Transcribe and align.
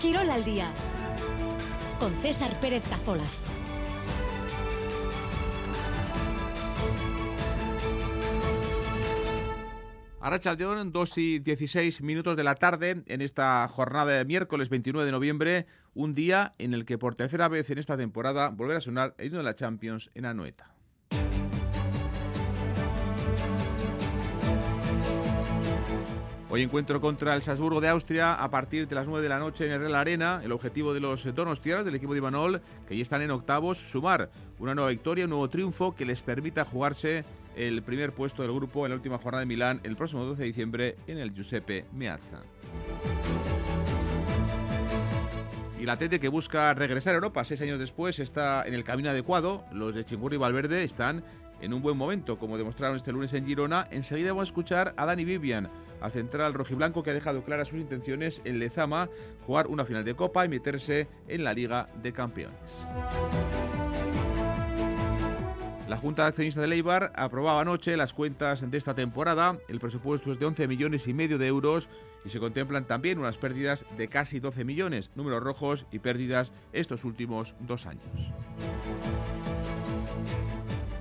Quirol 0.00 0.28
al 0.28 0.44
día 0.44 0.72
con 1.98 2.14
César 2.20 2.60
Pérez 2.60 2.86
Cazolas. 2.86 3.46
Arrachaldeón, 10.20 10.92
2 10.92 11.18
y 11.18 11.38
16 11.38 12.02
minutos 12.02 12.36
de 12.36 12.44
la 12.44 12.56
tarde 12.56 13.04
en 13.06 13.22
esta 13.22 13.66
jornada 13.68 14.12
de 14.12 14.24
miércoles 14.26 14.68
29 14.68 15.06
de 15.06 15.12
noviembre, 15.12 15.66
un 15.94 16.12
día 16.12 16.54
en 16.58 16.74
el 16.74 16.84
que 16.84 16.98
por 16.98 17.14
tercera 17.14 17.48
vez 17.48 17.70
en 17.70 17.78
esta 17.78 17.96
temporada 17.96 18.50
volverá 18.50 18.78
a 18.78 18.82
sonar 18.82 19.14
el 19.16 19.28
himno 19.28 19.38
de 19.38 19.44
la 19.44 19.54
Champions 19.54 20.10
en 20.14 20.26
Anoeta. 20.26 20.75
Hoy 26.56 26.62
encuentro 26.62 27.02
contra 27.02 27.34
el 27.34 27.42
Salzburgo 27.42 27.82
de 27.82 27.90
Austria 27.90 28.32
a 28.32 28.50
partir 28.50 28.88
de 28.88 28.94
las 28.94 29.06
9 29.06 29.22
de 29.22 29.28
la 29.28 29.38
noche 29.38 29.66
en 29.66 29.72
el 29.72 29.78
Real 29.78 29.94
Arena. 29.94 30.40
El 30.42 30.52
objetivo 30.52 30.94
de 30.94 31.00
los 31.00 31.34
donostianos 31.34 31.84
del 31.84 31.96
equipo 31.96 32.14
de 32.14 32.20
Imanol, 32.20 32.62
que 32.88 32.96
ya 32.96 33.02
están 33.02 33.20
en 33.20 33.30
octavos, 33.30 33.76
sumar 33.76 34.30
una 34.58 34.74
nueva 34.74 34.88
victoria, 34.88 35.24
un 35.24 35.30
nuevo 35.32 35.50
triunfo 35.50 35.94
que 35.94 36.06
les 36.06 36.22
permita 36.22 36.64
jugarse 36.64 37.26
el 37.56 37.82
primer 37.82 38.12
puesto 38.12 38.40
del 38.40 38.54
grupo 38.54 38.86
en 38.86 38.92
la 38.92 38.96
última 38.96 39.18
jornada 39.18 39.40
de 39.40 39.46
Milán 39.46 39.82
el 39.84 39.96
próximo 39.96 40.24
12 40.24 40.40
de 40.40 40.46
diciembre 40.46 40.96
en 41.06 41.18
el 41.18 41.34
Giuseppe 41.34 41.84
Meazza. 41.92 42.38
Y 45.78 45.84
la 45.84 45.98
Tete 45.98 46.18
que 46.18 46.28
busca 46.28 46.72
regresar 46.72 47.12
a 47.12 47.16
Europa 47.16 47.44
seis 47.44 47.60
años 47.60 47.78
después 47.78 48.18
está 48.18 48.66
en 48.66 48.72
el 48.72 48.82
camino 48.82 49.10
adecuado. 49.10 49.66
Los 49.72 49.94
de 49.94 50.06
Chingurri 50.06 50.36
y 50.36 50.38
Valverde 50.38 50.84
están 50.84 51.22
en 51.60 51.74
un 51.74 51.82
buen 51.82 51.98
momento, 51.98 52.38
como 52.38 52.56
demostraron 52.56 52.96
este 52.96 53.12
lunes 53.12 53.34
en 53.34 53.44
Girona. 53.44 53.88
Enseguida 53.90 54.30
vamos 54.30 54.48
a 54.48 54.50
escuchar 54.50 54.94
a 54.96 55.04
Dani 55.04 55.26
Vivian, 55.26 55.68
al 56.00 56.12
central 56.12 56.54
rojiblanco 56.54 57.02
que 57.02 57.10
ha 57.10 57.14
dejado 57.14 57.42
claras 57.42 57.68
sus 57.68 57.80
intenciones 57.80 58.40
en 58.44 58.58
Lezama, 58.58 59.08
jugar 59.46 59.66
una 59.66 59.84
final 59.84 60.04
de 60.04 60.14
Copa 60.14 60.44
y 60.44 60.48
meterse 60.48 61.08
en 61.28 61.44
la 61.44 61.52
Liga 61.52 61.88
de 62.02 62.12
Campeones. 62.12 62.84
La 65.88 65.96
Junta 65.96 66.22
de 66.22 66.28
Accionistas 66.28 66.62
de 66.62 66.66
Leibar 66.66 67.12
aprobaba 67.14 67.60
anoche 67.60 67.96
las 67.96 68.12
cuentas 68.12 68.68
de 68.68 68.76
esta 68.76 68.94
temporada. 68.94 69.58
El 69.68 69.78
presupuesto 69.78 70.32
es 70.32 70.38
de 70.40 70.46
11 70.46 70.66
millones 70.66 71.06
y 71.06 71.14
medio 71.14 71.38
de 71.38 71.46
euros 71.46 71.88
y 72.24 72.30
se 72.30 72.40
contemplan 72.40 72.86
también 72.86 73.20
unas 73.20 73.36
pérdidas 73.36 73.84
de 73.96 74.08
casi 74.08 74.40
12 74.40 74.64
millones, 74.64 75.10
números 75.14 75.44
rojos 75.44 75.86
y 75.92 76.00
pérdidas 76.00 76.52
estos 76.72 77.04
últimos 77.04 77.54
dos 77.60 77.86
años. 77.86 78.02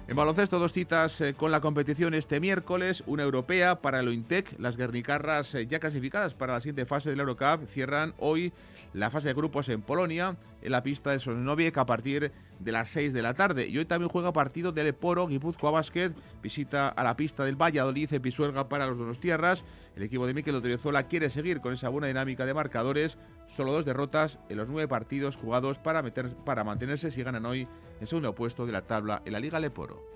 En 0.08 0.16
baloncesto, 0.16 0.59
dos 0.59 0.72
citas 0.72 1.20
eh, 1.22 1.34
con 1.34 1.52
la 1.52 1.61
competición 1.61 2.14
este 2.14 2.39
miércoles, 2.39 3.03
una 3.08 3.23
europea 3.23 3.81
para 3.81 4.02
el 4.02 4.08
Ointec. 4.08 4.53
Las 4.59 4.78
guernicarras 4.78 5.56
eh, 5.56 5.66
ya 5.66 5.80
clasificadas 5.80 6.36
para 6.36 6.53
la 6.53 6.59
siguiente 6.59 6.86
fase 6.86 7.09
del 7.09 7.22
Eurocup 7.22 7.67
cierran 7.67 8.14
hoy 8.20 8.53
la 8.94 9.09
fase 9.09 9.30
de 9.30 9.33
grupos 9.33 9.67
en 9.67 9.81
Polonia, 9.81 10.38
en 10.66 10.71
la 10.71 10.83
pista 10.83 11.11
de 11.11 11.19
Sosnowiec 11.19 11.77
a 11.77 11.85
partir 11.85 12.31
de 12.59 12.71
las 12.71 12.89
6 12.89 13.13
de 13.13 13.21
la 13.21 13.35
tarde. 13.35 13.67
Y 13.67 13.77
hoy 13.77 13.85
también 13.85 14.09
juega 14.09 14.33
partido 14.33 14.71
del 14.71 14.88
Eporo, 14.88 15.27
Guipúzcoa 15.27 15.71
Basket, 15.71 16.11
visita 16.41 16.89
a 16.89 17.03
la 17.03 17.16
pista 17.16 17.45
del 17.45 17.55
Valladolid 17.55 18.11
en 18.11 18.21
Pisuerga 18.21 18.67
para 18.67 18.88
los 18.88 18.97
dos 18.97 19.19
tierras. 19.19 19.63
El 19.95 20.03
equipo 20.03 20.25
de 20.25 20.33
Mikel 20.33 20.55
Odriozola 20.55 21.03
quiere 21.03 21.30
seguir 21.30 21.61
con 21.61 21.73
esa 21.73 21.89
buena 21.89 22.08
dinámica 22.08 22.45
de 22.45 22.53
marcadores, 22.53 23.17
solo 23.55 23.73
dos 23.73 23.86
derrotas 23.86 24.39
en 24.49 24.58
los 24.58 24.67
nueve 24.67 24.88
partidos 24.88 25.36
jugados 25.36 25.77
para, 25.77 26.02
meter, 26.02 26.36
para 26.38 26.63
mantenerse 26.63 27.11
si 27.11 27.21
ganan 27.21 27.45
hoy 27.45 27.67
en 27.99 28.08
segundo 28.08 28.33
puesto 28.33 28.66
de 28.66 28.71
la 28.71 28.81
tabla 28.81 29.21
en 29.23 29.33
la 29.33 29.39
Liga 29.39 29.59
Leporo. 29.59 30.16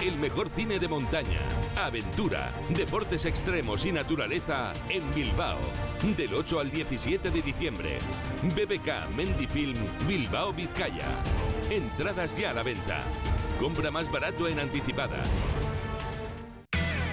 El 0.00 0.16
mejor 0.16 0.48
cine 0.48 0.78
de 0.78 0.86
montaña, 0.86 1.40
aventura, 1.76 2.52
deportes 2.70 3.24
extremos 3.24 3.84
y 3.86 3.92
naturaleza 3.92 4.72
en 4.88 5.02
Bilbao. 5.14 5.58
Del 6.16 6.34
8 6.34 6.60
al 6.60 6.70
17 6.70 7.30
de 7.30 7.42
diciembre. 7.42 7.98
BBK 8.42 9.14
Mendy 9.16 9.46
Film, 9.46 9.78
Bilbao, 10.06 10.52
Vizcaya. 10.52 11.08
Entradas 11.70 12.36
ya 12.36 12.50
a 12.50 12.54
la 12.54 12.62
venta. 12.62 13.02
Compra 13.60 13.90
más 13.90 14.10
barato 14.10 14.46
en 14.48 14.60
anticipada. 14.60 15.22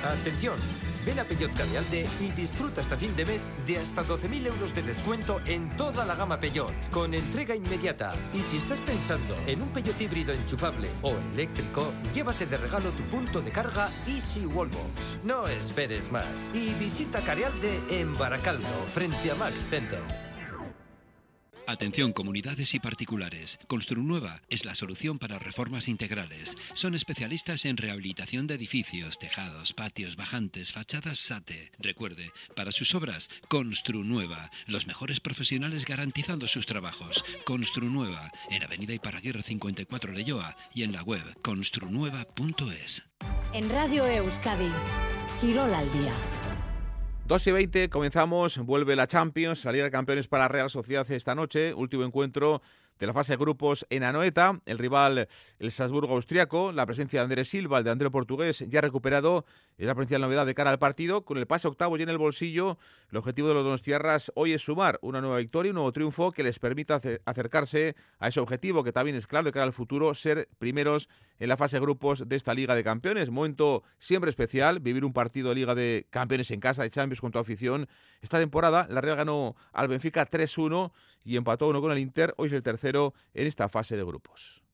Atención, 0.03 0.59
ven 1.05 1.19
a 1.19 1.23
Peugeot 1.23 1.53
Cavialde 1.53 2.07
y 2.19 2.31
disfruta 2.31 2.81
hasta 2.81 2.97
fin 2.97 3.15
de 3.15 3.25
mes 3.25 3.51
de 3.65 3.79
hasta 3.79 4.03
12.000 4.03 4.47
euros 4.47 4.73
de 4.73 4.81
descuento 4.81 5.39
en 5.45 5.75
toda 5.77 6.05
la 6.05 6.15
gama 6.15 6.39
Peugeot, 6.39 6.73
con 6.91 7.13
entrega 7.13 7.55
inmediata. 7.55 8.13
Y 8.33 8.41
si 8.41 8.57
estás 8.57 8.79
pensando 8.79 9.35
en 9.45 9.61
un 9.61 9.69
Peugeot 9.69 9.99
híbrido 10.01 10.33
enchufable 10.33 10.89
o 11.01 11.13
eléctrico, 11.33 11.91
llévate 12.13 12.45
de 12.45 12.57
regalo 12.57 12.89
tu 12.91 13.03
punto 13.03 13.41
de 13.41 13.51
carga 13.51 13.89
Easy 14.07 14.45
Wallbox. 14.45 15.19
No 15.23 15.47
esperes 15.47 16.11
más 16.11 16.49
y 16.53 16.73
visita 16.73 17.21
Cavialde 17.21 17.81
en 17.89 18.17
Baracaldo, 18.17 18.67
frente 18.93 19.31
a 19.31 19.35
Max 19.35 19.55
Center. 19.69 20.24
Atención 21.67 22.13
comunidades 22.13 22.73
y 22.75 22.79
particulares. 22.79 23.59
Construnueva 23.67 24.41
es 24.49 24.65
la 24.65 24.75
solución 24.75 25.17
para 25.17 25.39
reformas 25.39 25.87
integrales. 25.87 26.57
Son 26.73 26.93
especialistas 26.93 27.65
en 27.65 27.77
rehabilitación 27.77 28.45
de 28.47 28.55
edificios, 28.55 29.17
tejados, 29.17 29.73
patios, 29.73 30.15
bajantes, 30.15 30.71
fachadas 30.71 31.19
SATE. 31.19 31.71
Recuerde, 31.79 32.31
para 32.55 32.71
sus 32.71 32.93
obras, 32.93 33.29
Construnueva. 33.47 34.51
Los 34.67 34.85
mejores 34.85 35.19
profesionales 35.19 35.85
garantizando 35.85 36.47
sus 36.47 36.65
trabajos. 36.65 37.23
Construnueva, 37.45 38.31
en 38.51 38.63
Avenida 38.63 38.93
Iparraguirre 38.93 39.43
54 39.43 40.11
Leyoa 40.11 40.55
y 40.73 40.83
en 40.83 40.91
la 40.91 41.01
web 41.01 41.23
construnueva.es. 41.41 43.03
En 43.53 43.69
Radio 43.69 44.05
Euskadi, 44.05 44.71
Girol 45.41 45.73
al 45.73 45.91
día. 45.93 46.13
2 47.27 47.47
y 47.47 47.51
20, 47.51 47.89
comenzamos, 47.89 48.59
vuelve 48.59 48.95
la 48.95 49.07
Champions, 49.07 49.61
salida 49.61 49.85
de 49.85 49.89
campeones 49.89 50.27
para 50.27 50.47
Real 50.47 50.69
Sociedad 50.69 51.09
esta 51.09 51.33
noche, 51.33 51.73
último 51.73 52.03
encuentro 52.03 52.61
de 52.99 53.07
la 53.07 53.13
fase 53.13 53.33
de 53.33 53.37
grupos 53.37 53.85
en 53.89 54.03
Anoeta. 54.03 54.59
El 54.65 54.77
rival, 54.77 55.27
el 55.59 55.71
Salzburgo 55.71 56.15
austriaco, 56.15 56.71
la 56.71 56.85
presencia 56.85 57.19
de 57.19 57.23
Andrés 57.25 57.49
Silva, 57.49 57.79
el 57.79 57.83
de 57.83 57.91
André 57.91 58.09
Portugués, 58.09 58.63
ya 58.67 58.81
recuperado. 58.81 59.45
Es 59.77 59.87
la 59.87 59.95
principal 59.95 60.21
novedad 60.21 60.45
de 60.45 60.55
cara 60.55 60.71
al 60.71 60.79
partido. 60.79 61.25
Con 61.25 61.37
el 61.37 61.47
pase 61.47 61.67
octavo 61.67 61.97
y 61.97 62.03
en 62.03 62.09
el 62.09 62.17
bolsillo, 62.17 62.77
el 63.11 63.17
objetivo 63.17 63.49
de 63.49 63.53
los 63.55 63.63
dos 63.63 63.81
tierras 63.81 64.31
hoy 64.35 64.53
es 64.53 64.61
sumar 64.61 64.99
una 65.01 65.21
nueva 65.21 65.37
victoria, 65.37 65.71
un 65.71 65.75
nuevo 65.75 65.91
triunfo 65.91 66.31
que 66.31 66.43
les 66.43 66.59
permita 66.59 67.01
acercarse 67.25 67.95
a 68.19 68.29
ese 68.29 68.39
objetivo 68.39 68.83
que 68.83 68.91
también 68.91 69.17
es 69.17 69.27
claro 69.27 69.45
de 69.45 69.51
cara 69.51 69.65
al 69.65 69.73
futuro, 69.73 70.15
ser 70.15 70.47
primeros 70.59 71.09
en 71.39 71.49
la 71.49 71.57
fase 71.57 71.75
de 71.75 71.81
grupos 71.81 72.27
de 72.27 72.35
esta 72.35 72.53
Liga 72.53 72.75
de 72.75 72.83
Campeones. 72.83 73.29
Momento 73.29 73.83
siempre 73.99 74.29
especial, 74.29 74.79
vivir 74.79 75.03
un 75.03 75.13
partido 75.13 75.49
de 75.49 75.55
Liga 75.55 75.75
de 75.75 76.07
Campeones 76.09 76.51
en 76.51 76.59
casa 76.61 76.83
de 76.83 76.89
Champions 76.89 77.19
con 77.19 77.31
tu 77.31 77.39
afición. 77.39 77.87
Esta 78.21 78.39
temporada 78.39 78.87
la 78.89 79.01
Real 79.01 79.17
ganó 79.17 79.55
al 79.73 79.87
Benfica 79.89 80.29
3-1 80.29 80.91
y 81.25 81.35
empató 81.35 81.67
uno 81.67 81.81
con 81.81 81.91
el 81.91 81.99
Inter. 81.99 82.33
Hoy 82.37 82.47
es 82.47 82.53
el 82.53 82.63
tercero 82.63 83.13
en 83.33 83.47
esta 83.47 83.67
fase 83.67 83.97
de 83.97 84.05
grupos. 84.05 84.64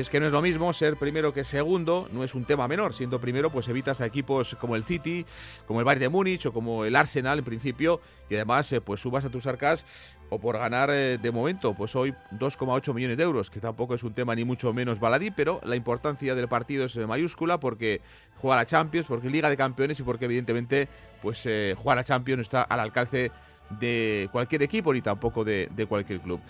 Es 0.00 0.08
que 0.08 0.18
no 0.18 0.26
es 0.26 0.32
lo 0.32 0.40
mismo 0.40 0.72
ser 0.72 0.96
primero 0.96 1.34
que 1.34 1.44
segundo, 1.44 2.08
no 2.10 2.24
es 2.24 2.34
un 2.34 2.46
tema 2.46 2.66
menor. 2.66 2.94
Siendo 2.94 3.20
primero, 3.20 3.50
pues 3.50 3.68
evitas 3.68 4.00
a 4.00 4.06
equipos 4.06 4.56
como 4.58 4.74
el 4.74 4.82
City, 4.82 5.26
como 5.66 5.80
el 5.80 5.84
Bayern 5.84 6.00
de 6.00 6.08
Múnich 6.08 6.46
o 6.46 6.54
como 6.54 6.86
el 6.86 6.96
Arsenal 6.96 7.40
en 7.40 7.44
principio, 7.44 8.00
y 8.30 8.34
además 8.36 8.72
eh, 8.72 8.80
pues 8.80 9.00
subas 9.00 9.26
a 9.26 9.28
tus 9.28 9.46
arcas 9.46 9.84
o 10.30 10.38
por 10.38 10.56
ganar 10.56 10.88
eh, 10.90 11.18
de 11.18 11.30
momento, 11.30 11.74
pues 11.74 11.94
hoy 11.96 12.14
2,8 12.32 12.94
millones 12.94 13.18
de 13.18 13.24
euros, 13.24 13.50
que 13.50 13.60
tampoco 13.60 13.94
es 13.94 14.02
un 14.02 14.14
tema 14.14 14.34
ni 14.34 14.42
mucho 14.42 14.72
menos 14.72 15.00
baladí, 15.00 15.30
pero 15.30 15.60
la 15.64 15.76
importancia 15.76 16.34
del 16.34 16.48
partido 16.48 16.86
es 16.86 16.96
eh, 16.96 17.06
mayúscula 17.06 17.60
porque 17.60 18.00
juega 18.40 18.56
la 18.56 18.64
Champions, 18.64 19.06
porque 19.06 19.28
Liga 19.28 19.50
de 19.50 19.58
Campeones 19.58 20.00
y 20.00 20.02
porque 20.02 20.24
evidentemente 20.24 20.88
pues 21.20 21.46
jugar 21.76 21.98
a 21.98 22.04
Champions 22.04 22.40
está 22.40 22.62
al 22.62 22.80
alcance 22.80 23.30
de 23.78 24.30
cualquier 24.32 24.62
equipo 24.62 24.94
ni 24.94 25.02
tampoco 25.02 25.44
de 25.44 25.86
cualquier 25.86 26.20
club. 26.20 26.40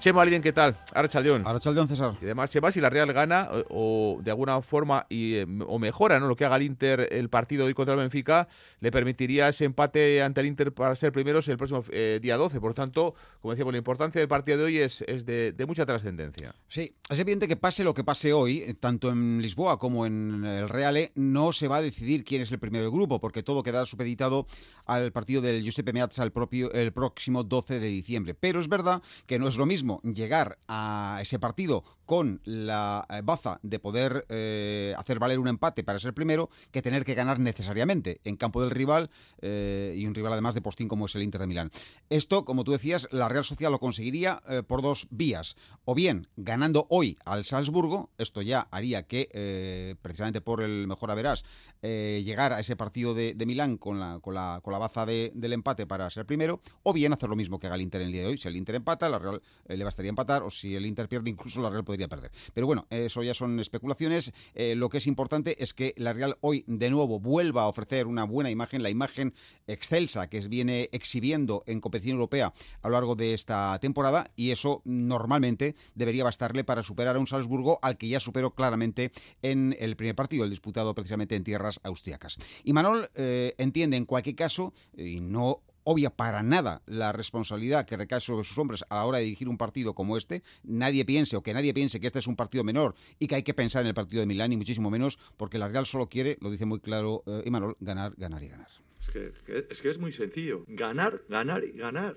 Chema 0.00 0.22
alguien 0.22 0.40
¿qué 0.40 0.54
tal? 0.54 0.78
Arrachaldeón. 0.94 1.46
Arrachaldeón, 1.46 1.86
César. 1.86 2.14
Y 2.22 2.24
además, 2.24 2.48
Chema, 2.48 2.72
si 2.72 2.80
la 2.80 2.88
Real 2.88 3.12
gana 3.12 3.50
o, 3.68 4.18
de 4.22 4.30
alguna 4.30 4.62
forma 4.62 5.04
y, 5.10 5.34
eh, 5.34 5.46
o 5.66 5.78
mejora 5.78 6.18
¿no? 6.18 6.26
lo 6.26 6.36
que 6.36 6.46
haga 6.46 6.56
el 6.56 6.62
Inter 6.62 7.06
el 7.12 7.28
partido 7.28 7.66
hoy 7.66 7.74
contra 7.74 7.92
el 7.92 8.00
Benfica, 8.00 8.48
le 8.80 8.90
permitiría 8.90 9.50
ese 9.50 9.66
empate 9.66 10.22
ante 10.22 10.40
el 10.40 10.46
Inter 10.46 10.72
para 10.72 10.94
ser 10.94 11.12
primeros 11.12 11.46
el 11.48 11.58
próximo 11.58 11.84
eh, 11.90 12.18
día 12.22 12.38
12. 12.38 12.60
Por 12.60 12.72
tanto, 12.72 13.14
como 13.42 13.52
decíamos, 13.52 13.74
la 13.74 13.78
importancia 13.78 14.18
del 14.18 14.28
partido 14.28 14.56
de 14.56 14.64
hoy 14.64 14.78
es, 14.78 15.02
es 15.02 15.26
de, 15.26 15.54
mucha 15.68 15.84
trascendencia. 15.84 16.54
Sí, 16.66 16.94
es 17.10 17.18
evidente 17.18 17.46
que 17.46 17.56
pase 17.56 17.84
lo 17.84 17.92
que 17.92 18.02
pase 18.02 18.32
hoy, 18.32 18.64
eh, 18.66 18.72
tanto 18.72 19.10
en 19.10 19.42
Lisboa 19.42 19.78
como 19.78 20.06
en 20.06 20.46
el 20.46 20.70
Real, 20.70 21.10
no 21.14 21.52
se 21.52 21.68
va 21.68 21.76
a 21.76 21.82
decidir 21.82 22.24
quién 22.24 22.40
es 22.40 22.50
el 22.50 22.58
primero 22.58 22.84
del 22.84 22.92
grupo, 22.92 23.20
porque 23.20 23.42
todo 23.42 23.62
quedará 23.62 23.84
supeditado 23.84 24.46
al 24.86 25.12
partido 25.12 25.42
del 25.42 25.62
Giuseppe 25.62 25.92
Meazza 25.92 26.24
el, 26.24 26.32
propio, 26.32 26.72
el 26.72 26.90
próximo 26.90 27.44
12 27.44 27.80
de 27.80 27.86
diciembre. 27.88 28.34
Pero 28.34 28.60
es 28.60 28.68
verdad 28.68 29.02
que 29.26 29.38
no 29.38 29.46
es 29.46 29.56
lo 29.56 29.66
mismo 29.66 29.89
llegar 30.02 30.58
a 30.68 31.18
ese 31.20 31.38
partido 31.38 31.82
con 32.10 32.40
la 32.44 33.06
eh, 33.08 33.20
baza 33.22 33.60
de 33.62 33.78
poder 33.78 34.26
eh, 34.30 34.94
hacer 34.98 35.20
valer 35.20 35.38
un 35.38 35.46
empate 35.46 35.84
para 35.84 36.00
ser 36.00 36.12
primero 36.12 36.50
que 36.72 36.82
tener 36.82 37.04
que 37.04 37.14
ganar 37.14 37.38
necesariamente 37.38 38.20
en 38.24 38.34
campo 38.34 38.60
del 38.60 38.72
rival 38.72 39.10
eh, 39.40 39.94
y 39.96 40.06
un 40.06 40.14
rival 40.16 40.32
además 40.32 40.56
de 40.56 40.60
postín 40.60 40.88
como 40.88 41.06
es 41.06 41.14
el 41.14 41.22
Inter 41.22 41.40
de 41.40 41.46
Milán. 41.46 41.70
Esto, 42.08 42.44
como 42.44 42.64
tú 42.64 42.72
decías, 42.72 43.06
la 43.12 43.28
Real 43.28 43.44
Sociedad 43.44 43.70
lo 43.70 43.78
conseguiría 43.78 44.42
por 44.66 44.82
dos 44.82 45.06
vías. 45.10 45.54
O 45.84 45.94
bien 45.94 46.26
ganando 46.36 46.88
hoy 46.90 47.16
al 47.24 47.44
Salzburgo, 47.44 48.10
esto 48.18 48.42
ya 48.42 48.66
haría 48.72 49.04
que, 49.04 49.96
precisamente 50.02 50.40
por 50.40 50.62
el 50.62 50.88
mejor 50.88 51.14
verás, 51.14 51.44
llegar 51.80 52.52
a 52.52 52.58
ese 52.58 52.74
partido 52.74 53.14
de, 53.14 53.36
Milán 53.46 53.76
con 53.76 54.00
la, 54.00 54.18
con 54.20 54.34
la, 54.34 54.60
con 54.64 54.72
la 54.72 54.80
baza 54.80 55.06
del 55.06 55.52
empate 55.52 55.86
para 55.86 56.10
ser 56.10 56.26
primero, 56.26 56.60
o 56.82 56.92
bien 56.92 57.12
hacer 57.12 57.28
lo 57.28 57.36
mismo 57.36 57.60
que 57.60 57.68
haga 57.68 57.76
el 57.76 57.82
Inter 57.82 58.00
en 58.00 58.08
el 58.08 58.12
día 58.12 58.22
de 58.22 58.28
hoy. 58.28 58.38
Si 58.38 58.48
el 58.48 58.56
Inter 58.56 58.74
empata, 58.74 59.08
la 59.08 59.20
Real 59.20 59.40
le 59.80 59.84
bastaría 59.84 60.10
empatar, 60.10 60.42
o 60.42 60.50
si 60.50 60.76
el 60.76 60.84
Inter 60.84 61.08
pierde, 61.08 61.30
incluso 61.30 61.60
la 61.62 61.70
Real 61.70 61.84
podría 61.84 62.06
perder. 62.06 62.30
Pero 62.52 62.66
bueno, 62.66 62.86
eso 62.90 63.22
ya 63.22 63.34
son 63.34 63.58
especulaciones. 63.58 64.32
Eh, 64.54 64.74
lo 64.76 64.88
que 64.90 64.98
es 64.98 65.06
importante 65.06 65.62
es 65.62 65.72
que 65.72 65.94
la 65.96 66.12
Real 66.12 66.36
hoy 66.42 66.64
de 66.66 66.90
nuevo 66.90 67.18
vuelva 67.18 67.62
a 67.62 67.68
ofrecer 67.68 68.06
una 68.06 68.24
buena 68.24 68.50
imagen, 68.50 68.82
la 68.82 68.90
imagen 68.90 69.32
excelsa 69.66 70.28
que 70.28 70.40
viene 70.48 70.90
exhibiendo 70.92 71.64
en 71.66 71.80
competición 71.80 72.16
europea 72.16 72.52
a 72.82 72.88
lo 72.88 72.92
largo 72.92 73.16
de 73.16 73.32
esta 73.32 73.78
temporada, 73.80 74.30
y 74.36 74.50
eso 74.50 74.82
normalmente 74.84 75.74
debería 75.94 76.24
bastarle 76.24 76.62
para 76.62 76.82
superar 76.82 77.16
a 77.16 77.18
un 77.18 77.26
Salzburgo 77.26 77.78
al 77.80 77.96
que 77.96 78.08
ya 78.08 78.20
superó 78.20 78.54
claramente 78.54 79.12
en 79.40 79.74
el 79.80 79.96
primer 79.96 80.14
partido, 80.14 80.44
el 80.44 80.50
disputado 80.50 80.94
precisamente 80.94 81.36
en 81.36 81.44
tierras 81.44 81.80
austriacas. 81.82 82.36
Y 82.64 82.74
Manol 82.74 83.10
eh, 83.14 83.54
entiende 83.56 83.96
en 83.96 84.04
cualquier 84.04 84.36
caso, 84.36 84.74
y 84.96 85.20
no 85.20 85.62
obvia 85.90 86.10
para 86.10 86.42
nada 86.42 86.82
la 86.86 87.12
responsabilidad 87.12 87.84
que 87.84 87.96
recae 87.96 88.20
sobre 88.20 88.44
sus 88.44 88.56
hombres 88.58 88.84
a 88.88 88.96
la 88.96 89.04
hora 89.04 89.18
de 89.18 89.24
dirigir 89.24 89.48
un 89.48 89.58
partido 89.58 89.94
como 89.94 90.16
este. 90.16 90.42
Nadie 90.62 91.04
piense 91.04 91.36
o 91.36 91.42
que 91.42 91.52
nadie 91.52 91.74
piense 91.74 91.98
que 92.00 92.06
este 92.06 92.20
es 92.20 92.26
un 92.28 92.36
partido 92.36 92.62
menor 92.62 92.94
y 93.18 93.26
que 93.26 93.34
hay 93.34 93.42
que 93.42 93.54
pensar 93.54 93.82
en 93.82 93.88
el 93.88 93.94
partido 93.94 94.20
de 94.20 94.26
Milán 94.26 94.52
y 94.52 94.56
muchísimo 94.56 94.90
menos 94.90 95.18
porque 95.36 95.58
la 95.58 95.68
Real 95.68 95.86
solo 95.86 96.08
quiere, 96.08 96.38
lo 96.40 96.50
dice 96.50 96.64
muy 96.64 96.80
claro 96.80 97.22
eh, 97.26 97.42
Imanol, 97.44 97.76
ganar, 97.80 98.14
ganar 98.16 98.42
y 98.42 98.48
ganar. 98.48 98.68
Es 99.00 99.10
que, 99.10 99.32
es 99.68 99.82
que 99.82 99.90
es 99.90 99.98
muy 99.98 100.12
sencillo. 100.12 100.64
Ganar, 100.68 101.22
ganar 101.28 101.64
y 101.64 101.72
ganar. 101.72 102.16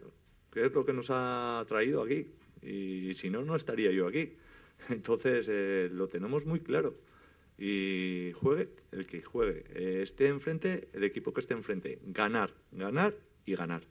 Que 0.51 0.65
es 0.65 0.71
lo 0.71 0.85
que 0.85 0.93
nos 0.93 1.07
ha 1.09 1.65
traído 1.67 2.03
aquí. 2.03 2.27
Y 2.61 3.13
si 3.13 3.29
no, 3.29 3.41
no 3.41 3.55
estaría 3.55 3.91
yo 3.91 4.07
aquí. 4.07 4.33
Entonces, 4.89 5.47
eh, 5.49 5.89
lo 5.91 6.07
tenemos 6.07 6.45
muy 6.45 6.59
claro 6.59 6.95
y 7.57 8.31
juegue 8.33 8.69
el 8.91 9.05
que 9.05 9.21
juegue. 9.21 9.63
Eh, 9.73 10.01
esté 10.03 10.27
enfrente, 10.27 10.89
el 10.93 11.03
equipo 11.03 11.33
que 11.33 11.41
esté 11.41 11.53
enfrente. 11.53 11.99
Ganar, 12.03 12.53
ganar 12.71 13.15
y 13.45 13.55
ganar. 13.55 13.83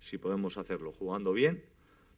Si 0.00 0.18
podemos 0.18 0.58
hacerlo 0.58 0.92
jugando 0.92 1.32
bien, 1.32 1.64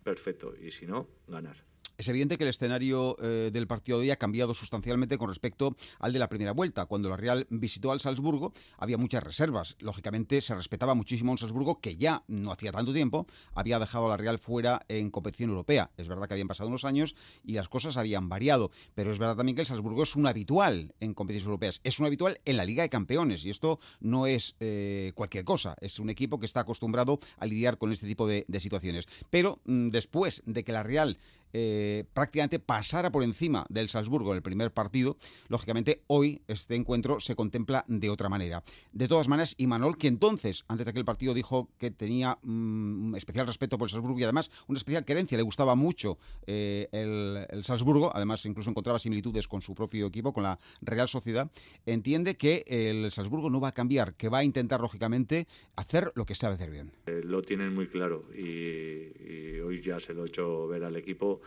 perfecto. 0.02 0.54
Y 0.60 0.70
si 0.70 0.86
no, 0.86 1.08
ganar. 1.26 1.69
Es 2.00 2.08
evidente 2.08 2.38
que 2.38 2.44
el 2.44 2.48
escenario 2.48 3.14
eh, 3.20 3.50
del 3.52 3.66
partido 3.66 3.98
de 3.98 4.04
hoy 4.04 4.10
ha 4.10 4.16
cambiado 4.16 4.54
sustancialmente 4.54 5.18
con 5.18 5.28
respecto 5.28 5.76
al 5.98 6.14
de 6.14 6.18
la 6.18 6.30
primera 6.30 6.52
vuelta. 6.52 6.86
Cuando 6.86 7.10
la 7.10 7.18
Real 7.18 7.46
visitó 7.50 7.92
al 7.92 8.00
Salzburgo 8.00 8.54
había 8.78 8.96
muchas 8.96 9.22
reservas. 9.22 9.76
Lógicamente 9.80 10.40
se 10.40 10.54
respetaba 10.54 10.94
muchísimo 10.94 11.30
un 11.30 11.36
Salzburgo 11.36 11.78
que 11.82 11.98
ya 11.98 12.24
no 12.26 12.52
hacía 12.52 12.72
tanto 12.72 12.94
tiempo 12.94 13.26
había 13.52 13.78
dejado 13.78 14.06
a 14.06 14.08
la 14.08 14.16
Real 14.16 14.38
fuera 14.38 14.80
en 14.88 15.10
competición 15.10 15.50
europea. 15.50 15.90
Es 15.98 16.08
verdad 16.08 16.26
que 16.26 16.32
habían 16.32 16.48
pasado 16.48 16.70
unos 16.70 16.86
años 16.86 17.14
y 17.44 17.52
las 17.52 17.68
cosas 17.68 17.98
habían 17.98 18.30
variado, 18.30 18.70
pero 18.94 19.12
es 19.12 19.18
verdad 19.18 19.36
también 19.36 19.56
que 19.56 19.60
el 19.60 19.66
Salzburgo 19.66 20.02
es 20.02 20.16
un 20.16 20.26
habitual 20.26 20.94
en 21.00 21.12
competiciones 21.12 21.48
europeas. 21.48 21.82
Es 21.84 21.98
un 21.98 22.06
habitual 22.06 22.40
en 22.46 22.56
la 22.56 22.64
Liga 22.64 22.82
de 22.82 22.88
Campeones 22.88 23.44
y 23.44 23.50
esto 23.50 23.78
no 24.00 24.26
es 24.26 24.56
eh, 24.60 25.12
cualquier 25.14 25.44
cosa. 25.44 25.76
Es 25.82 25.98
un 25.98 26.08
equipo 26.08 26.40
que 26.40 26.46
está 26.46 26.60
acostumbrado 26.60 27.20
a 27.36 27.44
lidiar 27.44 27.76
con 27.76 27.92
este 27.92 28.06
tipo 28.06 28.26
de, 28.26 28.46
situaciones. 28.58 29.04
Pero 29.28 29.60
mm, 29.66 29.90
después 29.90 30.42
de 30.46 30.64
que 30.64 30.72
la 30.72 30.82
Real 30.82 31.18
eh, 31.52 32.04
prácticamente 32.12 32.58
pasara 32.58 33.10
por 33.10 33.22
encima 33.22 33.66
del 33.68 33.88
Salzburgo 33.88 34.30
en 34.30 34.36
el 34.36 34.42
primer 34.42 34.72
partido, 34.72 35.16
lógicamente 35.48 36.02
hoy 36.06 36.42
este 36.46 36.76
encuentro 36.76 37.20
se 37.20 37.34
contempla 37.34 37.84
de 37.88 38.10
otra 38.10 38.28
manera. 38.28 38.62
De 38.92 39.08
todas 39.08 39.28
maneras, 39.28 39.54
Imanol, 39.58 39.98
que 39.98 40.08
entonces, 40.08 40.64
antes 40.68 40.86
de 40.86 40.90
aquel 40.90 41.04
partido, 41.04 41.34
dijo 41.34 41.68
que 41.78 41.90
tenía 41.90 42.38
mm, 42.42 43.08
un 43.08 43.16
especial 43.16 43.46
respeto 43.46 43.78
por 43.78 43.86
el 43.86 43.90
Salzburgo 43.90 44.18
y 44.18 44.24
además 44.24 44.50
una 44.68 44.78
especial 44.78 45.04
querencia, 45.04 45.36
le 45.36 45.42
gustaba 45.42 45.74
mucho 45.74 46.18
eh, 46.46 46.88
el, 46.92 47.64
Salzburgo, 47.64 48.10
además 48.14 48.44
incluso 48.46 48.70
encontraba 48.70 48.98
similitudes 48.98 49.48
con 49.48 49.60
su 49.60 49.74
propio 49.74 50.06
equipo, 50.06 50.32
con 50.32 50.44
la 50.44 50.58
Real 50.80 51.08
Sociedad, 51.08 51.50
entiende 51.86 52.36
que 52.36 52.64
el 52.66 53.10
Salzburgo 53.10 53.50
no 53.50 53.60
va 53.60 53.68
a 53.68 53.72
cambiar, 53.72 54.14
que 54.14 54.28
va 54.28 54.38
a 54.38 54.44
intentar, 54.44 54.80
lógicamente, 54.80 55.46
hacer 55.76 56.12
lo 56.14 56.24
que 56.24 56.34
sabe 56.34 56.54
hacer 56.54 56.70
bien. 56.70 56.92
Eh, 57.06 57.22
lo 57.24 57.42
tienen 57.42 57.74
muy 57.74 57.86
claro 57.86 58.24
y 58.34 59.60
hoy 59.60 59.80
ya 59.82 60.00
se 60.00 60.14
lo 60.14 60.24
he 60.24 60.28
hecho 60.28 60.66
ver 60.66 60.84
al 60.84 60.96
equipo 60.96 61.39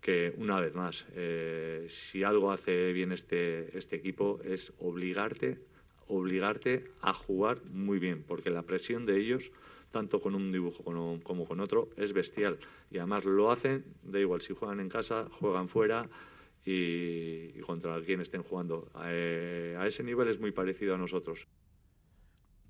que 0.00 0.34
una 0.38 0.60
vez 0.60 0.74
más, 0.74 1.06
eh, 1.14 1.86
si 1.88 2.22
algo 2.22 2.52
hace 2.52 2.92
bien 2.92 3.12
este, 3.12 3.76
este 3.76 3.96
equipo 3.96 4.40
es 4.44 4.72
obligarte, 4.78 5.58
obligarte 6.08 6.90
a 7.02 7.12
jugar 7.12 7.62
muy 7.66 7.98
bien, 7.98 8.24
porque 8.26 8.50
la 8.50 8.62
presión 8.62 9.04
de 9.04 9.18
ellos, 9.18 9.52
tanto 9.90 10.20
con 10.20 10.34
un 10.34 10.52
dibujo 10.52 10.82
como, 10.82 11.44
con 11.44 11.60
otro, 11.60 11.90
es 11.96 12.12
bestial. 12.12 12.58
Y 12.90 12.98
además 12.98 13.24
lo 13.24 13.50
hacen, 13.50 13.84
da 14.02 14.18
igual 14.18 14.40
si 14.40 14.54
juegan 14.54 14.80
en 14.80 14.88
casa, 14.88 15.26
juegan 15.30 15.68
fuera 15.68 16.08
y, 16.64 17.60
contra 17.60 18.00
quien 18.02 18.20
estén 18.20 18.42
jugando. 18.42 18.88
Eh, 19.04 19.76
a 19.78 19.86
ese 19.86 20.02
nivel 20.02 20.28
es 20.28 20.40
muy 20.40 20.52
parecido 20.52 20.94
a 20.94 20.98
nosotros. 20.98 21.46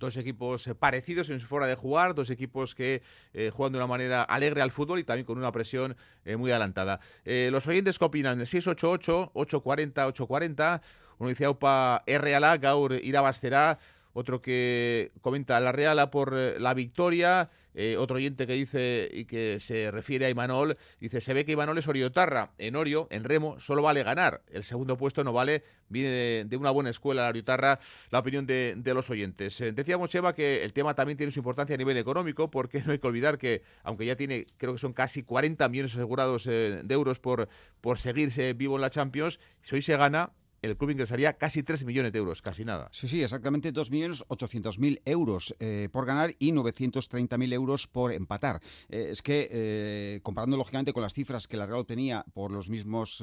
Dos 0.00 0.16
equipos 0.16 0.66
eh, 0.66 0.74
parecidos 0.74 1.28
en 1.28 1.38
su 1.40 1.60
de 1.60 1.74
jugar, 1.74 2.14
dos 2.14 2.30
equipos 2.30 2.74
que 2.74 3.02
eh, 3.34 3.50
juegan 3.54 3.72
de 3.72 3.78
una 3.78 3.86
manera 3.86 4.22
alegre 4.22 4.62
al 4.62 4.72
fútbol 4.72 4.98
y 4.98 5.04
también 5.04 5.26
con 5.26 5.36
una 5.36 5.52
presión 5.52 5.94
eh, 6.24 6.36
muy 6.36 6.50
adelantada. 6.50 7.00
los 7.24 7.66
oyentes 7.66 7.98
que 7.98 8.06
opinan, 8.06 8.40
el 8.40 8.46
688-840-840, 8.46 10.80
uno 11.18 11.28
dice 11.28 11.44
Aupa 11.44 12.02
R 12.06 12.40
gaur 12.58 12.94
irabaztera, 12.94 13.78
otro 14.12 14.42
que 14.42 15.12
comenta 15.20 15.60
la 15.60 15.72
Real 15.72 16.10
por 16.10 16.34
eh, 16.36 16.58
la 16.58 16.74
victoria, 16.74 17.50
eh, 17.74 17.96
otro 17.98 18.16
oyente 18.16 18.46
que 18.46 18.54
dice 18.54 19.08
y 19.12 19.24
que 19.24 19.60
se 19.60 19.90
refiere 19.90 20.26
a 20.26 20.30
Imanol, 20.30 20.76
dice, 21.00 21.20
se 21.20 21.34
ve 21.34 21.44
que 21.44 21.52
Imanol 21.52 21.78
es 21.78 21.88
Oriotarra, 21.88 22.52
en 22.58 22.76
Orio, 22.76 23.06
en 23.10 23.24
Remo, 23.24 23.60
solo 23.60 23.82
vale 23.82 24.02
ganar, 24.02 24.42
el 24.50 24.64
segundo 24.64 24.96
puesto 24.96 25.24
no 25.24 25.32
vale, 25.32 25.62
viene 25.88 26.44
de, 26.46 26.56
una 26.56 26.70
buena 26.70 26.90
escuela 26.90 27.22
la 27.22 27.28
Oriotarra, 27.28 27.78
la 28.10 28.18
opinión 28.18 28.46
de, 28.46 28.80
los 28.94 29.10
oyentes. 29.10 29.60
Eh, 29.60 29.72
decíamos, 29.72 30.14
Eva, 30.14 30.34
que 30.34 30.64
el 30.64 30.72
tema 30.72 30.94
también 30.94 31.16
tiene 31.16 31.32
su 31.32 31.38
importancia 31.38 31.74
a 31.74 31.78
nivel 31.78 31.96
económico, 31.96 32.50
porque 32.50 32.82
no 32.84 32.92
hay 32.92 32.98
que 32.98 33.06
olvidar 33.06 33.38
que, 33.38 33.62
aunque 33.84 34.06
ya 34.06 34.16
tiene, 34.16 34.46
creo 34.56 34.72
que 34.72 34.78
son 34.78 34.92
casi 34.92 35.22
40 35.22 35.68
millones 35.68 35.94
asegurados 35.94 36.44
de 36.44 36.84
euros 36.88 37.18
por, 37.20 37.48
por 37.80 37.98
seguirse 37.98 38.52
vivo 38.54 38.76
en 38.76 38.82
la 38.82 38.90
Champions, 38.90 39.38
si 39.62 39.76
hoy 39.76 39.82
se 39.82 39.96
gana, 39.96 40.32
el 40.62 40.76
club 40.76 40.90
ingresaría 40.90 41.34
casi 41.34 41.62
3 41.62 41.84
millones 41.84 42.12
de 42.12 42.18
euros, 42.18 42.42
casi 42.42 42.64
nada. 42.64 42.88
Sí, 42.92 43.08
sí, 43.08 43.22
exactamente 43.22 43.72
2.800.000 43.72 45.00
euros 45.04 45.54
eh, 45.58 45.88
por 45.90 46.06
ganar 46.06 46.34
y 46.38 46.52
930.000 46.52 47.52
euros 47.52 47.86
por 47.86 48.12
empatar. 48.12 48.60
Eh, 48.88 49.08
es 49.10 49.22
que, 49.22 49.48
eh, 49.50 50.20
comparando 50.22 50.56
lógicamente 50.56 50.92
con 50.92 51.02
las 51.02 51.14
cifras 51.14 51.48
que 51.48 51.56
la 51.56 51.66
Real 51.66 51.86
tenía 51.86 52.24
por 52.34 52.52
los 52.52 52.68
mismos 52.68 53.22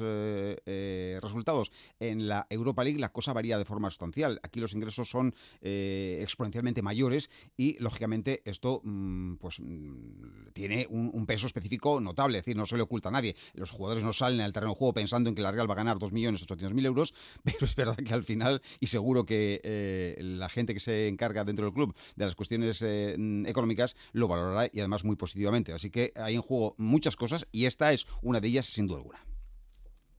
resultados 0.68 1.70
en 2.00 2.28
la 2.28 2.46
Europa 2.50 2.84
League, 2.84 2.98
la 2.98 3.10
cosa 3.10 3.32
varía 3.32 3.58
de 3.58 3.64
forma 3.64 3.90
sustancial. 3.90 4.40
Aquí 4.42 4.60
los 4.60 4.74
ingresos 4.74 5.08
son 5.08 5.34
exponencialmente 5.60 6.82
mayores 6.82 7.30
y, 7.56 7.76
lógicamente, 7.78 8.42
esto 8.44 8.80
mm, 8.84 9.34
pues 9.36 9.60
mm, 9.60 10.48
tiene 10.52 10.86
un, 10.90 11.10
un, 11.12 11.26
peso 11.26 11.46
específico 11.46 12.00
notable, 12.00 12.38
es 12.38 12.44
decir, 12.44 12.56
no 12.56 12.66
se 12.66 12.76
le 12.76 12.82
oculta 12.82 13.08
a 13.08 13.12
nadie. 13.12 13.36
Los 13.54 13.70
jugadores 13.70 14.04
no 14.04 14.12
salen 14.12 14.40
al 14.40 14.52
terreno 14.52 14.72
de 14.72 14.78
juego 14.78 14.94
pensando 14.94 15.28
en 15.28 15.34
que 15.34 15.42
la 15.42 15.52
Real 15.52 15.68
va 15.68 15.74
a 15.74 15.76
ganar 15.76 15.98
2.800.000 15.98 16.86
euros, 16.86 17.14
pero 17.44 17.58
es 17.62 17.74
verdad 17.74 17.96
que 17.96 18.14
al 18.14 18.22
final, 18.22 18.62
y 18.80 18.88
seguro 18.88 19.24
que 19.24 19.60
eh, 19.64 20.16
la 20.20 20.48
gente 20.48 20.74
que 20.74 20.80
se 20.80 21.08
encarga 21.08 21.44
dentro 21.44 21.64
del 21.64 21.74
club 21.74 21.94
de 22.16 22.24
las 22.24 22.34
cuestiones 22.34 22.82
eh, 22.82 23.16
económicas 23.46 23.96
lo 24.12 24.28
valorará 24.28 24.68
y 24.72 24.80
además 24.80 25.04
muy 25.04 25.16
positivamente. 25.16 25.72
Así 25.72 25.90
que 25.90 26.12
hay 26.16 26.34
en 26.34 26.42
juego 26.42 26.74
muchas 26.78 27.16
cosas 27.16 27.46
y 27.52 27.66
esta 27.66 27.92
es 27.92 28.06
una 28.22 28.40
de 28.40 28.48
ellas 28.48 28.66
sin 28.66 28.86
duda 28.86 28.98
alguna. 28.98 29.18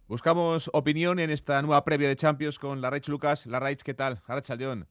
Buscamos 0.07 0.71
opinión 0.73 1.19
en 1.19 1.29
esta 1.29 1.61
nueva 1.61 1.83
previa 1.83 2.07
de 2.07 2.15
Champions 2.15 2.57
con 2.57 2.81
la 2.81 2.89
Raich 2.89 3.07
Lucas. 3.09 3.45
La 3.45 3.59
Raich, 3.59 3.83
¿qué 3.83 3.93
tal? 3.93 4.23
Arracha 4.25 4.55
León. 4.55 4.87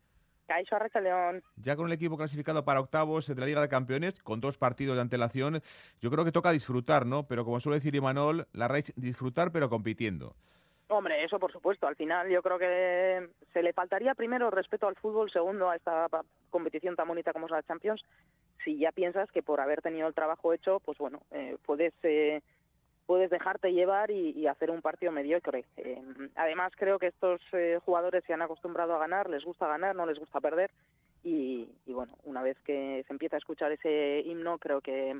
León. 1.02 1.42
Ya 1.56 1.76
con 1.76 1.86
el 1.86 1.92
equipo 1.92 2.16
clasificado 2.16 2.64
para 2.64 2.80
octavos 2.80 3.26
de 3.26 3.34
la 3.34 3.46
Liga 3.46 3.60
de 3.60 3.68
Campeones, 3.68 4.14
con 4.22 4.40
dos 4.40 4.56
partidos 4.56 4.96
de 4.96 5.02
antelación, 5.02 5.60
yo 6.00 6.10
creo 6.10 6.24
que 6.24 6.32
toca 6.32 6.52
disfrutar, 6.52 7.04
¿no? 7.04 7.26
Pero 7.26 7.44
como 7.44 7.60
suele 7.60 7.78
decir 7.78 7.94
Imanol, 7.94 8.46
la 8.52 8.68
Raich, 8.68 8.92
disfrutar 8.94 9.52
pero 9.52 9.68
compitiendo. 9.68 10.36
Hombre, 10.88 11.22
eso 11.22 11.38
por 11.38 11.52
supuesto. 11.52 11.86
Al 11.86 11.96
final 11.96 12.30
yo 12.30 12.42
creo 12.42 12.58
que 12.58 13.28
se 13.52 13.62
le 13.62 13.74
faltaría 13.74 14.14
primero 14.14 14.50
respeto 14.50 14.88
al 14.88 14.96
fútbol, 14.96 15.30
segundo 15.30 15.68
a 15.68 15.76
esta 15.76 16.08
competición 16.50 16.96
tan 16.96 17.06
bonita 17.06 17.32
como 17.32 17.46
es 17.46 17.52
la 17.52 17.62
Champions, 17.62 18.02
si 18.64 18.78
ya 18.78 18.90
piensas 18.92 19.30
que 19.30 19.42
por 19.42 19.60
haber 19.60 19.82
tenido 19.82 20.08
el 20.08 20.14
trabajo 20.14 20.52
hecho, 20.54 20.80
pues 20.80 20.96
bueno, 20.96 21.20
eh, 21.30 21.56
puedes 21.66 21.92
eh, 22.02 22.40
puedes 23.04 23.30
dejarte 23.30 23.72
llevar 23.72 24.10
y, 24.10 24.46
hacer 24.46 24.70
un 24.70 24.82
partido 24.82 25.12
mediocre. 25.12 25.64
Eh, 25.76 26.02
además 26.36 26.72
creo 26.76 26.98
que 26.98 27.06
estos 27.06 27.40
jugadores 27.84 28.22
se 28.24 28.34
han 28.34 28.42
acostumbrado 28.42 28.94
a 28.94 28.98
ganar, 28.98 29.30
les 29.30 29.44
gusta 29.44 29.66
ganar, 29.66 29.94
no 29.94 30.04
les 30.04 30.18
gusta 30.18 30.40
perder 30.40 30.70
y, 31.22 31.68
y 31.86 31.92
bueno, 31.92 32.14
una 32.24 32.42
vez 32.42 32.58
que 32.64 33.04
se 33.06 33.12
empieza 33.12 33.36
a 33.36 33.38
escuchar 33.38 33.72
ese 33.72 34.20
himno, 34.26 34.58
creo 34.58 34.82
que 34.82 35.18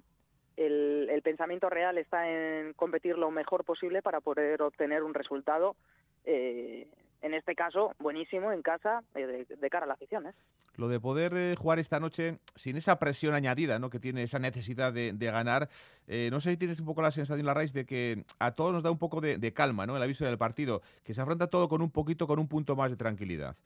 el, 0.59 1.21
pensamiento 1.23 1.71
real 1.71 1.99
está 1.99 2.29
en 2.29 2.73
competir 2.75 3.17
lo 3.17 3.31
mejor 3.31 3.65
posible 3.65 4.03
para 4.03 4.21
poder 4.21 4.63
obtener 4.63 5.03
un 5.03 5.15
resultado, 5.15 5.77
eh, 6.25 6.89
en 7.21 7.35
este 7.35 7.55
caso, 7.55 7.95
buenísimo 7.99 8.53
en 8.53 8.63
casa, 8.63 9.03
eh, 9.15 9.45
de, 9.49 9.71
cara 9.71 9.85
a 9.85 9.89
la 9.89 9.95
afición. 9.95 10.27
¿eh? 10.27 10.33
Lo 10.77 10.89
de 10.89 11.01
poder 11.01 11.57
jugar 11.57 11.79
esta 11.79 12.01
noche 12.01 12.39
sin 12.55 12.77
esa 12.77 12.99
presión 12.99 13.35
añadida, 13.35 13.79
¿no? 13.79 13.91
que 13.91 13.99
tiene 13.99 14.23
esa 14.23 14.39
necesidad 14.39 14.93
de, 14.93 15.13
ganar, 15.19 15.69
no 16.31 16.41
sé 16.41 16.51
si 16.51 16.57
tienes 16.57 16.81
un 16.81 16.87
poco 16.87 17.03
la 17.03 17.11
sensación, 17.11 17.45
la 17.45 17.55
raíz, 17.55 17.73
de 17.73 17.85
que 17.85 18.25
a 18.39 18.53
todos 18.53 18.73
nos 18.73 18.83
da 18.83 18.91
un 18.91 18.99
poco 18.99 19.21
de, 19.21 19.53
calma 19.53 19.87
¿no? 19.87 19.97
el 19.97 20.03
aviso 20.03 20.25
del 20.25 20.39
partido, 20.39 20.81
que 21.05 21.15
se 21.15 21.21
afronta 21.21 21.49
todo 21.49 21.69
con 21.69 21.83
un 21.83 21.91
poquito, 21.91 22.27
con 22.27 22.39
un 22.39 22.49
punto 22.49 22.77
más 22.77 22.91
de 22.91 22.97
tranquilidad. 22.97 23.57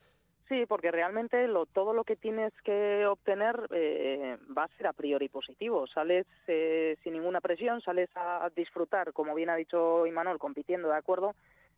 Sí, 0.53 0.67
porque 0.67 0.91
realmente 0.91 1.49
lo, 1.49 1.65
todo 1.65 1.95
lo 1.95 2.05
que 2.05 2.15
tienes 2.15 2.53
que 2.63 3.07
obtener 3.07 3.69
eh, 3.71 4.37
va 4.55 4.65
a 4.65 4.77
ser 4.77 4.87
a 4.87 4.93
priori 4.93 5.31
positivo. 5.31 5.87
Sales 5.87 6.27
eh, 6.47 6.99
sin 7.03 7.15
ninguna 7.15 7.41
presión, 7.41 7.81
sales 7.81 8.11
a 8.15 8.51
disfrutar, 8.55 9.15
como 9.15 9.35
bien 9.35 9.49
ha 9.49 9.57
dicho 9.57 10.07
Imanol, 10.07 10.39
compitiendo, 10.39 10.91
¿de 10.91 10.97
acuerdo? 10.97 11.35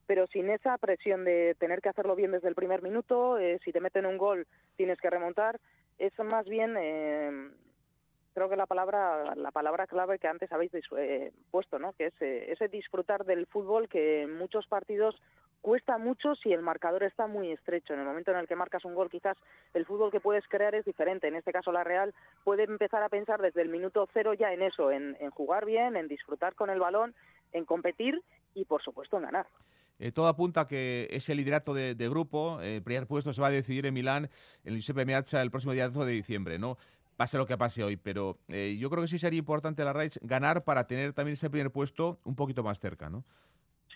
Pero 0.09 0.27
sin 0.27 0.51
esa 0.51 0.77
presión 0.77 1.25
de 1.25 1.55
tener 1.61 1.83
que 1.83 1.89
hacerlo 1.89 2.17
bien 2.17 2.33
desde 2.33 2.49
el 2.49 2.57
primer 2.57 2.83
minuto, 2.83 3.39
eh, 3.39 3.61
si 3.65 3.71
te 3.71 3.79
meten 3.79 4.07
un 4.07 4.19
gol 4.19 4.45
tienes 4.75 4.99
que 4.99 5.09
remontar. 5.09 5.61
Es 6.01 6.19
más 6.19 6.45
bien, 6.49 6.75
creo 8.35 8.49
que 8.49 8.57
la 8.57 8.67
palabra, 8.67 9.37
la 9.37 9.53
palabra 9.53 9.87
clave 9.87 10.19
que 10.19 10.27
antes 10.27 10.51
habéis 10.51 10.73
puesto, 11.53 11.79
¿no? 11.79 11.93
Que 11.93 12.07
es 12.07 12.21
ese 12.21 12.67
disfrutar 12.67 13.25
del 13.25 13.47
fútbol 13.47 13.89
que 13.89 14.23
en 14.23 14.37
muchos 14.37 14.67
partidos 14.67 15.15
cuesta 15.65 15.97
mucho 15.97 16.35
si 16.35 16.53
el 16.53 16.61
marcador 16.61 17.05
está 17.05 17.27
muy 17.27 17.51
estrecho. 17.51 17.95
En 17.95 18.01
el 18.01 18.05
momento 18.05 18.31
en 18.31 18.37
el 18.37 18.47
que 18.47 18.55
marcas 18.55 18.85
un 18.85 18.95
gol, 18.95 19.09
quizás 19.09 19.35
el 19.73 19.87
fútbol 19.87 20.11
que 20.11 20.21
puedes 20.21 20.47
crear 20.47 20.75
es 20.75 20.85
diferente. 20.85 21.27
En 21.27 21.37
este 21.37 21.53
caso, 21.53 21.73
la 21.73 21.83
Real 21.83 22.15
puede 22.45 22.65
empezar 22.65 23.03
a 23.03 23.09
pensar 23.09 23.41
desde 23.41 23.63
el 23.63 23.71
minuto 23.71 24.07
cero 24.13 24.35
ya 24.35 24.53
en 24.53 24.61
eso, 24.61 24.93
en, 24.93 25.17
jugar 25.31 25.65
bien, 25.65 25.97
en 25.97 26.07
disfrutar 26.07 26.55
con 26.55 26.69
el 26.69 26.81
balón, 26.81 27.15
en 27.53 27.65
competir 27.65 28.23
y, 28.53 28.67
por 28.67 28.83
supuesto, 28.83 29.17
en 29.17 29.23
ganar. 29.23 29.47
Eh, 29.99 30.13
todo 30.13 30.27
apunta 30.27 30.63
a 30.63 30.69
que 30.69 31.09
ese 31.11 31.35
liderato 31.35 31.73
de, 31.73 31.95
grupo, 32.11 32.61
el 32.61 32.83
primer 32.83 33.07
puesto 33.07 33.33
se 33.33 33.41
va 33.41 33.47
a 33.47 33.51
decidir 33.51 33.87
en 33.87 33.95
Milán, 33.95 34.29
en 34.65 34.75
el 34.75 34.75
Giuseppe 34.75 35.07
Meazza, 35.07 35.41
el 35.41 35.51
próximo 35.51 35.73
día 35.73 35.89
2 35.89 36.05
de 36.05 36.13
diciembre, 36.13 36.59
¿no? 36.59 36.77
Pase 37.17 37.39
lo 37.39 37.47
que 37.47 37.57
pase 37.57 37.83
hoy, 37.83 37.97
pero 37.97 38.37
eh, 38.49 38.77
yo 38.79 38.91
creo 38.91 39.01
que 39.01 39.09
sí 39.09 39.19
sería 39.19 39.39
importante 39.39 39.83
la 39.83 39.95
Raids 39.95 40.21
ganar 40.21 40.65
para 40.65 40.87
tener 40.87 41.15
también 41.15 41.35
ese 41.35 41.49
primer 41.49 41.71
puesto 41.71 42.19
un 42.25 42.37
poquito 42.37 42.63
más 42.63 42.81
cerca, 42.81 43.09
¿no? 43.09 43.25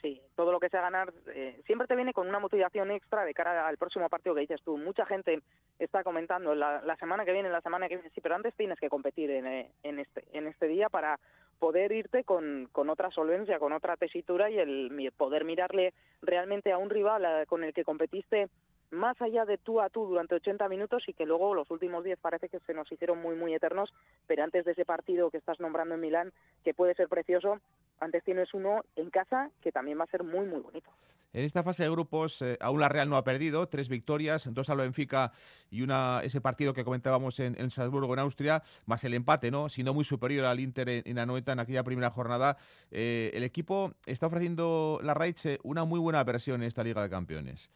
Sí, 0.01 0.21
todo 0.37 0.53
lo 0.53 0.61
que 0.61 0.69
sea 0.69 0.81
ganar 0.81 1.13
eh, 1.35 1.61
siempre 1.67 1.89
te 1.89 1.97
viene 1.97 2.13
con 2.13 2.29
una 2.29 2.39
motivación 2.39 2.91
extra 2.91 3.25
de 3.25 3.35
cara 3.35 3.67
al 3.67 3.79
próximo 3.79 4.09
partido 4.09 4.35
que 4.35 4.43
dices 4.43 4.63
tú. 4.63 4.77
Mucha 4.77 5.05
gente 5.07 5.41
está 5.79 6.05
comentando 6.05 6.55
la, 6.55 6.97
semana 7.01 7.25
que 7.25 7.33
viene, 7.33 7.49
la 7.49 7.61
semana 7.61 7.89
que 7.89 7.97
viene, 7.97 8.11
sí, 8.15 8.21
pero 8.21 8.37
antes 8.37 8.55
tienes 8.55 8.79
que 8.79 8.89
competir 8.89 9.31
en, 9.31 9.47
eh, 9.47 9.71
este 9.83 10.25
en 10.33 10.47
este 10.47 10.69
día 10.69 10.89
para 10.89 11.19
poder 11.59 11.91
irte 11.91 12.23
con, 12.23 12.69
otra 12.73 13.11
solvencia, 13.11 13.59
con 13.59 13.73
otra 13.73 13.97
tesitura 13.97 14.49
y 14.49 14.59
el 14.59 15.13
poder 15.17 15.45
mirarle 15.45 15.93
realmente 16.23 16.71
a 16.71 16.79
un 16.79 16.91
rival 16.91 17.47
con 17.49 17.65
el 17.65 17.75
que 17.75 17.83
competiste 17.83 18.49
más 18.91 19.21
allá 19.21 19.45
de 19.45 19.59
tú 19.59 19.81
a 19.81 19.91
tú 19.91 20.07
durante 20.07 20.35
80 20.35 20.69
minutos 20.69 21.05
y 21.07 21.13
que 21.13 21.27
luego 21.27 21.55
los 21.55 21.71
últimos 21.71 22.05
10 22.05 22.19
parece 22.19 22.49
que 22.49 22.61
se 22.61 22.75
nos 22.75 22.91
hicieron 22.91 23.21
muy, 23.21 23.37
muy 23.37 23.55
eternos, 23.55 23.93
pero 24.27 24.45
antes 24.45 24.65
de 24.65 24.73
ese 24.73 24.85
partido 24.85 25.31
que 25.31 25.39
estás 25.39 25.61
nombrando 25.61 25.95
en 25.95 26.01
Milán, 26.01 26.33
que 26.65 26.75
puede 26.75 26.95
ser 26.95 27.09
precioso, 27.09 27.61
antes 28.01 28.25
tienes 28.25 28.55
uno 28.55 28.83
en 28.97 29.11
casa 29.11 29.51
que 29.61 29.73
también 29.73 29.99
va 29.99 30.05
a 30.05 30.11
ser 30.11 30.23
muy, 30.23 30.47
muy 30.47 30.61
bonito. 30.61 30.91
En 31.35 31.45
esta 31.45 31.63
fase 31.63 31.83
de 31.83 31.91
grupos, 31.91 32.41
eh, 32.41 32.57
aún 32.59 32.81
la 32.81 32.89
Real 32.89 33.09
no 33.11 33.17
ha 33.17 33.25
perdido, 33.25 33.69
tres 33.69 33.91
victorias, 33.91 34.49
dos 34.51 34.71
a 34.71 34.75
lo 34.75 34.83
Benfica 34.83 35.31
y 35.71 35.83
una 35.83 36.21
ese 36.25 36.41
partido 36.41 36.73
que 36.73 36.85
comentábamos 36.85 37.39
en, 37.39 37.71
Salzburgo, 37.71 38.15
en 38.15 38.21
Austria, 38.21 38.63
más 38.87 39.05
el 39.05 39.13
empate, 39.13 39.51
¿no? 39.51 39.69
Siendo 39.69 39.93
muy 39.93 40.05
superior 40.05 40.47
al 40.47 40.59
Inter 40.59 40.89
en, 40.89 41.03
en 41.05 41.19
Anoeta 41.19 41.53
en 41.53 41.61
aquella 41.61 41.85
primera 41.85 42.11
jornada. 42.11 42.57
Eh, 42.91 43.31
el 43.35 43.43
equipo 43.43 43.93
está 44.07 44.27
ofreciendo 44.27 45.01
la 45.03 45.13
Raiche 45.13 45.59
una 45.65 45.85
muy 45.85 46.01
buena 46.01 46.25
versión 46.25 46.63
en 46.63 46.69
esta 46.69 46.83
Liga 46.83 47.03
de 47.03 47.11
Campeones. 47.11 47.69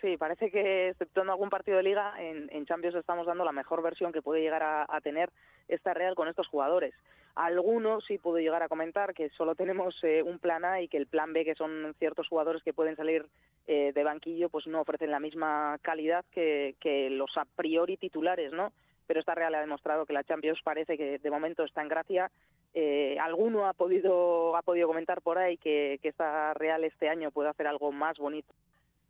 Sí, 0.00 0.16
parece 0.16 0.50
que 0.50 0.90
exceptuando 0.90 1.32
algún 1.32 1.50
partido 1.50 1.76
de 1.76 1.82
liga, 1.82 2.14
en, 2.18 2.48
en, 2.52 2.66
Champions 2.66 2.94
estamos 2.94 3.26
dando 3.26 3.44
la 3.44 3.50
mejor 3.50 3.82
versión 3.82 4.12
que 4.12 4.22
puede 4.22 4.40
llegar 4.40 4.62
a, 4.62 5.00
tener 5.00 5.30
esta 5.66 5.92
Real 5.92 6.14
con 6.14 6.28
estos 6.28 6.46
jugadores. 6.46 6.94
Algunos 7.34 8.04
sí 8.06 8.18
puedo 8.18 8.38
llegar 8.38 8.62
a 8.62 8.68
comentar 8.68 9.12
que 9.12 9.28
solo 9.30 9.56
tenemos 9.56 9.96
eh, 10.04 10.22
un 10.22 10.38
plan 10.38 10.64
A 10.64 10.80
y 10.80 10.88
que 10.88 10.98
el 10.98 11.06
plan 11.06 11.32
B, 11.32 11.44
que 11.44 11.56
son 11.56 11.94
ciertos 11.98 12.28
jugadores 12.28 12.62
que 12.62 12.72
pueden 12.72 12.94
salir 12.94 13.26
eh, 13.66 13.92
de 13.92 14.04
banquillo, 14.04 14.48
pues 14.50 14.66
no 14.68 14.80
ofrecen 14.80 15.10
la 15.10 15.20
misma 15.20 15.78
calidad 15.82 16.24
que, 16.30 16.76
que 16.80 17.10
los 17.10 17.36
a 17.36 17.44
priori 17.44 17.96
titulares, 17.96 18.52
¿no? 18.52 18.72
Pero 19.06 19.20
esta 19.20 19.34
Real 19.34 19.54
ha 19.54 19.60
demostrado 19.60 20.06
que 20.06 20.12
la 20.12 20.24
Champions 20.24 20.60
parece 20.62 20.96
que 20.96 21.18
de 21.18 21.30
momento 21.30 21.64
está 21.64 21.82
en 21.82 21.88
gracia. 21.88 22.30
Eh, 22.74 23.16
alguno 23.20 23.66
ha 23.66 23.72
podido 23.72 24.54
ha 24.54 24.62
podido 24.62 24.86
comentar 24.86 25.22
por 25.22 25.38
ahí 25.38 25.56
que, 25.56 25.98
que 26.02 26.08
esta 26.08 26.54
Real 26.54 26.84
este 26.84 27.08
año 27.08 27.32
puede 27.32 27.48
hacer 27.48 27.66
algo 27.66 27.90
más 27.90 28.18
bonito 28.18 28.54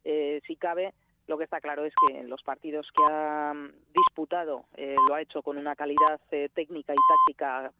eh, 0.04 0.40
si 0.46 0.56
cabe, 0.56 0.94
lo 1.26 1.36
que 1.38 1.44
está 1.44 1.60
claro 1.60 1.84
es 1.84 1.92
que 2.06 2.18
en 2.18 2.28
los 2.28 2.42
partidos 2.42 2.88
que 2.96 3.04
ha 3.10 3.52
mm, 3.54 3.72
disputado 3.94 4.64
eh, 4.76 4.96
lo 5.08 5.14
ha 5.14 5.20
hecho 5.20 5.42
con 5.42 5.58
una 5.58 5.76
calidad 5.76 6.20
eh, 6.30 6.48
técnica 6.54 6.94
y 6.94 6.96
táctica 7.08 7.72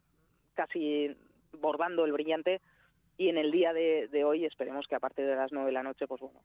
casi 0.53 1.15
bordando 1.59 2.05
el 2.05 2.11
brillante 2.11 2.61
y 3.17 3.27
en 3.27 3.37
el 3.37 3.51
día 3.51 3.73
de, 3.73 4.23
hoy 4.23 4.45
esperemos 4.45 4.87
que 4.87 4.95
a 4.95 4.99
partir 4.99 5.25
de 5.25 5.35
las 5.35 5.51
nueve 5.51 5.67
de 5.67 5.73
la 5.73 5.83
noche 5.83 6.07
pues 6.07 6.21
bueno 6.21 6.39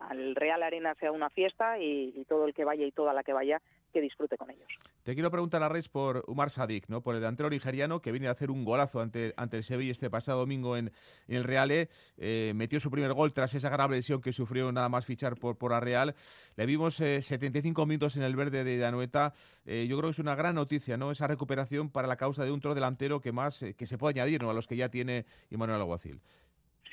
al 0.00 0.34
Real 0.34 0.62
Arena 0.62 0.94
sea 0.94 1.12
una 1.12 1.30
fiesta 1.30 1.78
y, 1.78 2.24
todo 2.28 2.46
el 2.46 2.54
que 2.54 2.64
vaya 2.64 2.84
y 2.84 2.92
toda 2.92 3.12
la 3.12 3.22
que 3.22 3.32
vaya 3.32 3.60
disfrute 4.00 4.36
con 4.36 4.50
ellos. 4.50 4.66
Te 5.02 5.14
quiero 5.14 5.30
preguntar 5.30 5.62
a 5.62 5.68
Reis 5.68 5.88
por 5.88 6.24
Umar 6.26 6.50
Sadik, 6.50 6.88
¿no? 6.88 7.00
por 7.00 7.14
el 7.14 7.20
delantero 7.20 7.48
nigeriano 7.48 8.00
que 8.02 8.10
viene 8.10 8.28
a 8.28 8.32
hacer 8.32 8.50
un 8.50 8.64
golazo 8.64 9.00
ante, 9.00 9.34
ante 9.36 9.56
el 9.58 9.64
Sevilla 9.64 9.92
este 9.92 10.10
pasado 10.10 10.40
domingo 10.40 10.76
en, 10.76 10.90
el 11.28 11.44
Real. 11.44 11.66
Eh, 11.70 12.52
metió 12.54 12.80
su 12.80 12.90
primer 12.90 13.12
gol 13.12 13.32
tras 13.32 13.54
esa 13.54 13.68
grave 13.68 13.96
lesión 13.96 14.20
que 14.20 14.32
sufrió 14.32 14.70
nada 14.72 14.88
más 14.88 15.06
fichar 15.06 15.36
por, 15.36 15.56
por 15.56 15.70
la 15.72 15.80
Real. 15.80 16.14
Le 16.56 16.66
vimos 16.66 16.96
75 16.96 17.82
eh, 17.82 17.86
minutos 17.86 18.16
en 18.16 18.22
el 18.22 18.36
verde 18.36 18.64
de 18.64 18.78
Danueta. 18.78 19.32
Eh, 19.64 19.86
yo 19.88 19.96
creo 19.96 20.10
que 20.10 20.14
es 20.14 20.18
una 20.18 20.34
gran 20.34 20.54
noticia, 20.54 20.96
¿no? 20.96 21.10
Esa 21.10 21.26
recuperación 21.26 21.90
para 21.90 22.08
la 22.08 22.16
causa 22.16 22.44
de 22.44 22.50
un 22.50 22.60
tro 22.60 22.74
delantero 22.74 23.20
que 23.20 23.32
más 23.32 23.64
que 23.76 23.86
se 23.86 23.98
puede 23.98 24.20
añadir 24.20 24.42
¿no? 24.42 24.50
a 24.50 24.54
los 24.54 24.66
que 24.66 24.76
ya 24.76 24.88
tiene 24.88 25.24
Immanuel 25.50 25.80
Alguacil. 25.80 26.20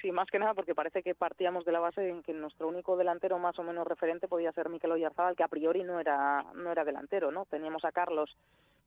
Sí, 0.03 0.12
más 0.12 0.29
que 0.29 0.38
nada 0.38 0.53
porque 0.53 0.75
parece 0.75 1.01
que 1.01 1.15
partíamos 1.15 1.63
de 1.63 1.72
la 1.72 1.79
base 1.79 2.10
en 2.10 2.24
que 2.24 2.33
nuestro 2.33 2.67
único 2.67 2.98
delantero 2.98 3.39
más 3.39 3.57
o 3.57 3.63
menos 3.63 3.88
referente 3.88 4.27
podía 4.27 4.51
ser 4.51 4.67
Mikel 4.67 4.91
Oyarzábal, 4.91 5.38
que 5.38 5.43
a 5.43 5.48
priori 5.48 5.81
no 5.83 5.98
era 5.98 6.43
no 6.55 6.74
era 6.74 6.83
delantero, 6.83 7.31
¿no? 7.31 7.45
Teníamos 7.45 7.86
a 7.86 7.93
Carlos, 7.93 8.36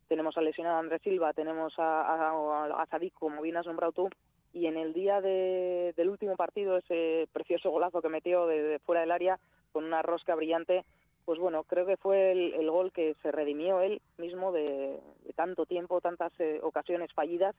tenemos 0.08 0.37
al 0.37 0.44
lesionado 0.44 0.76
Andrés 0.76 1.00
Silva, 1.00 1.32
tenemos 1.32 1.73
a, 1.78 2.02
a, 2.02 2.82
a 2.82 2.87
Sadik, 2.88 3.14
como 3.14 3.40
bien 3.40 3.56
has 3.56 3.64
nombrado 3.64 3.92
tú, 3.92 4.11
y 4.52 4.66
en 4.66 4.76
el 4.76 4.92
día 4.92 5.23
del 5.23 6.08
último 6.11 6.37
partido, 6.37 6.76
ese 6.76 7.28
precioso 7.32 7.70
golazo 7.70 8.02
que 8.02 8.11
metió 8.11 8.46
de, 8.46 8.78
fuera 8.85 9.00
del 9.00 9.11
área 9.11 9.38
con 9.73 9.85
una 9.85 10.02
rosca 10.02 10.35
brillante, 10.35 10.85
pues 11.25 11.38
bueno, 11.38 11.64
creo 11.64 11.87
que 11.87 11.96
fue 11.96 12.32
el, 12.32 12.70
gol 12.70 12.92
que 12.92 13.16
se 13.23 13.32
redimió 13.32 13.80
él 13.80 14.02
mismo 14.18 14.52
de, 14.52 15.00
tanto 15.35 15.64
tiempo, 15.64 16.02
tantas 16.02 16.38
eh, 16.40 16.61
ocasiones 16.62 17.11
fallidas 17.14 17.56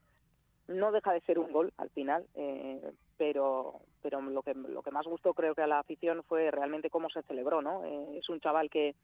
no 0.67 0.91
deja 0.91 1.13
de 1.13 1.21
ser 1.21 1.39
un 1.39 1.51
gol 1.51 1.73
al 1.77 1.89
final, 1.89 2.25
eh, 2.35 2.91
pero 3.17 3.81
pero 4.01 4.21
lo 4.21 4.41
que 4.41 4.53
lo 4.53 4.81
que 4.81 4.91
más 4.91 5.05
gustó 5.05 5.33
creo 5.33 5.55
que 5.55 5.61
a 5.61 5.67
la 5.67 5.79
afición 5.79 6.23
fue 6.23 6.51
realmente 6.51 6.89
cómo 6.89 7.09
se 7.09 7.23
celebró, 7.23 7.61
¿no? 7.61 7.83
Eh, 7.85 8.19
es 8.19 8.29
un 8.29 8.39
chaval 8.39 8.69
que 8.69 8.95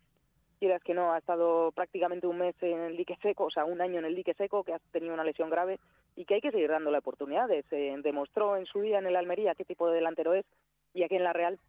quieras 0.59 0.81
que 0.83 0.93
no 0.93 1.11
ha 1.11 1.17
estado 1.17 1.71
prácticamente 1.73 2.27
un 2.27 2.37
mes 2.37 2.55
en 2.61 2.79
el 2.79 2.95
dique 2.95 3.17
seco, 3.21 3.45
o 3.45 3.51
sea, 3.51 3.65
un 3.65 3.81
año 3.81 3.99
en 3.99 4.05
el 4.05 4.15
dique 4.15 4.33
seco, 4.33 4.63
que 4.63 4.73
ha 4.73 4.79
tenido 4.91 5.13
una 5.13 5.25
lesión 5.25 5.49
grave 5.49 5.79
y 6.15 6.25
que 6.25 6.35
hay 6.35 6.41
que 6.41 6.51
seguir 6.51 6.69
dándole 6.69 6.99
oportunidades. 6.99 7.65
Se 7.69 7.75
demostró 8.01 8.55
en 8.55 8.65
su 8.65 8.79
día 8.79 8.99
en 8.99 9.07
el 9.07 9.15
Almería 9.15 9.55
qué 9.55 9.65
tipo 9.65 9.89
de 9.89 9.95
delantero 9.95 10.33
es 10.33 10.45
y 10.93 11.03
aquí 11.03 11.15
en 11.15 11.23
la 11.23 11.33
Real 11.33 11.59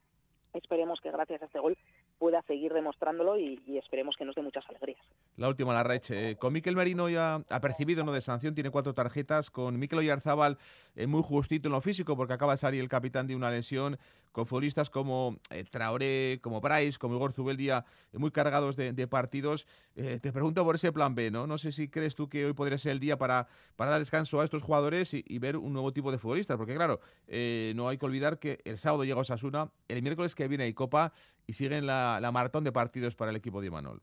esperemos 0.52 1.00
que 1.00 1.10
gracias 1.10 1.42
a 1.42 1.46
este 1.46 1.58
gol 1.58 1.76
pueda 2.24 2.40
seguir 2.46 2.72
demostrándolo 2.72 3.38
y, 3.38 3.60
esperemos 3.76 4.16
que 4.16 4.24
nos 4.24 4.34
dé 4.34 4.40
muchas 4.40 4.64
alegrías. 4.70 4.98
La 5.36 5.46
última, 5.46 5.74
la 5.74 5.82
Reche. 5.82 6.30
Eh, 6.30 6.36
con 6.36 6.54
Miquel 6.54 6.74
Merino 6.74 7.10
ya 7.10 7.42
ha 7.50 7.60
percibido 7.60 8.02
no 8.02 8.12
de 8.12 8.22
sanción, 8.22 8.54
tiene 8.54 8.70
cuatro 8.70 8.94
tarjetas. 8.94 9.50
Con 9.50 9.78
Miquel 9.78 9.98
Oyarzábal 9.98 10.56
eh, 10.96 11.06
muy 11.06 11.22
justito 11.22 11.68
en 11.68 11.72
lo 11.72 11.82
físico 11.82 12.16
porque 12.16 12.32
acaba 12.32 12.52
de 12.52 12.58
salir 12.58 12.80
el 12.80 12.88
capitán 12.88 13.26
de 13.26 13.36
una 13.36 13.50
lesión. 13.50 13.98
Con 14.32 14.46
futbolistas 14.46 14.88
como 14.88 15.36
eh, 15.50 15.64
Traoré, 15.70 16.40
como 16.42 16.62
Bryce, 16.62 16.98
como 16.98 17.14
Igor 17.16 17.34
Zubeldía, 17.34 17.84
muy 18.14 18.30
cargados 18.30 18.74
de, 18.74 19.06
partidos. 19.06 19.66
te 19.94 20.32
pregunto 20.32 20.64
por 20.64 20.74
ese 20.74 20.90
plan 20.92 21.14
B, 21.14 21.30
¿no? 21.30 21.46
No 21.46 21.56
sé 21.56 21.70
si 21.70 21.88
crees 21.88 22.16
tú 22.16 22.28
que 22.28 22.46
hoy 22.46 22.52
podría 22.52 22.78
ser 22.78 22.92
el 22.92 23.00
día 23.00 23.16
para, 23.16 23.46
para 23.76 23.92
dar 23.92 24.00
descanso 24.00 24.40
a 24.40 24.44
estos 24.44 24.62
jugadores 24.62 25.14
y, 25.14 25.38
ver 25.38 25.56
un 25.56 25.72
nuevo 25.72 25.92
tipo 25.92 26.10
de 26.10 26.18
futbolistas. 26.18 26.56
Porque 26.56 26.74
claro, 26.74 26.98
no 27.28 27.88
hay 27.88 27.98
que 27.98 28.06
olvidar 28.06 28.40
que 28.40 28.58
el 28.64 28.76
sábado 28.76 29.04
llega 29.04 29.20
Osasuna, 29.20 29.70
el 29.86 30.02
miércoles 30.02 30.34
que 30.34 30.48
viene 30.48 30.64
hay 30.64 30.74
Copa 30.74 31.12
y 31.46 31.52
siguen 31.52 31.86
la, 31.86 32.13
maratón 32.32 32.64
de 32.64 32.72
partidos 32.72 33.14
para 33.14 33.30
el 33.30 33.36
equipo 33.36 33.60
de 33.60 33.68
Imanol. 33.68 34.00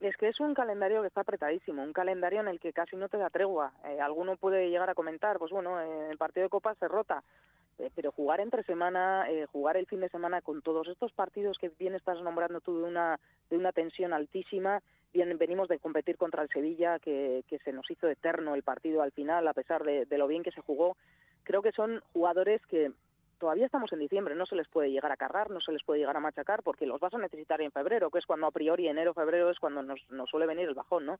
Es 0.00 0.16
que 0.16 0.28
es 0.28 0.40
un 0.40 0.54
calendario 0.54 1.02
que 1.02 1.08
está 1.08 1.20
apretadísimo, 1.20 1.82
un 1.82 1.92
calendario 1.92 2.40
en 2.40 2.48
el 2.48 2.58
que 2.58 2.72
casi 2.72 2.96
no 2.96 3.10
te 3.10 3.18
da 3.18 3.28
tregua. 3.28 3.72
Eh, 3.84 4.00
alguno 4.00 4.36
puede 4.36 4.70
llegar 4.70 4.88
a 4.88 4.94
comentar, 4.94 5.38
pues 5.38 5.50
bueno, 5.50 5.78
el 5.78 6.16
partido 6.16 6.44
de 6.44 6.48
Copa 6.50 6.74
se 6.76 6.88
rota, 6.88 7.22
eh, 7.78 7.90
pero 7.94 8.10
jugar 8.10 8.40
entre 8.40 8.62
semana, 8.62 9.30
eh, 9.30 9.44
jugar 9.52 9.76
el 9.76 9.84
fin 9.84 10.00
de 10.00 10.08
semana 10.08 10.40
con 10.40 10.62
todos 10.62 10.88
estos 10.88 11.12
partidos 11.12 11.58
que 11.58 11.70
bien 11.78 11.94
estás 11.94 12.18
nombrando 12.22 12.62
tú 12.62 12.78
de 12.78 12.84
una, 12.84 13.20
de 13.50 13.58
una 13.58 13.72
tensión 13.72 14.14
altísima, 14.14 14.82
bien 15.12 15.36
venimos 15.36 15.68
de 15.68 15.78
competir 15.78 16.16
contra 16.16 16.42
el 16.42 16.48
Sevilla, 16.48 16.98
que 16.98 17.44
se 17.62 17.72
nos 17.72 17.90
hizo 17.90 18.08
eterno 18.08 18.54
el 18.54 18.62
partido 18.62 19.02
al 19.02 19.12
final, 19.12 19.46
a 19.48 19.52
pesar 19.52 19.84
de 19.84 20.18
lo 20.18 20.28
bien 20.28 20.42
que 20.42 20.52
se 20.52 20.62
jugó. 20.62 20.96
Creo 21.42 21.60
que 21.60 21.72
son 21.72 22.00
jugadores 22.14 22.64
que 22.66 22.92
todavía 23.40 23.66
estamos 23.66 23.92
en 23.92 23.98
diciembre, 23.98 24.36
no 24.36 24.46
se 24.46 24.54
les 24.54 24.68
puede 24.68 24.92
llegar 24.92 25.10
a 25.10 25.16
cargar, 25.16 25.50
no 25.50 25.60
se 25.60 25.72
les 25.72 25.82
puede 25.82 25.98
llegar 25.98 26.16
a 26.16 26.20
machacar, 26.20 26.62
porque 26.62 26.86
los 26.86 27.00
vas 27.00 27.14
a 27.14 27.18
necesitar 27.18 27.60
en 27.60 27.72
febrero, 27.72 28.10
que 28.10 28.20
es 28.20 28.26
cuando 28.26 28.46
a 28.46 28.52
priori 28.52 28.86
enero, 28.86 29.14
febrero 29.14 29.50
es 29.50 29.58
cuando 29.58 29.82
nos, 29.82 29.98
suele 30.30 30.46
venir 30.46 30.68
el 30.68 30.74
bajón, 30.74 31.06
¿no? 31.06 31.18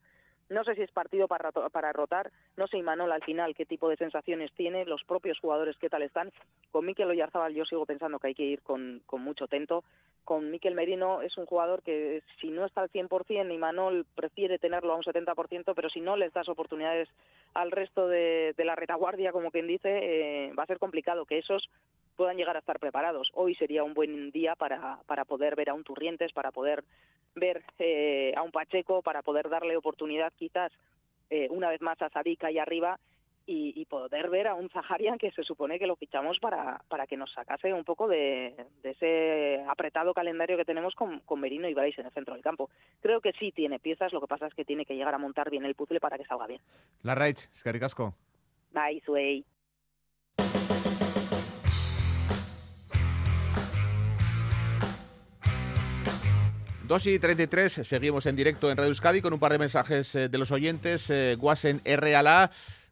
No 0.48 0.62
sé 0.64 0.74
si 0.74 0.82
es 0.82 0.90
partido 0.90 1.26
para, 1.26 1.50
para 1.50 1.92
rotar, 1.92 2.30
no 2.56 2.66
sé 2.66 2.76
Imanol 2.76 3.10
al 3.10 3.24
final 3.24 3.54
qué 3.54 3.64
tipo 3.64 3.88
de 3.88 3.96
sensaciones 3.96 4.52
tiene, 4.52 4.84
los 4.84 5.02
propios 5.04 5.38
jugadores 5.40 5.76
qué 5.78 5.88
tal 5.88 6.02
están. 6.02 6.30
Con 6.70 6.86
Mikel 6.86 7.10
Oyarzabal 7.10 7.54
yo 7.54 7.64
sigo 7.64 7.86
pensando 7.86 8.18
que 8.18 8.28
hay 8.28 8.34
que 8.34 8.44
ir 8.44 8.62
con, 8.62 9.00
con 9.06 9.22
mucho 9.22 9.46
tento. 9.48 9.82
Con 10.24 10.50
Mikel 10.50 10.74
Merino 10.74 11.22
es 11.22 11.36
un 11.38 11.46
jugador 11.46 11.82
que 11.82 12.22
si 12.40 12.50
no 12.50 12.66
está 12.66 12.82
al 12.82 12.90
100%, 12.90 13.52
Imanol 13.52 14.06
prefiere 14.14 14.58
tenerlo 14.58 14.92
a 14.92 14.96
un 14.96 15.02
70%, 15.02 15.72
pero 15.74 15.88
si 15.88 16.00
no 16.00 16.16
les 16.16 16.32
das 16.32 16.48
oportunidades 16.48 17.08
al 17.54 17.70
resto 17.70 18.06
de, 18.06 18.54
la 18.58 18.76
retaguardia, 18.76 19.32
como 19.32 19.50
quien 19.50 19.66
dice, 19.66 19.88
eh, 19.88 20.52
va 20.58 20.64
a 20.64 20.66
ser 20.66 20.78
complicado 20.78 21.24
que 21.24 21.38
esos 21.38 21.68
puedan 22.16 22.36
llegar 22.36 22.56
a 22.56 22.60
estar 22.60 22.78
preparados. 22.78 23.30
Hoy 23.34 23.54
sería 23.54 23.84
un 23.84 23.94
buen 23.94 24.30
día 24.30 24.54
para, 24.54 24.98
para 25.06 25.24
poder 25.24 25.56
ver 25.56 25.70
a 25.70 25.74
un 25.74 25.84
Turrientes, 25.84 26.32
para 26.32 26.50
poder 26.50 26.84
ver 27.34 27.62
eh, 27.78 28.32
a 28.36 28.42
un 28.42 28.50
Pacheco, 28.50 29.02
para 29.02 29.22
poder 29.22 29.48
darle 29.48 29.76
oportunidad 29.76 30.32
quizás 30.36 30.72
eh, 31.30 31.48
una 31.50 31.70
vez 31.70 31.80
más 31.80 32.00
a 32.02 32.10
Sadik 32.10 32.44
ahí 32.44 32.58
arriba 32.58 32.98
y, 33.52 33.84
poder 33.86 34.30
ver 34.30 34.46
a 34.46 34.54
un 34.54 34.70
Zaharian 34.70 35.18
que 35.18 35.32
se 35.32 35.42
supone 35.42 35.78
que 35.78 35.86
lo 35.86 35.96
fichamos 35.96 36.38
para, 36.38 36.82
para 36.88 37.06
que 37.08 37.16
nos 37.16 37.32
sacase 37.32 37.72
un 37.72 37.84
poco 37.84 38.06
de, 38.06 38.54
ese 38.84 39.64
apretado 39.68 40.14
calendario 40.14 40.56
que 40.56 40.64
tenemos 40.64 40.94
con, 40.94 41.18
con 41.20 41.40
Merino 41.40 41.68
y 41.68 41.74
Bryce 41.74 42.00
en 42.00 42.06
el 42.06 42.12
centro 42.12 42.34
del 42.34 42.44
campo. 42.44 42.70
Creo 43.00 43.20
que 43.20 43.32
sí 43.32 43.50
tiene 43.50 43.80
piezas, 43.80 44.12
lo 44.12 44.20
que 44.20 44.28
pasa 44.28 44.46
es 44.46 44.54
que 44.54 44.64
tiene 44.64 44.84
que 44.84 44.94
llegar 44.94 45.14
a 45.14 45.18
montar 45.18 45.50
bien 45.50 45.64
el 45.64 45.74
puzzle 45.74 45.98
para 45.98 46.16
que 46.16 46.26
salga 46.26 46.46
bien. 46.46 46.60
La 47.02 47.16
Raich, 47.16 47.50
Scaricasco. 47.52 48.14
Bye, 48.72 49.02
Suey. 49.04 49.44
2 56.90 57.06
y 57.06 57.18
33, 57.20 57.82
seguimos 57.84 58.26
en 58.26 58.34
directo 58.34 58.68
en 58.68 58.76
Radio 58.76 58.88
Euskadi 58.88 59.22
con 59.22 59.32
un 59.32 59.38
par 59.38 59.52
de 59.52 59.60
mensajes 59.60 60.12
eh, 60.16 60.28
de 60.28 60.38
los 60.38 60.50
oyentes. 60.50 61.08
Eh, 61.08 61.36
Guasen 61.38 61.80
RALA, 61.84 62.50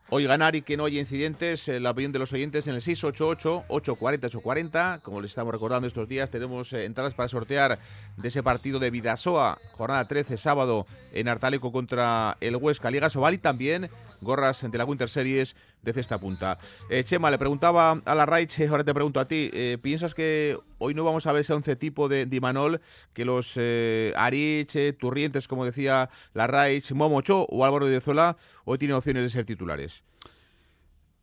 hoy 0.09 0.25
ganar 0.25 0.55
y 0.55 0.63
que 0.63 0.77
no 0.77 0.85
haya 0.85 1.01
incidentes. 1.01 1.67
Eh, 1.67 1.81
la 1.81 1.91
opinión 1.91 2.13
de 2.13 2.21
los 2.21 2.33
oyentes 2.33 2.69
en 2.69 2.77
el 2.77 2.81
688-840-840. 2.81 5.01
Como 5.01 5.21
les 5.21 5.33
estamos 5.33 5.53
recordando 5.53 5.89
estos 5.89 6.09
días, 6.09 6.31
tenemos 6.31 6.73
entradas 6.75 7.15
para 7.15 7.29
sortear 7.29 7.81
de 8.17 8.29
ese 8.29 8.45
partido 8.45 8.79
de 8.79 8.93
Vidasoa, 8.93 9.59
jornada 9.73 10.05
13, 10.05 10.39
sábado 10.39 10.87
en 11.13 11.27
Artaleco 11.27 11.73
contra 11.73 12.37
el 12.41 12.55
Huesca 12.55 12.93
Liga 12.93 13.11
Sobal 13.11 13.35
y 13.35 13.39
también 13.39 13.91
gorras 14.21 14.63
de 14.63 14.79
la 14.79 14.85
Winter 14.85 15.09
Series 15.09 15.57
de 15.89 15.95
cesta 15.95 16.19
punta. 16.19 16.59
Eh, 16.91 17.03
Chema, 17.03 17.31
le 17.31 17.39
preguntaba 17.39 18.01
a 18.05 18.15
la 18.15 18.27
Raich, 18.27 18.61
ahora 18.69 18.85
te 18.85 18.93
pregunto 18.93 19.21
a 19.21 19.25
ti, 19.25 19.51
eh, 19.53 19.79
¿piensas 19.81 20.15
que 20.15 20.59
hoy 20.79 20.95
no 20.95 21.03
vamos 21.03 21.27
a 21.27 21.33
ver 21.33 21.41
ese 21.41 21.55
once 21.55 21.77
tipo 21.77 22.09
de 22.09 22.27
Dimanol, 22.27 22.81
que 23.15 23.25
los 23.25 23.55
eh, 23.57 24.13
Arich, 24.17 24.97
Turrientes, 24.99 25.49
como 25.49 25.65
decía 25.65 26.11
la 26.35 26.47
Raich, 26.47 26.93
Momocho 26.93 27.47
o 27.49 27.65
Álvaro 27.65 27.87
de 27.87 28.01
Zola, 28.01 28.37
hoy 28.65 28.79
tienen 28.79 28.97
opciones 28.97 29.23
de 29.23 29.31
ser 29.31 29.47
titulares? 29.47 30.05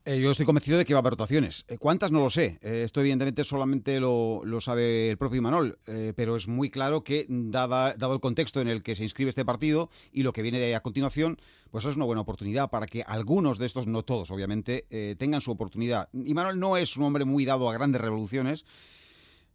Eh, 0.07 0.19
yo 0.19 0.29
estoy 0.29 0.45
convencido 0.45 0.77
de 0.77 0.85
que 0.85 0.93
va 0.93 0.99
a 0.99 1.01
haber 1.01 1.13
rotaciones. 1.13 1.65
Eh, 1.67 1.79
¿Cuántas? 1.79 2.11
No 2.11 2.19
lo 2.19 2.29
sé. 2.29 2.59
Eh, 2.61 2.83
esto 2.85 2.99
evidentemente 2.99 3.43
solamente 3.43 3.99
lo, 3.99 4.43
sabe 4.61 5.09
el 5.09 5.17
propio 5.17 5.39
Imanol, 5.39 5.79
pero 6.15 6.35
es 6.35 6.47
muy 6.47 6.69
claro 6.69 7.03
que 7.03 7.25
dado 7.27 8.13
el 8.13 8.19
contexto 8.19 8.61
en 8.61 8.67
el 8.67 8.83
que 8.83 8.95
se 8.95 9.03
inscribe 9.03 9.29
este 9.29 9.45
partido 9.45 9.89
y 10.11 10.21
lo 10.21 10.31
que 10.31 10.43
viene 10.43 10.59
de 10.59 10.65
ahí 10.65 10.73
a 10.73 10.81
continuación, 10.81 11.39
pues 11.71 11.85
es 11.85 11.95
una 11.95 12.05
buena 12.05 12.21
oportunidad 12.21 12.69
para 12.69 12.85
que 12.85 13.01
algunos 13.01 13.57
de 13.57 13.65
estos, 13.65 13.87
no 13.87 14.03
todos 14.03 14.29
obviamente, 14.29 14.85
tengan 15.17 15.41
su 15.41 15.51
oportunidad. 15.51 16.09
Imanol 16.13 16.59
no 16.59 16.77
es 16.77 16.95
un 16.97 17.03
hombre 17.03 17.25
muy 17.25 17.45
dado 17.45 17.69
a 17.69 17.73
grandes 17.73 18.01
revoluciones, 18.01 18.65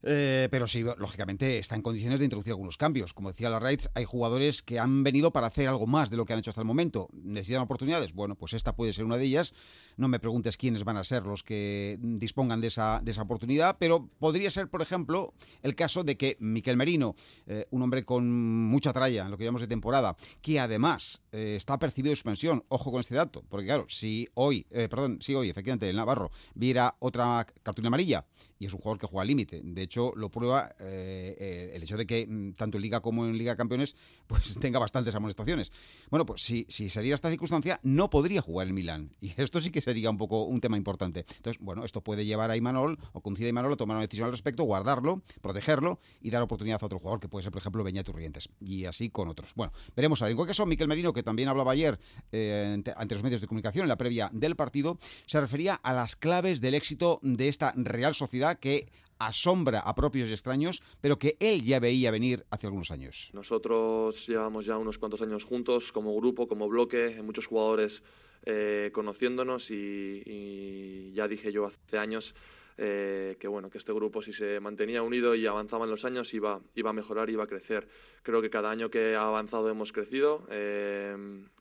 eh, 0.03 0.49
pero 0.51 0.67
sí, 0.67 0.83
lógicamente 0.83 1.59
está 1.59 1.77
en 1.77 1.83
condiciones 1.83 2.21
de 2.21 2.27
introducir 2.27 2.53
algunos 2.53 2.77
cambios. 2.77 3.13
Como 3.13 3.31
decía 3.31 3.51
la 3.51 3.61
Raids, 3.61 3.91
hay 3.95 4.05
jugadores 4.05 4.63
que 4.63 4.79
han 4.79 5.03
venido 5.03 5.31
para 5.31 5.47
hacer 5.47 5.69
algo 5.69 5.87
más 5.87 6.11
de 6.11 6.17
lo 6.17 6.25
que 6.25 6.33
han 6.33 6.39
hecho 6.39 6.51
hasta 6.51 6.63
el 6.63 6.67
momento. 6.67 7.09
¿Necesitan 7.13 7.63
oportunidades? 7.63 8.13
Bueno, 8.13 8.35
pues 8.35 8.55
esta 8.55 8.75
puede 8.75 8.93
ser 8.93 9.05
una 9.05 9.19
de 9.19 9.25
ellas. 9.25 9.55
No 9.97 10.09
me 10.09 10.19
preguntes 10.19 10.57
quiénes 10.57 10.85
van 10.85 10.97
a 10.97 11.05
ser 11.05 11.25
los 11.25 11.43
que 11.43 11.99
dispongan 12.01 12.61
de 12.61 12.69
esa, 12.69 13.01
de 13.03 13.11
esa 13.11 13.23
oportunidad, 13.23 13.77
pero 13.79 14.09
podría 14.19 14.51
ser, 14.51 14.69
por 14.69 14.83
ejemplo, 14.83 15.35
el 15.63 15.75
caso 15.75 16.05
de 16.05 16.17
que 16.17 16.37
Miquel 16.41 16.77
Merino, 16.77 17.15
eh, 17.47 17.67
un 17.71 17.83
hombre 17.83 18.05
con 18.05 18.31
mucha 18.31 18.93
tralla 18.93 19.25
en 19.25 19.31
lo 19.31 19.37
que 19.37 19.45
llamamos 19.45 19.63
de 19.63 19.69
temporada, 19.69 20.17
que 20.41 20.59
además 20.59 21.23
eh, 21.33 21.55
está 21.57 21.79
percibido 21.79 22.11
de 22.11 22.17
suspensión, 22.17 22.65
ojo 22.69 22.91
con 22.91 23.01
este 23.01 23.15
dato, 23.15 23.45
porque 23.49 23.67
claro, 23.67 23.87
si 23.89 24.29
hoy, 24.35 24.67
perdón, 24.71 25.19
si 25.21 25.35
hoy 25.35 25.51
efectivamente 25.51 25.89
el 25.89 25.97
Navarro 25.97 26.31
viera 26.55 26.97
otra 27.01 27.47
cartulina 27.63 27.89
amarilla, 27.89 28.27
y 28.59 28.67
es 28.67 28.73
un 28.73 28.81
jugador 28.81 28.99
que 28.99 29.07
juega 29.07 29.23
al 29.23 29.29
límite, 29.29 29.61
de 29.65 29.89
hecho 29.91 30.13
lo 30.15 30.31
prueba 30.31 30.73
eh, 30.79 31.73
el 31.75 31.83
hecho 31.83 31.97
de 31.97 32.07
que 32.07 32.27
mm, 32.27 32.53
tanto 32.53 32.79
en 32.79 32.83
Liga 32.83 33.01
como 33.01 33.27
en 33.27 33.37
Liga 33.37 33.53
de 33.53 33.57
Campeones 33.57 33.97
pues 34.29 34.55
tenga 34.59 34.79
bastantes 34.79 35.15
amonestaciones. 35.15 35.73
Bueno, 36.11 36.25
pues 36.25 36.43
si, 36.43 36.65
se 36.69 37.03
diera 37.03 37.17
esta 37.17 37.29
circunstancia, 37.29 37.81
no 37.83 38.09
podría 38.09 38.41
jugar 38.41 38.69
el 38.69 38.73
Milán. 38.73 39.11
Y 39.21 39.35
esto 39.37 39.61
sí 39.61 39.71
que 39.71 39.81
sería 39.81 40.09
un 40.11 40.17
poco 40.17 40.45
un 40.45 40.61
tema 40.61 40.77
importante. 40.77 41.27
Entonces, 41.37 41.61
bueno, 41.61 41.85
esto 41.85 42.03
puede 42.03 42.25
llevar 42.25 42.51
a 42.51 42.57
Imanol 42.57 42.99
o 43.13 43.21
coincide 43.21 43.47
a 43.47 43.51
Imanol 43.51 43.73
a 43.73 43.77
tomar 43.77 43.97
una 43.97 44.07
decisión 44.07 44.27
al 44.27 44.33
respecto, 44.33 44.65
guardarlo, 44.65 45.23
protegerlo 45.43 45.99
y 46.21 46.31
dar 46.31 46.43
oportunidad 46.43 46.79
a 46.83 46.87
otro 46.87 46.99
jugador 46.99 47.21
que 47.21 47.29
puede 47.29 47.43
ser, 47.43 47.53
por 47.53 47.61
ejemplo, 47.61 47.85
Beñat 47.85 48.09
Urrientes. 48.09 48.49
Y 48.61 48.87
así 48.87 49.11
con 49.11 49.29
otros. 49.29 49.53
Bueno, 49.55 49.73
veremos 49.95 50.23
a 50.23 50.25
ver. 50.25 50.33
En 50.33 50.37
cualquier 50.37 50.53
caso, 50.53 50.67
Miquel 50.67 50.89
Merino, 50.89 51.13
que 51.13 51.23
también 51.23 51.49
hablaba 51.49 51.73
ayer 51.73 51.99
eh, 52.33 52.83
ante 52.97 53.15
los 53.15 53.23
medios 53.23 53.41
de 53.41 53.47
comunicación 53.47 53.85
en 53.85 53.89
la 53.89 53.97
previa 53.97 54.31
del 54.33 54.57
partido, 54.57 54.99
se 55.27 55.41
refería 55.41 55.75
a 55.75 55.93
las 55.93 56.17
claves 56.17 56.61
del 56.61 56.75
éxito 56.75 57.21
de 57.23 57.49
esta 57.49 57.73
Real 57.77 58.15
Sociedad 58.15 58.59
que 58.59 58.91
asombra 59.21 59.81
a 59.81 59.95
propios 59.95 60.29
y 60.29 60.33
extraños, 60.33 60.83
pero 61.01 61.19
que 61.19 61.37
él 61.39 61.63
ya 61.63 61.79
veía 61.79 62.11
venir 62.11 62.45
hace 62.51 62.67
algunos 62.67 62.91
años. 62.91 63.31
Nosotros 63.33 64.27
llevamos 64.27 64.65
ya 64.65 64.77
unos 64.77 64.99
cuantos 64.99 65.23
años 65.23 65.45
juntos 65.45 65.93
como 65.93 66.17
grupo, 66.17 66.49
como 66.49 66.69
bloque, 66.69 67.23
muchos 67.23 67.47
jugadores 67.47 68.03
eh, 68.47 68.91
conociéndonos 68.93 69.71
y, 69.71 71.13
ya 71.13 71.29
dije 71.29 71.53
yo 71.53 71.67
hace 71.67 71.99
años 71.99 72.35
eh, 72.83 73.37
que 73.39 73.47
bueno 73.47 73.69
que 73.69 73.77
este 73.77 73.93
grupo 73.93 74.23
si 74.23 74.33
se 74.33 74.59
mantenía 74.59 75.03
unido 75.03 75.35
y 75.35 75.47
avanzaba 75.47 75.85
en 75.85 75.91
los 75.91 76.07
años 76.07 76.33
iba, 76.33 76.63
iba 76.75 76.89
a 76.89 76.93
mejorar, 76.95 77.29
iba 77.29 77.45
a 77.45 77.47
crecer. 77.47 77.87
Creo 78.23 78.41
que 78.41 78.49
cada 78.49 78.71
año 78.71 78.89
que 78.89 79.17
ha 79.17 79.27
avanzado 79.27 79.69
hemos 79.69 79.93
crecido, 79.93 80.47
eh, 80.49 81.15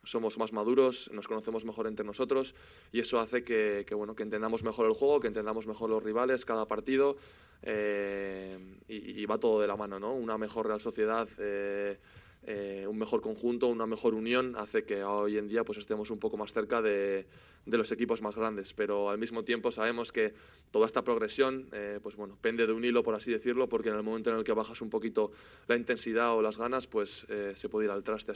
somos 0.06 0.38
más 0.38 0.54
maduros, 0.54 1.12
nos 1.14 1.28
conocemos 1.28 1.66
mejor 1.66 1.88
entre 1.88 2.06
nosotros 2.06 2.56
y 2.94 3.02
eso 3.02 3.20
hace 3.20 3.44
que, 3.44 3.86
bueno 3.94 4.16
que 4.16 4.24
entendamos 4.24 4.64
mejor 4.64 4.86
el 4.86 4.94
juego, 4.94 5.20
que 5.20 5.28
entendamos 5.28 5.68
mejor 5.68 5.90
los 5.90 6.02
rivales, 6.02 6.46
cada 6.46 6.66
partido 6.66 7.18
y, 8.88 9.26
va 9.26 9.38
todo 9.38 9.60
de 9.60 9.68
la 9.68 9.76
mano, 9.76 10.00
¿no? 10.00 10.14
Una 10.14 10.38
mejor 10.38 10.68
Real 10.68 10.80
Sociedad. 10.80 11.28
Eh, 12.44 12.88
un 12.88 12.98
mejor 12.98 13.22
conjunto, 13.22 13.68
una 13.68 13.86
mejor 13.86 14.14
unión, 14.14 14.56
hace 14.58 14.84
que 14.84 15.04
hoy 15.04 15.38
en 15.38 15.48
día 15.48 15.64
pues, 15.64 15.78
estemos 15.78 16.10
un 16.10 16.20
poco 16.20 16.38
más 16.38 16.54
cerca 16.54 16.82
de, 16.82 17.28
los 17.66 17.92
equipos 17.92 18.22
más 18.22 18.36
grandes. 18.36 18.74
Pero 18.74 19.10
al 19.10 19.18
mismo 19.18 19.44
tiempo 19.44 19.72
sabemos 19.72 20.12
que 20.12 20.34
toda 20.72 20.86
esta 20.86 21.04
progresión 21.04 21.68
eh, 21.74 22.00
pues, 22.02 22.16
bueno, 22.16 22.38
pende 22.42 22.66
de 22.66 22.74
un 22.74 22.84
hilo, 22.86 23.04
por 23.04 23.16
así 23.16 23.32
decirlo, 23.32 23.68
porque 23.68 23.90
en 23.90 23.96
el 23.96 24.04
momento 24.04 24.32
en 24.32 24.38
el 24.38 24.44
que 24.44 24.54
bajas 24.54 24.82
un 24.82 24.90
poquito 24.90 25.32
la 25.68 25.76
intensidad 25.76 26.34
o 26.34 26.42
las 26.42 26.58
ganas, 26.58 26.88
pues 26.88 27.28
eh, 27.30 27.54
se 27.56 27.70
puede 27.70 27.86
ir 27.86 27.92
al 27.92 28.04
traste. 28.04 28.34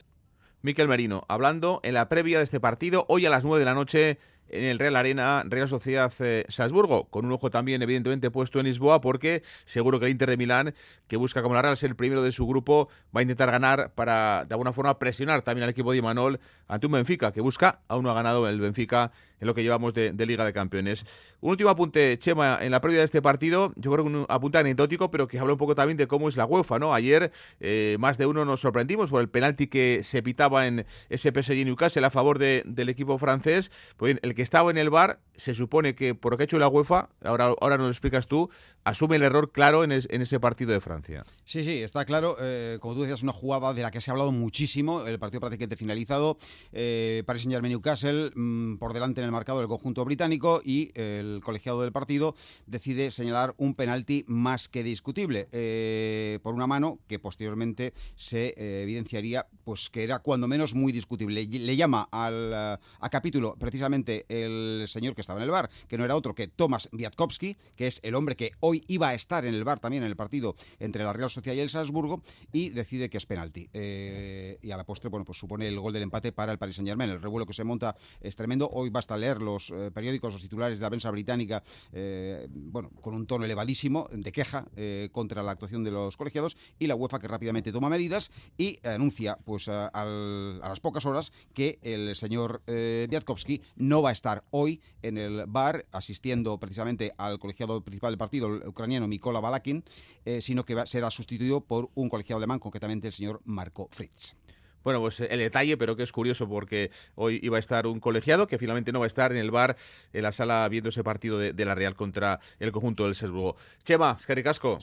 Miquel 0.61 0.87
Merino, 0.87 1.23
hablando 1.27 1.81
en 1.83 1.93
la 1.93 2.07
previa 2.07 2.37
de 2.37 2.45
este 2.45 2.61
partido, 2.61 3.05
hoy 3.09 3.25
a 3.25 3.29
las 3.29 3.43
9 3.43 3.59
de 3.59 3.65
la 3.65 3.73
noche 3.73 4.17
en 4.49 4.65
el 4.65 4.79
Real 4.79 4.95
Arena, 4.95 5.43
Real 5.45 5.67
Sociedad 5.67 6.11
eh, 6.19 6.45
Salzburgo, 6.47 7.05
con 7.05 7.25
un 7.25 7.31
ojo 7.31 7.49
también 7.49 7.81
evidentemente 7.81 8.31
puesto 8.31 8.59
en 8.59 8.65
Lisboa, 8.65 9.01
porque 9.01 9.43
seguro 9.65 9.99
que 9.99 10.05
el 10.05 10.11
Inter 10.11 10.29
de 10.29 10.37
Milán, 10.37 10.75
que 11.07 11.17
busca 11.17 11.41
como 11.41 11.55
la 11.55 11.61
Real 11.61 11.77
ser 11.77 11.89
el 11.89 11.95
primero 11.95 12.23
de 12.23 12.31
su 12.31 12.45
grupo, 12.45 12.89
va 13.15 13.19
a 13.19 13.23
intentar 13.23 13.51
ganar 13.51 13.91
para 13.95 14.45
de 14.47 14.53
alguna 14.53 14.73
forma 14.73 14.99
presionar 14.99 15.41
también 15.41 15.63
al 15.63 15.69
equipo 15.69 15.91
de 15.91 15.97
Imanol 15.97 16.39
ante 16.67 16.85
un 16.85 16.93
Benfica, 16.93 17.31
que 17.31 17.41
busca, 17.41 17.81
aún 17.87 18.03
no 18.03 18.11
ha 18.11 18.13
ganado 18.13 18.47
el 18.47 18.59
Benfica 18.59 19.11
en 19.43 19.47
lo 19.47 19.53
que 19.53 19.61
llevamos 19.61 19.93
de, 19.93 20.13
Liga 20.25 20.45
de 20.45 20.53
Campeones. 20.53 21.05
Un 21.41 21.51
último 21.51 21.69
apunte, 21.69 22.17
Chema, 22.17 22.59
en 22.61 22.71
la 22.71 22.79
previa 22.79 22.99
de 22.99 23.05
este 23.05 23.21
partido, 23.21 23.73
yo 23.75 23.91
creo 23.91 24.05
que 24.05 24.09
un 24.09 24.25
apunte 24.29 24.57
anecdótico, 24.57 25.11
pero 25.11 25.27
que 25.27 25.37
habla 25.37 25.53
un 25.53 25.59
poco 25.59 25.75
también 25.75 25.97
de 25.97 26.07
cómo 26.07 26.29
es 26.29 26.37
la 26.37 26.45
UEFA, 26.45 26.79
¿no? 26.79 26.93
Ayer 26.93 27.31
eh, 27.59 27.97
más 27.99 28.17
de 28.17 28.25
uno 28.25 28.45
nos 28.45 28.61
sorprendimos 28.61 29.09
por 29.09 29.21
el 29.21 29.27
penalti 29.27 29.67
que 29.67 29.99
se 30.03 30.23
pitaba 30.23 30.65
en 30.65 30.85
ese 31.09 31.31
PSG 31.31 31.65
Newcastle 31.65 32.05
a 32.05 32.09
favor 32.09 32.39
del 32.39 32.89
equipo 32.89 33.17
francés, 33.17 33.69
pues 33.97 34.17
que 34.33 34.41
estaba 34.41 34.71
en 34.71 34.77
el 34.77 34.89
bar, 34.89 35.19
se 35.35 35.55
supone 35.55 35.95
que 35.95 36.15
por 36.15 36.31
lo 36.31 36.37
que 36.37 36.43
ha 36.43 36.45
hecho 36.45 36.59
la 36.59 36.67
UEFA, 36.67 37.09
ahora, 37.23 37.53
ahora 37.59 37.77
nos 37.77 37.85
lo 37.87 37.91
explicas 37.91 38.27
tú, 38.27 38.49
asume 38.83 39.15
el 39.15 39.23
error 39.23 39.51
claro 39.51 39.83
en, 39.83 39.91
ese 39.91 40.39
partido 40.39 40.71
de 40.71 40.81
Francia. 40.81 41.25
Sí, 41.45 41.63
sí, 41.63 41.81
está 41.81 42.05
claro. 42.05 42.37
Eh, 42.39 42.77
como 42.79 42.95
tú 42.95 43.01
decías, 43.01 43.23
una 43.23 43.31
jugada 43.31 43.73
de 43.73 43.81
la 43.81 43.91
que 43.91 44.01
se 44.01 44.11
ha 44.11 44.13
hablado 44.13 44.31
muchísimo, 44.31 45.05
el 45.05 45.19
partido 45.19 45.39
prácticamente 45.39 45.75
finalizado. 45.75 46.37
Eh, 46.71 47.23
Paris 47.25 47.43
Saint-Germain 47.43 47.71
Newcastle 47.71 48.31
mm, 48.35 48.77
por 48.77 48.93
delante 48.93 49.21
en 49.21 49.25
el 49.25 49.31
marcado 49.31 49.59
del 49.59 49.67
conjunto 49.67 50.05
británico 50.05 50.61
y 50.63 50.91
el 50.95 51.41
colegiado 51.43 51.81
del 51.81 51.91
partido 51.91 52.35
decide 52.65 53.11
señalar 53.11 53.53
un 53.57 53.75
penalti 53.75 54.25
más 54.27 54.69
que 54.69 54.83
discutible 54.83 55.47
eh, 55.51 56.39
por 56.43 56.53
una 56.53 56.67
mano 56.67 56.99
que 57.07 57.19
posteriormente 57.19 57.93
se 58.15 58.53
evidenciaría 58.81 59.47
pues 59.63 59.89
que 59.89 60.03
era 60.03 60.19
cuando 60.19 60.47
menos 60.47 60.75
muy 60.75 60.91
discutible. 60.91 61.45
Le 61.45 61.75
llama 61.75 62.07
al 62.11 62.53
a 62.53 63.09
capítulo 63.09 63.55
precisamente 63.57 64.22
el 64.29 64.85
señor 64.87 65.15
que 65.15 65.21
estaba 65.21 65.39
en 65.39 65.45
el 65.45 65.51
bar, 65.51 65.69
que 65.87 65.97
no 65.97 66.05
era 66.05 66.15
otro 66.15 66.35
que 66.35 66.47
Tomás 66.47 66.89
Wiatkowski, 66.91 67.57
que 67.75 67.87
es 67.87 67.99
el 68.03 68.15
hombre 68.15 68.35
que 68.35 68.51
hoy 68.59 68.83
iba 68.87 69.09
a 69.09 69.13
estar 69.13 69.45
en 69.45 69.53
el 69.53 69.63
bar 69.63 69.79
también 69.79 70.03
en 70.03 70.09
el 70.09 70.15
partido 70.15 70.55
entre 70.79 71.03
la 71.03 71.13
Real 71.13 71.29
Sociedad 71.29 71.55
y 71.55 71.59
el 71.59 71.69
Salzburgo, 71.69 72.21
y 72.51 72.69
decide 72.69 73.09
que 73.09 73.17
es 73.17 73.25
penalti. 73.25 73.69
Eh, 73.73 74.57
y 74.61 74.71
a 74.71 74.77
la 74.77 74.85
postre, 74.85 75.09
bueno, 75.09 75.25
pues 75.25 75.37
supone 75.37 75.67
el 75.67 75.79
gol 75.79 75.93
del 75.93 76.03
empate 76.03 76.31
para 76.31 76.51
el 76.51 76.57
Paris 76.57 76.75
Saint 76.75 76.87
Germain. 76.87 77.09
El 77.09 77.21
revuelo 77.21 77.45
que 77.45 77.53
se 77.53 77.63
monta 77.63 77.95
es 78.21 78.35
tremendo. 78.35 78.69
Hoy 78.71 78.89
basta 78.89 79.17
leer 79.17 79.41
los 79.41 79.71
eh, 79.71 79.91
periódicos, 79.93 80.33
los 80.33 80.41
titulares 80.41 80.79
de 80.79 80.83
la 80.85 80.89
prensa 80.89 81.11
británica, 81.11 81.63
eh, 81.91 82.47
bueno, 82.49 82.89
con 83.01 83.13
un 83.15 83.25
tono 83.27 83.45
elevadísimo 83.45 84.07
de 84.11 84.31
queja 84.31 84.65
contra 85.11 85.43
la 85.43 85.51
actuación 85.51 85.83
de 85.83 85.91
los 85.91 86.17
colegiados 86.17 86.57
y 86.79 86.87
la 86.87 86.95
UEFA 86.95 87.19
que 87.19 87.27
rápidamente 87.27 87.71
toma 87.71 87.89
medidas 87.89 88.31
y 88.57 88.79
anuncia, 88.85 89.37
pues 89.45 89.67
a, 89.67 89.91
las 89.93 90.79
pocas 90.79 91.05
horas, 91.05 91.31
que 91.53 91.79
el 91.81 92.15
señor 92.15 92.61
Wiatkowski 92.67 93.61
no 93.75 94.01
va 94.01 94.09
a 94.09 94.12
estar 94.13 94.43
hoy 94.51 94.81
en 95.01 95.17
el 95.17 95.45
bar 95.47 95.85
asistiendo 95.91 96.57
precisamente 96.59 97.11
al 97.17 97.39
colegiado 97.39 97.81
principal 97.81 98.11
del 98.11 98.17
partido, 98.17 98.55
el 98.55 98.67
ucraniano 98.67 99.07
Mikola 99.07 99.39
Balakin, 99.39 99.83
eh, 100.25 100.41
sino 100.41 100.65
que 100.65 100.81
será 100.85 101.11
sustituido 101.11 101.61
por 101.61 101.89
un 101.95 102.09
colegiado 102.09 102.37
alemán, 102.37 102.59
concretamente 102.59 103.07
el 103.07 103.13
señor 103.13 103.41
Marco 103.45 103.89
Fritz. 103.91 104.35
Bueno, 104.83 104.99
pues 104.99 105.19
el 105.21 105.39
detalle, 105.39 105.77
pero 105.77 105.95
que 105.95 106.03
es 106.03 106.11
curioso 106.11 106.47
porque 106.47 106.91
hoy 107.15 107.39
iba 107.41 107.57
a 107.57 107.59
estar 107.59 107.87
un 107.87 107.99
colegiado 107.99 108.47
que 108.47 108.57
finalmente 108.57 108.91
no 108.91 108.99
va 108.99 109.05
a 109.05 109.07
estar 109.07 109.31
en 109.31 109.37
el 109.37 109.49
bar, 109.49 109.77
en 110.11 110.23
la 110.23 110.31
sala, 110.31 110.67
viendo 110.67 110.89
ese 110.89 111.03
partido 111.03 111.39
de, 111.39 111.65
la 111.65 111.73
Real 111.73 111.95
contra 111.95 112.39
el 112.59 112.71
conjunto 112.71 113.05
del 113.05 113.15
Sesburgo. 113.15 113.55
Chema, 113.83 114.17
Scaricasco. 114.19 114.79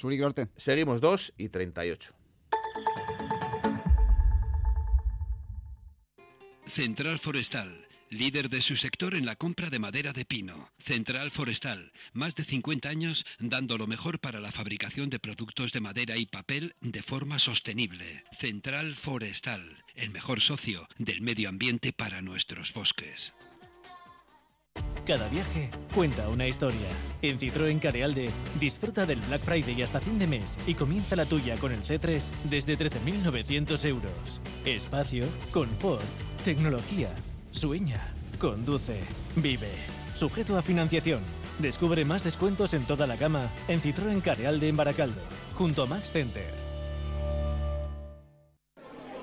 Seguimos 0.56 1.00
2 1.00 1.34
y 1.36 1.48
38. 1.50 2.14
Central 6.66 7.18
Forestal 7.18 7.89
líder 8.10 8.50
de 8.50 8.60
su 8.60 8.76
sector 8.76 9.14
en 9.14 9.24
la 9.24 9.36
compra 9.36 9.70
de 9.70 9.78
madera 9.78 10.12
de 10.12 10.24
pino. 10.24 10.70
Central 10.78 11.30
Forestal, 11.30 11.92
más 12.12 12.34
de 12.34 12.44
50 12.44 12.88
años 12.88 13.24
dando 13.38 13.78
lo 13.78 13.86
mejor 13.86 14.18
para 14.18 14.40
la 14.40 14.52
fabricación 14.52 15.10
de 15.10 15.20
productos 15.20 15.72
de 15.72 15.80
madera 15.80 16.16
y 16.16 16.26
papel 16.26 16.74
de 16.80 17.02
forma 17.02 17.38
sostenible. 17.38 18.24
Central 18.32 18.96
Forestal, 18.96 19.84
el 19.94 20.10
mejor 20.10 20.40
socio 20.40 20.88
del 20.98 21.20
medio 21.20 21.48
ambiente 21.48 21.92
para 21.92 22.20
nuestros 22.20 22.72
bosques. 22.72 23.32
Cada 25.06 25.28
viaje 25.28 25.70
cuenta 25.94 26.28
una 26.28 26.46
historia. 26.46 26.88
En 27.22 27.38
Citroën 27.38 27.80
Carealde, 27.80 28.30
disfruta 28.58 29.06
del 29.06 29.20
Black 29.20 29.42
Friday 29.42 29.82
hasta 29.82 30.00
fin 30.00 30.18
de 30.18 30.26
mes 30.26 30.58
y 30.66 30.74
comienza 30.74 31.16
la 31.16 31.26
tuya 31.26 31.56
con 31.56 31.72
el 31.72 31.82
C3 31.82 32.20
desde 32.44 32.76
13.900 32.76 33.84
euros. 33.86 34.40
Espacio, 34.64 35.26
confort, 35.52 36.04
tecnología 36.44 37.14
Sueña, 37.52 38.00
conduce, 38.38 39.00
vive. 39.36 39.70
Sujeto 40.14 40.56
a 40.56 40.62
financiación. 40.62 41.20
Descubre 41.58 42.04
más 42.04 42.22
descuentos 42.22 42.74
en 42.74 42.86
toda 42.86 43.06
la 43.06 43.16
gama 43.16 43.50
en 43.68 43.82
Citroën 43.82 44.22
Careal 44.22 44.60
de 44.60 44.68
Embaracaldo, 44.68 45.20
junto 45.54 45.82
a 45.82 45.86
Max 45.86 46.12
Center. 46.12 46.59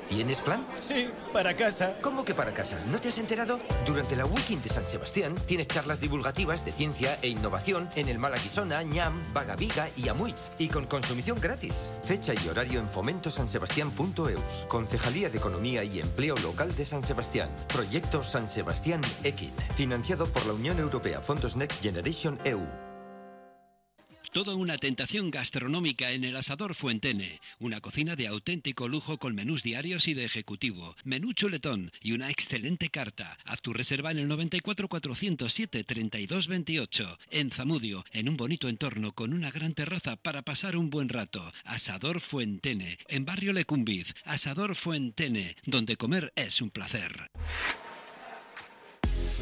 ¿Tienes 0.07 0.41
plan? 0.41 0.65
Sí, 0.81 1.09
para 1.33 1.55
casa. 1.55 1.95
¿Cómo 2.01 2.23
que 2.23 2.33
para 2.33 2.53
casa? 2.53 2.79
¿No 2.87 2.99
te 2.99 3.09
has 3.09 3.17
enterado? 3.17 3.59
Durante 3.85 4.15
la 4.15 4.25
Weekend 4.25 4.63
de 4.63 4.69
San 4.69 4.87
Sebastián 4.87 5.35
tienes 5.45 5.67
charlas 5.67 5.99
divulgativas 5.99 6.63
de 6.63 6.71
ciencia 6.71 7.19
e 7.21 7.27
innovación 7.27 7.89
en 7.95 8.07
el 8.07 8.17
Malaguisona, 8.17 8.83
Ñam, 8.83 9.33
Vagaviga 9.33 9.89
y 9.97 10.07
Amuitz 10.07 10.51
y 10.57 10.69
con 10.69 10.85
consumición 10.85 11.39
gratis. 11.41 11.91
Fecha 12.03 12.33
y 12.33 12.47
horario 12.47 12.79
en 12.79 12.89
fomentosansebastián.eus. 12.89 14.65
Concejalía 14.67 15.29
de 15.29 15.37
Economía 15.37 15.83
y 15.83 15.99
Empleo 15.99 16.35
Local 16.37 16.73
de 16.75 16.85
San 16.85 17.03
Sebastián. 17.03 17.49
Proyecto 17.67 18.23
San 18.23 18.49
Sebastián 18.49 19.01
Ekin. 19.23 19.53
Financiado 19.75 20.25
por 20.27 20.45
la 20.45 20.53
Unión 20.53 20.79
Europea 20.79 21.21
Fondos 21.21 21.55
Next 21.57 21.81
Generation 21.81 22.39
EU. 22.45 22.86
Toda 24.37 24.53
una 24.53 24.77
tentación 24.77 25.31
gastronómica 25.31 26.11
en 26.11 26.23
el 26.23 26.35
Asador 26.35 26.75
Fuentene. 26.75 27.41
Una 27.57 27.81
cocina 27.81 28.15
de 28.15 28.27
auténtico 28.27 28.87
lujo 28.87 29.17
con 29.17 29.33
menús 29.33 29.63
diarios 29.63 30.07
y 30.07 30.13
de 30.13 30.25
ejecutivo. 30.25 30.95
Menú 31.03 31.33
chuletón 31.33 31.91
y 32.03 32.11
una 32.11 32.29
excelente 32.29 32.89
carta. 32.89 33.35
Haz 33.45 33.63
tu 33.63 33.73
reserva 33.73 34.11
en 34.11 34.19
el 34.19 34.27
94 34.27 34.89
407 34.89 35.83
3228. 35.83 37.17
En 37.31 37.49
Zamudio, 37.49 38.05
en 38.11 38.29
un 38.29 38.37
bonito 38.37 38.69
entorno 38.69 39.11
con 39.11 39.33
una 39.33 39.49
gran 39.49 39.73
terraza 39.73 40.17
para 40.17 40.43
pasar 40.43 40.77
un 40.77 40.91
buen 40.91 41.09
rato. 41.09 41.41
Asador 41.63 42.19
Fuentene. 42.19 42.99
En 43.07 43.25
Barrio 43.25 43.53
Lecumbiz. 43.53 44.13
Asador 44.23 44.75
Fuentene. 44.75 45.55
Donde 45.65 45.97
comer 45.97 46.31
es 46.35 46.61
un 46.61 46.69
placer. 46.69 47.31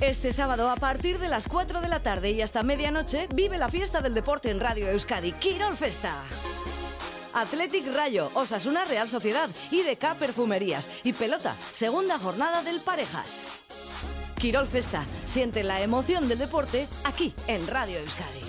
Este 0.01 0.33
sábado 0.33 0.69
a 0.69 0.75
partir 0.75 1.19
de 1.19 1.29
las 1.29 1.47
4 1.47 1.81
de 1.81 1.87
la 1.87 2.01
tarde 2.01 2.31
y 2.31 2.41
hasta 2.41 2.63
medianoche 2.63 3.27
vive 3.33 3.57
la 3.57 3.69
fiesta 3.69 4.01
del 4.01 4.13
deporte 4.13 4.49
en 4.49 4.59
Radio 4.59 4.87
Euskadi, 4.89 5.31
Quirol 5.33 5.77
Festa. 5.77 6.13
Athletic 7.33 7.85
Rayo, 7.93 8.29
Osasuna 8.33 8.85
Real 8.85 9.09
Sociedad, 9.09 9.49
IDK 9.71 10.15
Perfumerías 10.17 10.89
y 11.03 11.13
Pelota, 11.13 11.55
segunda 11.71 12.17
jornada 12.17 12.63
del 12.63 12.79
Parejas. 12.79 13.43
Quirol 14.39 14.67
Festa, 14.67 15.05
siente 15.25 15.63
la 15.63 15.81
emoción 15.81 16.27
del 16.29 16.39
deporte 16.39 16.87
aquí 17.03 17.33
en 17.47 17.67
Radio 17.67 17.99
Euskadi. 17.99 18.44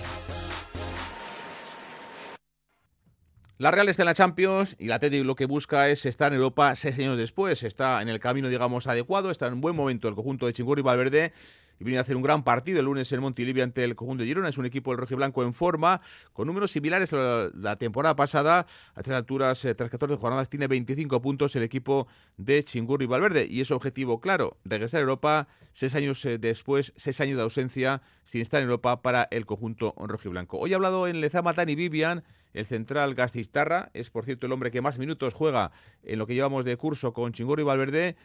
La 3.59 3.71
Real 3.71 3.89
está 3.89 4.03
en 4.03 4.07
la 4.07 4.13
Champions 4.13 4.75
y 4.77 4.85
la 4.85 4.95
Athletic 4.95 5.25
lo 5.25 5.33
que 5.33 5.47
busca 5.47 5.89
es 5.89 6.05
estar 6.05 6.31
en 6.31 6.37
Europa 6.37 6.75
seis 6.75 6.99
años 6.99 7.17
después. 7.17 7.63
Está 7.63 8.03
en 8.03 8.07
el 8.07 8.19
camino, 8.19 8.49
digamos, 8.49 8.85
adecuado, 8.85 9.31
está 9.31 9.47
en 9.47 9.53
un 9.53 9.61
buen 9.61 9.75
momento 9.75 10.07
el 10.07 10.13
conjunto 10.13 10.45
de 10.45 10.53
Chingurri 10.53 10.81
y 10.81 10.83
Valverde 10.83 11.33
y 11.79 11.83
viene 11.83 11.97
a 11.97 12.01
hacer 12.01 12.15
un 12.15 12.21
gran 12.21 12.43
partido 12.43 12.79
el 12.79 12.85
lunes 12.85 13.11
en 13.11 13.19
Montilivi 13.19 13.61
ante 13.61 13.83
el 13.83 13.95
conjunto 13.95 14.21
de 14.21 14.27
Girona. 14.27 14.49
Es 14.49 14.59
un 14.59 14.67
equipo 14.67 14.95
del 14.95 15.03
blanco 15.15 15.41
en 15.41 15.55
forma, 15.55 16.01
con 16.33 16.45
números 16.45 16.69
similares 16.69 17.11
a 17.13 17.49
la, 17.51 17.75
temporada 17.77 18.15
pasada. 18.15 18.67
A 18.93 18.99
estas 18.99 19.15
alturas, 19.15 19.65
eh, 19.65 19.73
tras 19.73 19.89
14 19.89 20.17
jornadas, 20.17 20.49
tiene 20.49 20.67
25 20.67 21.19
puntos 21.19 21.55
el 21.55 21.63
equipo 21.63 22.07
de 22.37 22.63
Chingurri 22.63 23.05
y 23.05 23.07
Valverde. 23.07 23.47
Y 23.49 23.61
es 23.61 23.71
objetivo 23.71 24.21
claro, 24.21 24.57
regresar 24.65 24.99
a 24.99 25.01
Europa 25.01 25.47
seis 25.73 25.95
años 25.95 26.23
eh, 26.25 26.37
después, 26.37 26.93
seis 26.95 27.19
años 27.21 27.37
de 27.37 27.43
ausencia 27.43 28.03
sin 28.23 28.41
estar 28.41 28.61
en 28.61 28.65
Europa 28.65 29.01
para 29.01 29.27
el 29.31 29.47
conjunto 29.47 29.95
rojiblanco. 29.97 30.59
Hoy 30.59 30.73
ha 30.73 30.75
hablado 30.75 31.07
en 31.07 31.21
Lezama 31.21 31.55
Tani 31.55 31.73
Vivian 31.73 32.23
el 32.57 32.65
central 32.65 33.15
Gastistarra, 33.15 33.89
es 33.93 34.09
por 34.09 34.25
cierto 34.25 34.45
el 34.45 34.51
hombre 34.51 34.71
que 34.71 34.81
más 34.81 34.99
minutos 34.99 35.33
juega 35.33 35.71
en 36.03 36.19
lo 36.19 36.27
que 36.27 36.33
llevamos 36.33 36.65
de 36.65 36.75
curso 36.77 37.13
con 37.13 37.33
Chingurri 37.33 37.61
y 37.61 37.65
Valverde. 37.65 38.15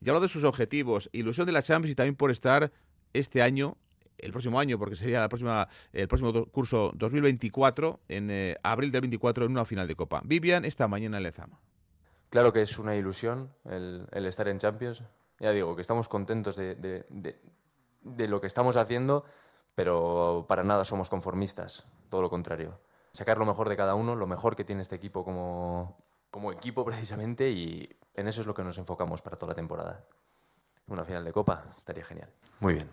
Ya 0.00 0.10
hablado 0.10 0.24
de 0.24 0.28
sus 0.28 0.44
objetivos, 0.44 1.08
ilusión 1.12 1.46
de 1.46 1.52
la 1.52 1.62
Champions 1.62 1.92
y 1.92 1.94
también 1.94 2.16
por 2.16 2.30
estar 2.30 2.72
este 3.12 3.42
año, 3.42 3.76
el 4.18 4.32
próximo 4.32 4.60
año, 4.60 4.78
porque 4.78 4.96
sería 4.96 5.20
la 5.20 5.28
próxima, 5.28 5.68
el 5.92 6.08
próximo 6.08 6.46
curso 6.46 6.92
2024, 6.94 8.00
en 8.08 8.30
eh, 8.30 8.56
abril 8.62 8.90
del 8.90 9.02
24, 9.02 9.46
en 9.46 9.52
una 9.52 9.64
final 9.64 9.88
de 9.88 9.94
Copa. 9.94 10.20
Vivian, 10.24 10.64
esta 10.64 10.88
mañana 10.88 11.16
en 11.16 11.22
Lezama. 11.22 11.60
Claro 12.30 12.52
que 12.52 12.62
es 12.62 12.78
una 12.78 12.96
ilusión 12.96 13.52
el, 13.64 14.26
estar 14.26 14.48
en 14.48 14.58
Champions. 14.58 15.02
Ya 15.38 15.52
digo, 15.52 15.76
que 15.76 15.82
estamos 15.82 16.08
contentos 16.08 16.56
de, 16.56 17.04
lo 18.02 18.40
que 18.40 18.46
estamos 18.46 18.76
haciendo, 18.76 19.24
pero 19.74 20.46
para 20.48 20.64
nada 20.64 20.84
somos 20.84 21.08
conformistas, 21.08 21.86
todo 22.10 22.22
lo 22.22 22.30
contrario. 22.30 22.80
Sacar 23.16 23.38
lo 23.38 23.46
mejor 23.46 23.70
de 23.70 23.78
cada 23.78 23.94
uno, 23.94 24.14
lo 24.14 24.26
mejor 24.26 24.56
que 24.56 24.64
tiene 24.64 24.82
este 24.82 24.94
equipo 24.94 25.24
como, 25.24 25.96
equipo 26.52 26.84
precisamente, 26.84 27.50
y 27.50 27.88
en 28.12 28.28
eso 28.28 28.42
es 28.42 28.46
lo 28.46 28.52
que 28.52 28.62
nos 28.62 28.76
enfocamos 28.76 29.22
para 29.22 29.38
toda 29.38 29.52
la 29.52 29.54
temporada. 29.54 30.04
Una 30.86 31.02
final 31.02 31.24
de 31.24 31.32
Copa 31.32 31.64
estaría 31.78 32.04
genial. 32.04 32.28
Muy 32.60 32.74
bien. 32.74 32.86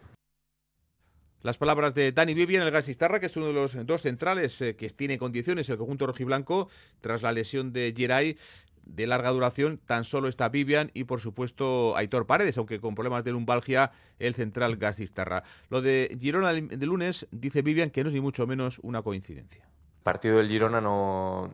Las 1.42 1.58
palabras 1.58 1.94
de 1.94 2.14
Dani 2.14 2.34
Vivian, 2.34 2.64
el 2.64 2.72
Gasistarra, 2.72 3.20
que 3.20 3.26
es 3.26 3.36
uno 3.36 3.48
de 3.48 3.54
los 3.54 3.86
dos 3.86 4.02
centrales 4.02 4.62
eh, 4.62 4.78
que 4.78 4.90
tiene 4.92 5.18
condiciones 5.18 5.68
el 5.68 5.78
conjunto 5.78 6.08
rojiblanco 6.08 6.70
tras 7.02 7.22
la 7.22 7.34
lesión 7.34 7.74
de 7.74 7.94
Geray 7.94 8.38
de 8.84 9.08
larga 9.08 9.30
duración. 9.32 9.78
Tan 9.86 10.06
solo 10.06 10.30
está 10.30 10.48
Vivian 10.48 10.90
y, 10.94 11.04
por 11.04 11.20
supuesto, 11.20 11.98
Aitor 11.98 12.28
Paredes, 12.28 12.58
aunque 12.58 12.80
con 12.80 12.96
problemas 12.96 13.26
de 13.26 13.34
lumbalgia, 13.34 13.92
el 14.20 14.36
central 14.36 14.78
Gasistarra. 14.78 15.44
Lo 15.68 15.82
de 15.82 16.18
Girona 16.18 16.54
de 16.54 16.86
lunes, 16.86 17.28
dice 17.32 17.62
Vivian, 17.62 17.90
que 17.90 18.04
no 18.04 18.10
es 18.10 18.16
ni 18.16 18.22
mucho 18.22 18.48
menos 18.48 18.80
una 18.82 19.02
coincidencia. 19.02 19.68
Partido 20.04 20.38
del 20.38 20.50
Girona 20.50 20.82
no, 20.82 21.54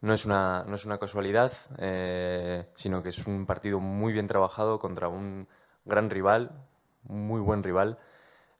no, 0.00 0.14
es, 0.14 0.24
una, 0.24 0.64
no 0.66 0.74
es 0.74 0.84
una 0.84 0.98
casualidad, 0.98 1.52
eh, 1.78 2.66
sino 2.74 3.02
que 3.02 3.10
es 3.10 3.26
un 3.26 3.46
partido 3.46 3.80
muy 3.80 4.12
bien 4.12 4.26
trabajado 4.26 4.78
contra 4.78 5.08
un 5.08 5.48
gran 5.84 6.10
rival, 6.10 6.52
muy 7.04 7.40
buen 7.40 7.62
rival 7.62 7.98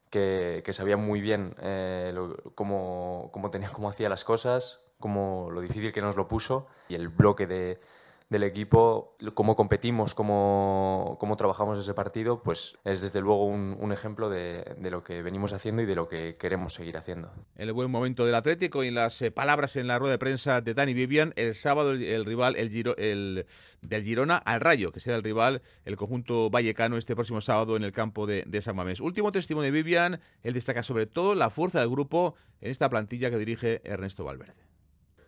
que, 0.09 0.63
sabía 0.71 0.97
muy 0.97 1.21
bien 1.21 1.55
eh, 1.61 2.13
cómo, 2.55 3.31
tenía, 3.51 3.69
cómo 3.69 3.89
hacía 3.89 4.09
las 4.09 4.25
cosas, 4.25 4.83
cómo, 4.99 5.49
lo 5.51 5.61
difícil 5.61 5.91
que 5.91 6.01
nos 6.01 6.15
lo 6.15 6.27
puso 6.27 6.67
y 6.89 6.95
el 6.95 7.09
bloque 7.09 7.47
de, 7.47 7.79
del 8.29 8.43
equipo, 8.43 9.15
cómo 9.33 9.55
competimos, 9.55 10.13
cómo, 10.13 11.17
cómo, 11.19 11.35
trabajamos 11.35 11.79
ese 11.79 11.95
partido, 11.95 12.43
pues 12.43 12.77
es 12.83 13.01
desde 13.01 13.21
luego 13.21 13.45
un, 13.45 13.91
ejemplo 13.91 14.29
de, 14.29 14.77
lo 14.91 15.03
que 15.03 15.23
venimos 15.23 15.51
haciendo 15.51 15.81
y 15.81 15.87
de 15.87 15.95
lo 15.95 16.07
que 16.07 16.35
queremos 16.35 16.75
seguir 16.75 16.95
haciendo. 16.95 17.31
El 17.55 17.73
buen 17.73 17.89
momento 17.89 18.27
del 18.27 18.35
Atlético 18.35 18.83
y 18.83 18.89
en 18.89 18.95
las 18.95 19.19
eh, 19.23 19.31
palabras 19.31 19.75
en 19.77 19.87
la 19.87 19.97
rueda 19.97 20.11
de 20.11 20.19
prensa 20.19 20.61
de 20.61 20.75
Dani 20.75 20.93
Vivian, 20.93 21.33
el 21.37 21.55
sábado 21.55 21.93
el, 21.93 22.23
rival 22.23 22.55
el, 22.55 22.69
Giro, 22.69 22.95
el 22.97 23.47
del 23.81 24.03
Girona 24.03 24.37
al 24.37 24.61
Rayo, 24.61 24.91
que 24.91 24.99
será 24.99 25.17
el 25.17 25.23
rival, 25.23 25.63
el 25.85 25.97
conjunto 25.97 26.51
vallecano 26.51 26.97
este 26.97 27.15
próximo 27.15 27.41
sábado 27.41 27.75
en 27.77 27.83
el 27.83 27.93
campo 27.93 28.27
de, 28.27 28.43
de 28.45 28.61
San 28.61 28.75
Mamés. 28.75 28.99
Último 28.99 29.31
testimonio 29.31 29.71
de 29.71 29.71
Vivian, 29.71 30.21
él 30.43 30.53
destaca 30.53 30.83
sobre 30.83 31.07
todo 31.07 31.33
la 31.33 31.49
fuerza 31.49 31.79
del 31.79 31.89
grupo 31.89 32.35
en 32.61 32.69
esta 32.69 32.89
plantilla 32.89 33.31
que 33.31 33.37
dirige 33.37 33.81
Ernesto 33.83 34.23
Valverde. 34.23 34.69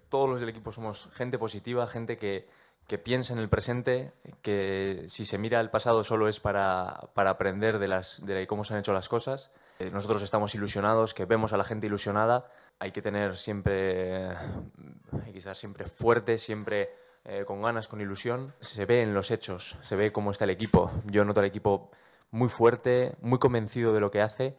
Todos 0.09 0.29
los 0.29 0.39
del 0.39 0.49
equipo 0.49 0.71
somos 0.71 1.09
gente 1.13 1.39
positiva, 1.39 1.87
gente 1.87 2.17
que 2.17 2.60
que 2.87 2.97
piense 2.97 3.33
en 3.33 3.39
el 3.39 3.49
presente, 3.49 4.11
que 4.41 5.05
si 5.07 5.25
se 5.25 5.37
mira 5.37 5.59
al 5.59 5.71
pasado 5.71 6.03
solo 6.03 6.27
es 6.27 6.39
para, 6.39 7.09
para 7.13 7.31
aprender 7.31 7.79
de, 7.79 7.87
las, 7.87 8.25
de 8.25 8.47
cómo 8.47 8.63
se 8.63 8.73
han 8.73 8.81
hecho 8.81 8.93
las 8.93 9.09
cosas. 9.09 9.53
Eh, 9.79 9.89
nosotros 9.91 10.21
estamos 10.21 10.53
ilusionados, 10.55 11.13
que 11.13 11.25
vemos 11.25 11.53
a 11.53 11.57
la 11.57 11.63
gente 11.63 11.87
ilusionada. 11.87 12.51
Hay 12.79 12.91
que 12.91 13.01
tener 13.01 13.37
siempre, 13.37 14.27
hay 14.27 15.33
que 15.33 15.41
siempre 15.55 15.85
fuerte, 15.85 16.37
siempre 16.37 16.89
eh, 17.25 17.45
con 17.45 17.61
ganas, 17.61 17.87
con 17.87 18.01
ilusión. 18.01 18.53
Se 18.59 18.85
ve 18.85 19.01
en 19.01 19.13
los 19.13 19.31
hechos, 19.31 19.77
se 19.83 19.95
ve 19.95 20.11
cómo 20.11 20.31
está 20.31 20.43
el 20.43 20.51
equipo. 20.51 20.91
Yo 21.05 21.23
noto 21.23 21.39
al 21.39 21.45
equipo 21.45 21.91
muy 22.31 22.49
fuerte, 22.49 23.15
muy 23.21 23.39
convencido 23.39 23.93
de 23.93 23.99
lo 23.99 24.11
que 24.11 24.21
hace 24.21 24.57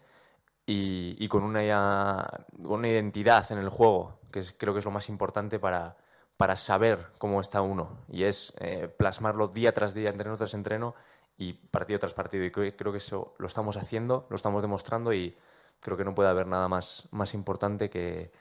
y, 0.66 1.16
y 1.18 1.28
con, 1.28 1.42
una, 1.42 2.44
una 2.58 2.88
identidad 2.88 3.50
en 3.52 3.58
el 3.58 3.68
juego, 3.68 4.20
que 4.30 4.42
creo 4.56 4.72
que 4.72 4.78
es 4.78 4.84
lo 4.84 4.90
más 4.90 5.08
importante 5.08 5.58
para, 5.58 5.96
para 6.42 6.56
saber 6.56 7.06
cómo 7.18 7.40
está 7.40 7.62
uno 7.62 8.00
y 8.08 8.24
es 8.24 8.52
eh, 8.58 8.88
plasmarlo 8.88 9.46
día 9.46 9.70
tras 9.70 9.94
día, 9.94 10.10
entreno 10.10 10.36
tras 10.36 10.54
entreno 10.54 10.96
y 11.38 11.52
partido 11.52 12.00
tras 12.00 12.14
partido. 12.14 12.44
Y 12.44 12.50
creo, 12.50 12.90
que 12.90 12.98
eso 12.98 13.32
lo 13.38 13.46
estamos 13.46 13.76
haciendo, 13.76 14.26
lo 14.28 14.34
estamos 14.34 14.60
demostrando 14.60 15.12
y 15.12 15.36
creo 15.78 15.96
que 15.96 16.02
no 16.02 16.16
puede 16.16 16.30
haber 16.30 16.48
nada 16.48 16.66
más, 16.66 17.06
más 17.12 17.34
importante 17.34 17.90
que 17.90 18.32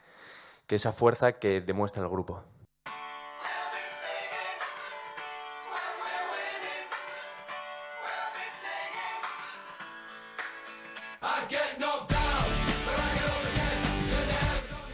esa 0.68 0.92
fuerza 0.92 1.34
que 1.34 1.62
demuestra 1.62 2.02
el 2.02 2.10
grupo. 2.10 2.44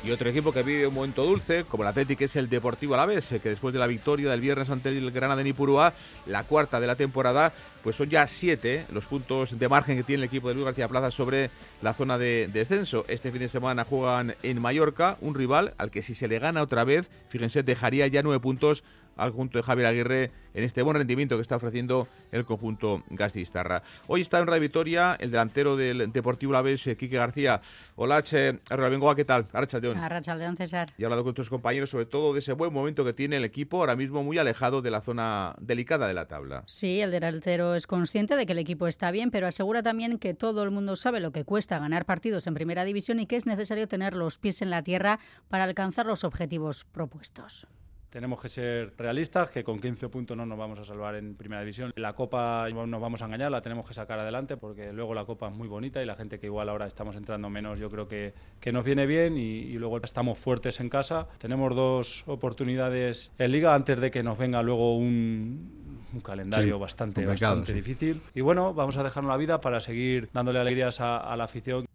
Y 0.08 0.12
otro 0.12 0.30
equipo 0.30 0.54
que 0.54 0.64
vive 0.64 0.88
un 0.88 0.94
momento 0.94 1.26
dulce, 1.26 1.66
como 1.66 1.84
el 1.84 1.90
Atlético, 1.90 2.24
es 2.24 2.38
el 2.38 2.48
Deportivo 2.48 2.94
Alavés, 2.94 3.30
eh, 3.34 3.42
que 3.42 3.50
después 3.50 3.74
de 3.74 3.80
la 3.80 3.88
victoria 3.88 4.30
del 4.30 4.40
viernes 4.40 4.70
ante 4.70 4.88
el 4.88 5.12
Granada 5.12 5.40
de 5.40 5.44
Nipurúa, 5.44 5.92
la 6.28 6.46
cuarta 6.46 6.80
de 6.80 6.88
la 6.88 6.96
temporada, 6.96 7.52
pues 7.84 7.98
son 7.98 8.10
ya 8.10 8.26
siete 8.26 8.86
los 8.94 9.06
puntos 9.06 9.60
de 9.60 9.68
margen 9.68 9.98
que 9.98 10.04
tiene 10.04 10.22
el 10.24 10.28
equipo 10.28 10.48
de 10.48 10.54
Luis 10.54 10.64
García 10.64 10.88
Plaza 10.88 11.12
sobre 11.12 11.50
la 11.82 11.94
zona 11.94 12.18
de 12.18 12.50
descenso. 12.54 13.04
Este 13.10 13.34
fin 13.34 13.42
de 13.42 13.50
semana 13.50 13.84
juegan 13.84 14.34
en 14.44 14.62
Mallorca, 14.62 15.18
un 15.20 15.36
rival 15.36 15.74
al 15.78 15.92
que 15.92 16.02
si 16.02 16.16
se 16.16 16.30
le 16.30 16.40
gana 16.40 16.62
otra 16.62 16.86
vez, 16.86 17.12
fíjense, 17.28 17.64
dejaría 17.64 18.08
ya 18.08 18.24
nueve 18.24 18.40
puntos 18.40 18.86
al 19.18 19.32
conjunto 19.32 19.58
de 19.58 19.64
Javier 19.64 19.88
Aguirre 19.88 20.32
en 20.54 20.64
este 20.64 20.82
buen 20.82 20.98
rendimiento 20.98 21.36
que 21.36 21.42
está 21.42 21.56
ofreciendo 21.56 22.08
el 22.32 22.46
conjunto 22.46 23.04
Gastistarra. 23.10 23.84
Hoy 24.08 24.22
está 24.22 24.40
en 24.40 24.48
Radio 24.48 24.62
Vitoria 24.62 25.16
el 25.20 25.32
delantero 25.32 25.76
del 25.78 26.12
Deportivo 26.12 26.54
Alavés, 26.54 26.88
eh, 26.88 26.98
Quique 26.98 27.18
García. 27.18 27.62
Hola, 27.96 28.24
Che, 28.24 28.60
Bengoa, 28.70 29.16
¿qué 29.16 29.26
tal? 29.26 29.46
Arrachaldeón. 29.54 29.98
Arrachaldeón, 29.98 30.58
César. 30.58 30.88
Y 30.98 31.04
he 31.04 31.06
hablado 31.06 31.24
con 31.24 31.34
tus 31.34 31.50
compañeros 31.50 31.90
sobre 31.90 32.06
todo 32.06 32.34
de 32.34 32.40
ese 32.40 32.54
buen 32.54 32.74
momento 32.74 33.06
que 33.06 33.14
tiene 33.14 33.38
el 33.38 33.44
equipo, 33.44 33.80
ahora 33.80 33.96
mismo 33.96 34.24
muy 34.24 34.38
alejado 34.38 34.82
de 34.82 34.92
la 34.92 35.02
zona 35.02 35.56
delicada 35.60 36.08
de 36.08 36.14
la 36.14 36.28
tabla. 36.28 36.64
Sí, 36.66 37.02
el 37.02 37.12
delantero 37.12 37.76
es 37.76 37.86
consciente 37.86 38.36
de 38.36 38.46
que 38.46 38.54
el 38.54 38.60
equipo 38.60 38.88
está 38.88 39.12
bien, 39.12 39.32
pero 39.32 39.48
asegura 39.48 39.84
también 39.84 40.18
que 40.18 40.34
todo 40.34 40.64
el 40.64 40.72
mundo 40.72 40.96
sabe 40.96 41.20
lo 41.20 41.32
que 41.32 41.44
cuesta 41.44 41.80
ganar 41.80 42.06
partidos 42.06 42.48
en 42.48 42.54
primera 42.54 42.84
división 42.84 43.20
y 43.20 43.28
que 43.28 43.36
es 43.36 43.46
necesario 43.46 43.88
tener 43.88 44.16
los 44.16 44.38
pies 44.38 44.62
en 44.62 44.70
la 44.70 44.84
tierra 44.84 45.20
para 45.50 45.64
alcanzar 45.64 46.06
los 46.06 46.24
objetivos 46.24 46.86
propuestos. 46.86 47.68
Tenemos 48.10 48.42
que 48.42 48.50
ser 48.50 48.94
realistas, 48.98 49.50
que 49.50 49.64
con 49.64 49.80
15 49.80 50.10
puntos 50.10 50.38
no 50.38 50.46
nos 50.46 50.58
vamos 50.58 50.80
a 50.80 50.86
salvar 50.86 51.16
en 51.16 51.36
primera 51.36 51.62
división. 51.62 51.92
La 51.96 52.14
Copa 52.14 52.68
no 52.70 52.88
nos 52.88 53.02
vamos 53.02 53.22
a 53.22 53.26
engañar, 53.26 53.52
la 53.52 53.62
tenemos 53.62 53.88
que 53.88 53.94
sacar 53.94 54.20
adelante 54.20 54.56
porque 54.58 54.94
luego 54.94 55.14
la 55.14 55.26
Copa 55.26 55.50
es 55.50 55.54
muy 55.54 55.68
bonita 55.68 56.02
y 56.02 56.06
la 56.06 56.16
gente 56.16 56.40
que 56.40 56.48
igual 56.48 56.70
ahora 56.70 56.88
estamos 56.88 57.16
entrando 57.16 57.50
menos 57.50 57.80
yo 57.80 57.90
creo 57.90 58.08
que, 58.08 58.34
que 58.60 58.72
nos 58.72 58.84
viene 58.84 59.06
bien 59.06 59.38
y, 59.38 59.78
luego 59.78 59.98
estamos 59.98 60.40
fuertes 60.40 60.80
en 60.80 60.90
casa. 60.90 61.28
Tenemos 61.38 61.76
dos 61.76 62.24
oportunidades 62.28 63.32
en 63.38 63.52
liga 63.52 63.76
antes 63.76 64.00
de 64.00 64.10
que 64.10 64.24
nos 64.24 64.38
venga 64.38 64.64
luego 64.64 64.98
un, 64.98 66.08
un 66.14 66.22
calendario 66.22 66.80
bastante, 66.80 67.26
bastante 67.26 67.74
difícil. 67.74 68.22
Y 68.34 68.42
bueno, 68.42 68.74
vamos 68.74 68.98
a 68.98 69.04
dejarnos 69.04 69.30
la 69.30 69.38
vida 69.38 69.62
para 69.62 69.80
seguir 69.82 70.30
dándole 70.34 70.60
alegrías 70.60 71.00
a, 71.02 71.18
a 71.18 71.36
la 71.38 71.44
afición. 71.44 71.86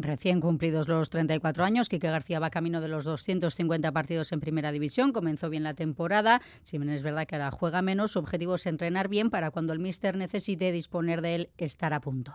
Recién 0.00 0.40
cumplidos 0.40 0.86
los 0.86 1.10
34 1.10 1.64
años, 1.64 1.88
Quique 1.88 2.08
García 2.08 2.38
va 2.38 2.50
camino 2.50 2.80
de 2.80 2.86
los 2.86 3.04
250 3.04 3.90
partidos 3.90 4.30
en 4.30 4.38
Primera 4.38 4.70
División. 4.70 5.12
Comenzó 5.12 5.50
bien 5.50 5.64
la 5.64 5.74
temporada. 5.74 6.40
Si 6.62 6.78
bien 6.78 6.90
es 6.90 7.02
verdad 7.02 7.26
que 7.26 7.34
ahora 7.34 7.50
juega 7.50 7.82
menos, 7.82 8.12
su 8.12 8.20
objetivo 8.20 8.54
es 8.54 8.66
entrenar 8.66 9.08
bien 9.08 9.28
para 9.28 9.50
cuando 9.50 9.72
el 9.72 9.80
míster 9.80 10.16
necesite 10.16 10.70
disponer 10.70 11.20
de 11.20 11.34
él 11.34 11.50
estar 11.58 11.92
a 11.92 12.00
punto. 12.00 12.32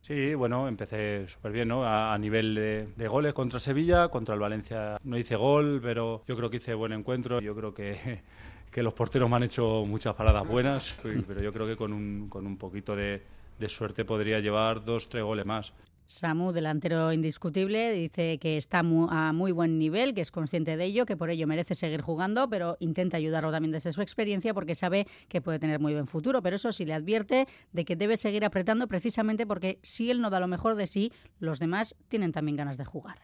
Sí, 0.00 0.34
bueno, 0.34 0.68
empecé 0.68 1.28
súper 1.28 1.52
bien, 1.52 1.68
¿no? 1.68 1.84
A, 1.84 2.16
nivel 2.16 2.54
de, 2.54 3.08
goles 3.08 3.34
contra 3.34 3.60
Sevilla, 3.60 4.08
contra 4.08 4.34
el 4.34 4.40
Valencia 4.40 4.96
no 5.04 5.18
hice 5.18 5.36
gol, 5.36 5.80
pero 5.82 6.22
yo 6.26 6.34
creo 6.34 6.48
que 6.48 6.56
hice 6.56 6.72
buen 6.72 6.92
encuentro. 6.92 7.40
Yo 7.42 7.54
creo 7.54 7.74
que, 7.74 8.22
que 8.70 8.82
los 8.82 8.94
porteros 8.94 9.28
me 9.28 9.36
han 9.36 9.42
hecho 9.42 9.84
muchas 9.84 10.14
paradas 10.14 10.48
buenas, 10.48 10.98
pero 11.02 11.42
yo 11.42 11.52
creo 11.52 11.66
que 11.66 11.76
con 11.76 11.92
un, 11.92 12.30
con 12.30 12.46
un 12.46 12.56
poquito 12.56 12.96
de, 12.96 13.22
de 13.58 13.68
suerte 13.68 14.06
podría 14.06 14.40
llevar 14.40 14.82
dos, 14.82 15.10
tres 15.10 15.24
goles 15.24 15.44
más. 15.44 15.74
Samu, 16.06 16.52
delantero 16.52 17.12
indiscutible, 17.12 17.92
dice 17.92 18.38
que 18.38 18.56
está 18.56 18.78
a 18.78 19.32
muy 19.32 19.52
buen 19.52 19.78
nivel, 19.78 20.14
que 20.14 20.20
es 20.20 20.30
consciente 20.30 20.76
de 20.76 20.84
ello, 20.84 21.04
que 21.04 21.16
por 21.16 21.30
ello 21.30 21.46
merece 21.46 21.74
seguir 21.74 22.00
jugando, 22.00 22.48
pero 22.48 22.76
intenta 22.80 23.16
ayudarlo 23.16 23.50
también 23.50 23.72
desde 23.72 23.92
su 23.92 24.02
experiencia 24.02 24.54
porque 24.54 24.74
sabe 24.74 25.06
que 25.28 25.40
puede 25.40 25.58
tener 25.58 25.80
muy 25.80 25.92
buen 25.92 26.06
futuro. 26.06 26.42
Pero 26.42 26.56
eso 26.56 26.70
sí 26.72 26.84
le 26.84 26.94
advierte 26.94 27.48
de 27.72 27.84
que 27.84 27.96
debe 27.96 28.16
seguir 28.16 28.44
apretando 28.44 28.86
precisamente 28.86 29.46
porque 29.46 29.78
si 29.82 30.10
él 30.10 30.20
no 30.20 30.30
da 30.30 30.40
lo 30.40 30.48
mejor 30.48 30.76
de 30.76 30.86
sí, 30.86 31.12
los 31.40 31.58
demás 31.58 31.96
tienen 32.08 32.32
también 32.32 32.56
ganas 32.56 32.78
de 32.78 32.84
jugar. 32.84 33.18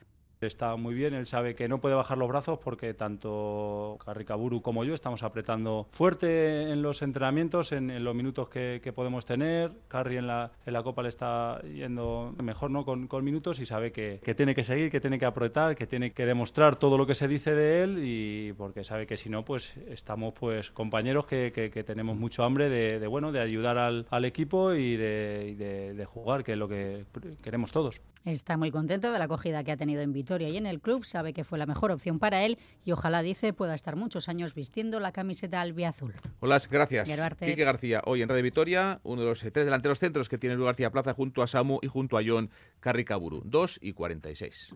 Está 0.47 0.77
muy 0.77 0.95
bien, 0.95 1.15
él 1.15 1.27
sabe 1.27 1.55
que 1.55 1.69
no 1.69 1.81
puede 1.81 1.95
bajar 1.95 2.19
los 2.19 2.29
brazos 2.29 2.59
porque 2.59 2.95
tanto 2.95 3.99
Carricaburu 4.05 4.61
como 4.61 4.85
yo 4.85 4.95
estamos 4.95 5.23
apretando 5.23 5.87
fuerte 5.91 6.71
en 6.71 6.83
los 6.83 7.03
entrenamientos, 7.03 7.73
en, 7.73 8.03
los 8.03 8.15
minutos 8.15 8.49
que, 8.49 8.93
podemos 8.95 9.25
tener. 9.25 9.73
Carri 9.89 10.17
en 10.17 10.27
la, 10.27 10.53
en 10.67 10.73
la 10.73 10.83
Copa 10.83 11.03
le 11.03 11.09
está 11.09 11.61
yendo 11.63 12.35
mejor 12.43 12.71
¿no? 12.71 12.85
con, 12.85 13.09
minutos 13.25 13.61
y 13.61 13.67
sabe 13.67 13.93
que, 13.93 14.21
tiene 14.37 14.55
que 14.55 14.65
seguir, 14.65 14.91
que 14.91 15.01
tiene 15.01 15.19
que 15.19 15.25
apretar, 15.25 15.77
que 15.77 15.87
tiene 15.87 16.13
que 16.13 16.27
demostrar 16.27 16.77
todo 16.77 16.99
lo 16.99 17.07
que 17.07 17.15
se 17.15 17.29
dice 17.29 17.55
de 17.55 17.83
él 17.85 18.01
y 18.03 18.53
porque 18.55 18.85
sabe 18.85 19.07
que 19.07 19.17
si 19.17 19.29
no, 19.29 19.45
pues 19.45 19.77
estamos 19.89 20.35
pues 20.35 20.71
compañeros 20.71 21.27
que, 21.27 21.53
tenemos 21.87 22.17
mucho 22.17 22.45
hambre 22.45 22.69
de, 22.69 23.07
bueno, 23.07 23.33
de 23.33 23.41
ayudar 23.41 23.79
al, 23.79 24.25
equipo 24.25 24.75
y, 24.75 24.97
de, 24.97 25.95
de 25.97 26.05
jugar, 26.05 26.45
que 26.45 26.53
es 26.53 26.59
lo 26.59 26.69
que 26.69 27.05
queremos 27.43 27.73
todos. 27.73 28.01
Está 28.25 28.57
muy 28.57 28.71
contento 28.71 29.11
de 29.11 29.19
la 29.19 29.25
acogida 29.25 29.65
que 29.65 29.73
ha 29.73 29.77
tenido 29.77 30.01
en 30.01 30.13
Vitoria 30.13 30.32
y 30.41 30.57
en 30.57 30.67
el 30.67 30.81
club, 30.81 31.05
sabe 31.05 31.33
que 31.33 31.45
fue 31.45 31.59
la 31.59 31.67
mejor 31.67 31.91
opción 31.91 32.19
para 32.19 32.45
él 32.45 32.59
y 32.85 32.93
ojalá, 32.93 33.23
dice, 33.23 33.53
pueda 33.53 33.75
estar 33.75 33.97
muchos 33.97 34.29
años 34.29 34.55
vistiendo 34.55 35.01
la 35.01 35.13
camiseta 35.13 35.61
albiazul. 35.61 36.15
Hola, 36.41 36.61
gracias. 36.71 37.09
Quique 37.39 37.65
García, 37.65 38.03
hoy 38.05 38.23
en 38.23 38.29
Radio 38.29 38.43
Vitoria, 38.43 39.01
uno 39.03 39.23
de 39.23 39.29
los 39.29 39.41
tres 39.41 39.65
delanteros 39.65 39.99
centros 39.99 40.29
que 40.29 40.39
tiene 40.39 40.57
Luis 40.57 40.67
García 40.67 40.91
Plaza 40.91 41.15
junto 41.15 41.43
a 41.43 41.47
Samu 41.47 41.79
y 41.83 41.89
junto 41.89 42.17
a 42.17 42.23
John 42.27 42.51
Carricaburu. 42.81 43.43
2 43.45 43.79
y 43.83 43.93
46. 43.93 44.75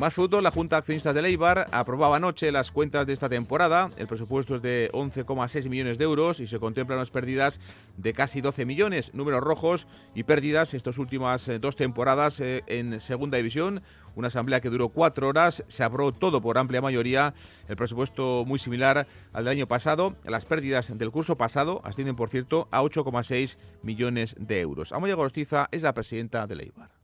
Más 0.00 0.14
fútbol, 0.14 0.44
la 0.44 0.52
Junta 0.52 0.76
de 0.76 0.78
Accionistas 0.78 1.12
de 1.12 1.22
Leibar 1.22 1.66
aprobaba 1.72 2.14
anoche 2.14 2.52
las 2.52 2.70
cuentas 2.70 3.04
de 3.04 3.12
esta 3.12 3.28
temporada. 3.28 3.90
El 3.96 4.06
presupuesto 4.06 4.54
es 4.54 4.62
de 4.62 4.90
11,6 4.92 5.68
millones 5.68 5.98
de 5.98 6.04
euros 6.04 6.38
y 6.38 6.46
se 6.46 6.60
contemplan 6.60 7.00
unas 7.00 7.10
pérdidas 7.10 7.58
de 7.96 8.12
casi 8.12 8.40
12 8.40 8.64
millones, 8.64 9.12
números 9.12 9.40
rojos 9.40 9.88
y 10.14 10.22
pérdidas 10.22 10.72
estas 10.72 10.98
últimas 10.98 11.48
eh, 11.48 11.58
dos 11.58 11.74
temporadas 11.74 12.38
eh, 12.38 12.62
en 12.68 13.00
Segunda 13.00 13.38
División. 13.38 13.82
Una 14.14 14.28
asamblea 14.28 14.60
que 14.60 14.70
duró 14.70 14.90
cuatro 14.90 15.26
horas, 15.26 15.64
se 15.66 15.82
aprobó 15.82 16.12
todo 16.12 16.40
por 16.40 16.58
amplia 16.58 16.80
mayoría, 16.80 17.34
el 17.66 17.74
presupuesto 17.74 18.44
muy 18.46 18.60
similar 18.60 19.08
al 19.32 19.44
del 19.46 19.52
año 19.52 19.66
pasado. 19.66 20.14
Las 20.24 20.44
pérdidas 20.44 20.96
del 20.96 21.10
curso 21.10 21.36
pasado 21.36 21.80
ascienden, 21.82 22.14
por 22.14 22.30
cierto, 22.30 22.68
a 22.70 22.84
8,6 22.84 23.56
millones 23.82 24.36
de 24.38 24.60
euros. 24.60 24.92
Amoya 24.92 25.16
Gorostiza 25.16 25.68
es 25.72 25.82
la 25.82 25.92
presidenta 25.92 26.46
de 26.46 26.54
Leibar. 26.54 26.97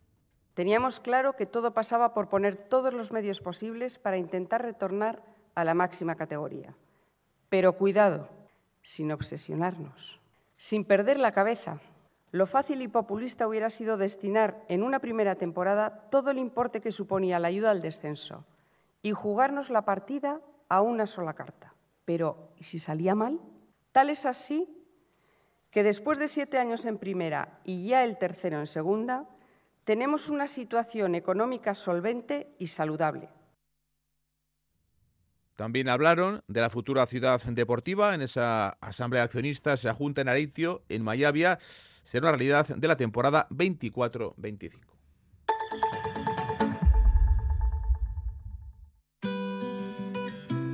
Teníamos 0.55 1.01
claro 1.01 1.35
que 1.35 1.47
todo 1.47 1.75
pasaba 1.75 2.15
por 2.15 2.29
poner 2.29 2.57
todos 2.57 2.95
los 2.95 3.11
medios 3.11 3.41
posibles 3.41 3.99
para 3.99 4.17
intentar 4.17 4.63
retornar 4.63 5.23
a 5.55 5.65
la 5.65 5.75
máxima 5.75 6.15
categoría. 6.15 6.75
Pero 7.49 7.77
cuidado, 7.77 8.29
sin 8.81 9.11
obsesionarnos, 9.11 10.21
sin 10.57 10.85
perder 10.85 11.19
la 11.19 11.33
cabeza. 11.33 11.81
Lo 12.31 12.47
fácil 12.47 12.83
y 12.83 12.89
populista 12.89 13.47
hubiera 13.47 13.71
sido 13.71 13.97
destinar 13.97 14.65
en 14.69 14.83
una 14.83 15.01
primera 15.01 15.35
temporada 15.35 16.09
todo 16.11 16.31
el 16.31 16.39
importe 16.39 16.81
que 16.81 16.93
suponía 16.93 17.39
la 17.39 17.49
ayuda 17.49 17.71
al 17.71 17.83
descenso 17.83 18.45
y 19.03 19.13
jugarnos 19.13 19.71
la 19.71 19.83
partida 19.83 20.41
a 20.69 20.83
una 20.83 21.07
sola 21.07 21.35
carta. 21.35 21.75
Pero, 22.05 22.51
¿y 22.59 22.65
si 22.65 22.79
salía 22.79 23.15
mal? 23.15 23.41
Tal 23.93 24.11
es 24.11 24.27
así 24.27 24.69
que 25.71 25.83
después 25.83 26.19
de 26.19 26.29
siete 26.29 26.59
años 26.59 26.85
en 26.85 26.99
primera 26.99 27.61
y 27.65 27.87
ya 27.89 28.05
el 28.05 28.19
tercero 28.19 28.61
en 28.61 28.67
segunda, 28.67 29.27
tenemos 29.85 30.29
una 30.29 30.49
situación 30.49 31.15
económica 31.15 31.75
solvente 31.75 32.55
y 32.59 32.69
saludable. 32.69 33.29
También 35.57 35.89
hablaron 35.89 36.43
de 36.49 36.61
la 36.61 36.71
futura 36.71 37.07
ciudad 37.07 37.41
deportiva 37.43 38.15
en 38.15 38.23
esa 38.23 38.71
asamblea 38.81 39.23
de 39.23 39.27
accionistas, 39.27 39.81
esa 39.81 39.95
junta 39.95 40.21
en 40.21 40.29
Aritio, 40.29 40.83
en 40.89 41.05
Mayavia. 41.05 41.61
Será 42.03 42.29
una 42.29 42.33
realidad 42.33 42.67
de 42.67 42.89
la 42.89 42.97
temporada 42.97 43.47
24-25. 43.51 44.81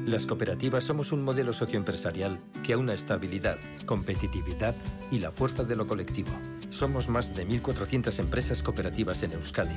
Las 0.07 0.27
cooperativas 0.27 0.83
somos 0.83 1.13
un 1.13 1.23
modelo 1.23 1.53
socioempresarial 1.53 2.41
que 2.67 2.73
aúna 2.73 2.95
estabilidad, 2.95 3.59
competitividad 3.87 4.75
y 5.13 5.21
la 5.21 5.31
fuerza 5.31 5.63
de 5.63 5.77
lo 5.77 5.87
colectivo. 5.87 6.33
Somos 6.71 7.09
más 7.09 7.35
de 7.35 7.47
1.400 7.47 8.19
empresas 8.21 8.63
cooperativas 8.63 9.23
en 9.25 9.33
Euskadi. 9.33 9.77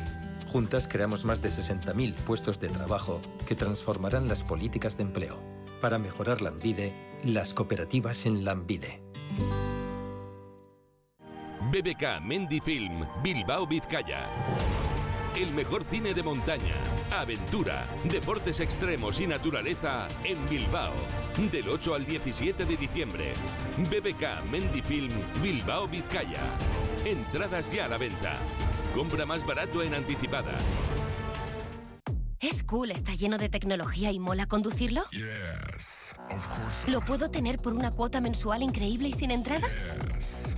Juntas 0.52 0.88
creamos 0.88 1.26
más 1.26 1.42
de 1.42 1.50
60.000 1.50 2.14
puestos 2.14 2.60
de 2.60 2.70
trabajo 2.70 3.20
que 3.48 3.56
transformarán 3.56 4.30
las 4.30 4.44
políticas 4.44 4.96
de 4.98 5.04
empleo. 5.04 5.42
Para 5.82 5.98
mejorar 5.98 6.42
la 6.42 6.52
Lambide, 6.52 6.94
las 7.26 7.54
cooperativas 7.54 8.28
en 8.28 8.46
Lambide. 8.46 9.02
BBK 11.72 12.22
Mendifilm, 12.22 13.06
Bilbao 13.24 13.66
Vizcaya. 13.66 14.30
El 15.36 15.52
mejor 15.52 15.84
cine 15.84 16.14
de 16.14 16.22
montaña, 16.22 16.76
aventura, 17.10 17.88
deportes 18.04 18.60
extremos 18.60 19.20
y 19.20 19.26
naturaleza 19.26 20.08
en 20.24 20.48
Bilbao. 20.48 20.94
Del 21.52 21.70
8 21.70 21.96
al 21.96 22.06
17 22.06 22.66
de 22.66 22.78
diciembre. 22.78 23.34
BBK 23.90 24.52
Mendifilm 24.52 25.12
Bilbao 25.42 25.88
Vizcaya. 25.88 26.44
Entradas 27.04 27.72
ya 27.72 27.86
a 27.86 27.90
la 27.90 27.98
venta. 27.98 28.38
Compra 28.96 29.26
más 29.26 29.44
barato 29.44 29.82
en 29.82 29.96
anticipada. 29.96 30.54
¿Es 32.40 32.62
cool, 32.62 32.92
está 32.92 33.16
lleno 33.16 33.40
de 33.40 33.50
tecnología 33.50 34.12
y 34.12 34.20
mola 34.20 34.46
conducirlo? 34.46 35.02
Yes, 35.12 36.14
of 36.30 36.48
course. 36.48 36.92
¿Lo 36.92 37.02
puedo 37.02 37.32
tener 37.32 37.58
por 37.58 37.74
una 37.74 37.90
cuota 37.90 38.22
mensual 38.22 38.62
increíble 38.62 39.08
y 39.08 39.14
sin 39.14 39.32
entrada? 39.32 39.68
Yes, 40.14 40.58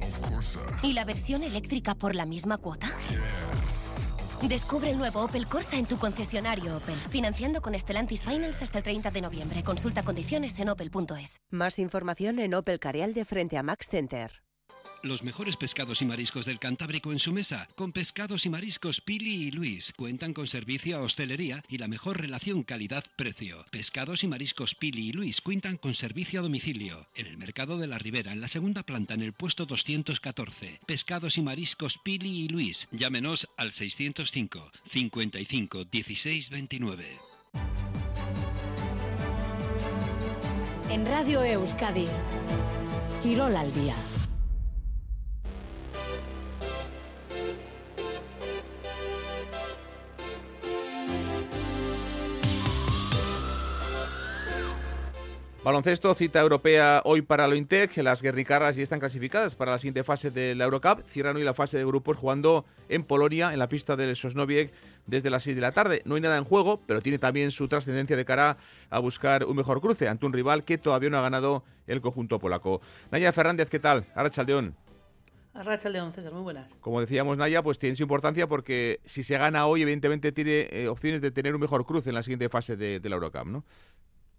of 0.00 0.30
course. 0.30 0.58
¿Y 0.82 0.94
la 0.94 1.04
versión 1.04 1.42
eléctrica 1.42 1.94
por 1.94 2.14
la 2.14 2.24
misma 2.24 2.56
cuota? 2.56 2.86
Descubre 4.48 4.90
el 4.90 4.98
nuevo 4.98 5.24
Opel 5.24 5.46
Corsa 5.46 5.76
en 5.76 5.86
tu 5.86 5.96
concesionario 5.96 6.76
Opel. 6.76 6.96
Financiando 7.10 7.62
con 7.62 7.78
Stellantis 7.78 8.22
Finance 8.22 8.62
hasta 8.62 8.78
el 8.78 8.84
30 8.84 9.10
de 9.10 9.20
noviembre. 9.22 9.64
Consulta 9.64 10.02
condiciones 10.02 10.58
en 10.58 10.68
opel.es. 10.68 11.40
Más 11.50 11.78
información 11.78 12.38
en 12.38 12.54
Opel 12.54 12.78
Carial 12.78 13.14
de 13.14 13.24
frente 13.24 13.56
a 13.56 13.62
Max 13.62 13.88
Center 13.90 14.43
los 15.04 15.22
mejores 15.22 15.56
pescados 15.56 16.02
y 16.02 16.06
mariscos 16.06 16.46
del 16.46 16.58
Cantábrico 16.58 17.12
en 17.12 17.18
su 17.18 17.32
mesa, 17.32 17.68
con 17.76 17.92
pescados 17.92 18.46
y 18.46 18.48
mariscos 18.48 19.00
Pili 19.00 19.46
y 19.46 19.50
Luis. 19.50 19.92
Cuentan 19.96 20.32
con 20.32 20.46
servicio 20.46 20.96
a 20.96 21.00
hostelería 21.00 21.62
y 21.68 21.78
la 21.78 21.88
mejor 21.88 22.20
relación 22.20 22.62
calidad-precio. 22.62 23.66
Pescados 23.70 24.24
y 24.24 24.28
mariscos 24.28 24.74
Pili 24.74 25.08
y 25.08 25.12
Luis 25.12 25.40
cuentan 25.40 25.76
con 25.76 25.94
servicio 25.94 26.40
a 26.40 26.42
domicilio. 26.42 27.06
En 27.16 27.26
el 27.26 27.36
Mercado 27.36 27.78
de 27.78 27.86
la 27.86 27.98
Ribera, 27.98 28.32
en 28.32 28.40
la 28.40 28.48
segunda 28.48 28.82
planta, 28.82 29.14
en 29.14 29.22
el 29.22 29.32
puesto 29.32 29.66
214. 29.66 30.80
Pescados 30.86 31.38
y 31.38 31.42
mariscos 31.42 31.98
Pili 31.98 32.44
y 32.44 32.48
Luis. 32.48 32.88
Llámenos 32.90 33.48
al 33.56 33.72
605 33.72 34.70
55 34.86 35.84
16 35.84 36.50
29. 36.50 37.18
En 40.90 41.06
Radio 41.06 41.42
Euskadi, 41.42 42.06
Quirol 43.22 43.56
al 43.56 43.74
día. 43.74 43.94
Baloncesto, 55.64 56.14
cita 56.14 56.42
europea 56.42 57.00
hoy 57.06 57.22
para 57.22 57.48
lo 57.48 57.54
Intec. 57.54 57.96
Las 57.96 58.20
guerricarras 58.20 58.76
ya 58.76 58.82
están 58.82 59.00
clasificadas 59.00 59.54
para 59.54 59.72
la 59.72 59.78
siguiente 59.78 60.04
fase 60.04 60.30
de 60.30 60.54
la 60.54 60.64
Eurocup. 60.64 61.00
Cierran 61.08 61.36
hoy 61.36 61.42
la 61.42 61.54
fase 61.54 61.78
de 61.78 61.86
grupos 61.86 62.18
jugando 62.18 62.66
en 62.90 63.02
Polonia, 63.02 63.50
en 63.50 63.58
la 63.58 63.70
pista 63.70 63.96
del 63.96 64.14
Sosnowiec, 64.14 64.74
desde 65.06 65.30
las 65.30 65.42
6 65.44 65.56
de 65.56 65.62
la 65.62 65.72
tarde. 65.72 66.02
No 66.04 66.16
hay 66.16 66.20
nada 66.20 66.36
en 66.36 66.44
juego, 66.44 66.82
pero 66.86 67.00
tiene 67.00 67.16
también 67.16 67.50
su 67.50 67.66
trascendencia 67.66 68.14
de 68.14 68.26
cara 68.26 68.58
a 68.90 68.98
buscar 68.98 69.46
un 69.46 69.56
mejor 69.56 69.80
cruce 69.80 70.06
ante 70.06 70.26
un 70.26 70.34
rival 70.34 70.64
que 70.64 70.76
todavía 70.76 71.08
no 71.08 71.16
ha 71.16 71.22
ganado 71.22 71.64
el 71.86 72.02
conjunto 72.02 72.38
polaco. 72.38 72.82
Naya 73.10 73.32
Fernández, 73.32 73.70
¿qué 73.70 73.78
tal? 73.78 74.04
Arrachaldeón. 74.14 74.76
Arrachaldeón, 75.54 76.12
César, 76.12 76.34
muy 76.34 76.42
buenas. 76.42 76.74
Como 76.80 77.00
decíamos, 77.00 77.38
Naya, 77.38 77.62
pues 77.62 77.78
tiene 77.78 77.96
su 77.96 78.02
importancia 78.02 78.46
porque 78.46 79.00
si 79.06 79.22
se 79.22 79.38
gana 79.38 79.66
hoy, 79.66 79.80
evidentemente 79.80 80.30
tiene 80.30 80.68
eh, 80.70 80.88
opciones 80.88 81.22
de 81.22 81.30
tener 81.30 81.54
un 81.54 81.62
mejor 81.62 81.86
cruce 81.86 82.10
en 82.10 82.16
la 82.16 82.22
siguiente 82.22 82.50
fase 82.50 82.76
de, 82.76 83.00
de 83.00 83.08
la 83.08 83.14
Eurocup, 83.14 83.46
¿no? 83.46 83.64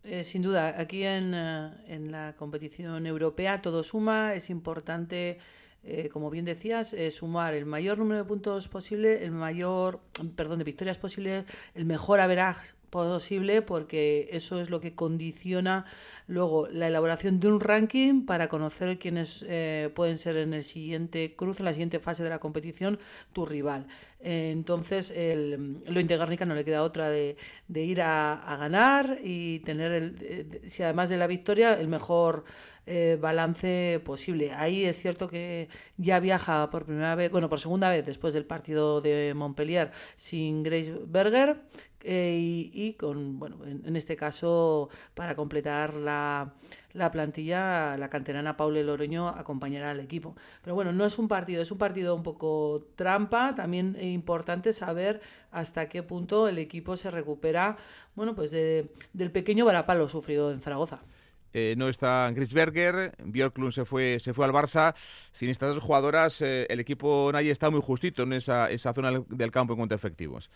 Eh, 0.08 0.24
sin 0.24 0.44
duda, 0.44 0.80
aquí 0.80 1.04
en, 1.04 1.34
eh, 1.34 1.72
en, 1.88 2.12
la 2.12 2.36
competición 2.36 3.08
europea 3.08 3.60
todo 3.60 3.82
suma, 3.82 4.36
es 4.36 4.52
importante, 4.52 5.40
eh, 5.84 6.10
como 6.10 6.30
bien 6.30 6.46
decías, 6.46 6.94
eh, 6.94 7.10
sumar 7.10 7.56
el 7.56 7.66
mayor 7.66 7.98
número 7.98 8.20
de 8.20 8.26
puntos 8.26 8.68
posible, 8.68 9.24
el 9.24 9.32
mayor, 9.32 10.00
perdón, 10.36 10.60
de 10.60 10.64
victorias 10.64 11.00
posible, 11.00 11.46
el 11.74 11.86
mejor 11.86 12.20
average 12.20 12.76
posible 12.96 13.62
porque 13.62 14.30
eso 14.32 14.62
es 14.62 14.70
lo 14.70 14.80
que 14.80 14.96
condiciona 14.96 15.86
luego 16.28 16.68
la 16.70 16.88
elaboración 16.88 17.40
de 17.40 17.50
un 17.50 17.60
ranking 17.60 18.26
para 18.26 18.48
conocer 18.48 18.98
quiénes 18.98 19.46
eh, 19.48 19.92
pueden 19.94 20.18
ser 20.18 20.38
en 20.38 20.54
el 20.54 20.64
siguiente 20.64 21.36
cruce, 21.36 21.62
en 21.62 21.66
la 21.66 21.74
siguiente 21.74 22.00
fase 22.00 22.24
de 22.24 22.30
la 22.30 22.40
competición, 22.40 22.98
tu 23.34 23.46
rival. 23.46 23.86
Eh, 24.22 24.52
entonces, 24.52 25.12
el, 25.12 25.84
lo 25.88 26.00
Integarnica 26.00 26.46
no 26.46 26.56
le 26.56 26.64
queda 26.64 26.84
otra 26.84 27.10
de, 27.10 27.36
ir 27.68 28.02
a, 28.02 28.56
ganar 28.58 29.18
y 29.24 29.60
tener, 29.60 29.92
el, 29.92 30.16
eh, 30.22 30.62
si 30.66 30.84
además 30.84 31.10
de 31.10 31.18
la 31.18 31.28
victoria, 31.28 31.80
el 31.80 31.88
mejor 31.88 32.46
balance 33.20 34.00
posible. 34.06 34.52
Ahí 34.52 34.86
es 34.86 35.02
cierto 35.02 35.28
que 35.28 35.70
ya 35.98 36.20
viaja 36.20 36.70
por 36.70 36.86
primera 36.86 37.16
vez, 37.16 37.32
bueno, 37.32 37.50
por 37.50 37.60
segunda 37.60 37.90
vez 37.90 38.06
después 38.06 38.36
del 38.36 38.46
partido 38.46 39.02
de 39.02 39.34
Montpellier 39.36 39.90
sin 40.16 40.62
Grace 40.62 40.94
Berger 41.08 41.64
eh, 42.08 42.70
y, 42.72 42.94
con, 42.94 43.40
bueno, 43.40 43.58
en, 43.66 43.96
este 43.96 44.16
caso, 44.16 44.90
para 45.16 45.36
completar 45.36 45.96
la, 45.96 46.54
la 46.94 47.10
plantilla, 47.12 47.98
la 47.98 48.10
canterana 48.10 48.56
Paule 48.56 48.84
Loroño 48.84 49.28
acompañará 49.28 49.90
al 49.92 50.00
equipo. 50.00 50.36
Pero 50.62 50.76
bueno, 50.76 50.92
no 50.92 51.06
es 51.06 51.18
un 51.18 51.28
partido, 51.28 51.64
es 51.64 51.72
un 51.72 51.80
partido 51.80 52.14
un 52.14 52.22
poco 52.22 52.88
trampa, 52.96 53.56
también 53.56 53.96
es 54.00 54.14
importante 54.14 54.72
saber 54.72 55.20
hasta 55.50 55.90
qué 55.90 56.04
punto 56.04 56.48
el 56.48 56.60
equipo 56.60 56.96
se 56.96 57.10
recupera, 57.10 57.76
bueno, 58.14 58.36
pues 58.36 58.52
de, 58.52 58.92
del 59.14 59.32
pequeño 59.32 59.66
varapalo 59.66 60.08
sufrido 60.08 60.52
en 60.52 60.60
Zaragoza. 60.60 61.02
Eh, 61.58 61.74
no 61.78 61.88
está 61.88 62.30
Grisberger, 62.32 63.16
Björklund 63.24 63.72
se 63.72 63.86
fue, 63.86 64.20
se 64.20 64.34
fue 64.34 64.44
al 64.44 64.52
Barça. 64.52 64.94
Sin 65.32 65.50
estas 65.50 65.74
dos 65.74 65.82
jugadoras, 65.82 66.42
eh, 66.42 66.68
el 66.70 66.82
equipo 66.82 67.30
Naye 67.32 67.50
está 67.50 67.70
muy 67.70 67.82
justito 67.82 68.24
en 68.24 68.34
esa, 68.34 68.70
esa 68.70 68.94
zona 68.94 69.24
del 69.30 69.52
campo 69.52 69.72
en 69.72 69.78
cuanto 69.78 69.96
a 69.96 69.98
efectivos. 69.98 70.50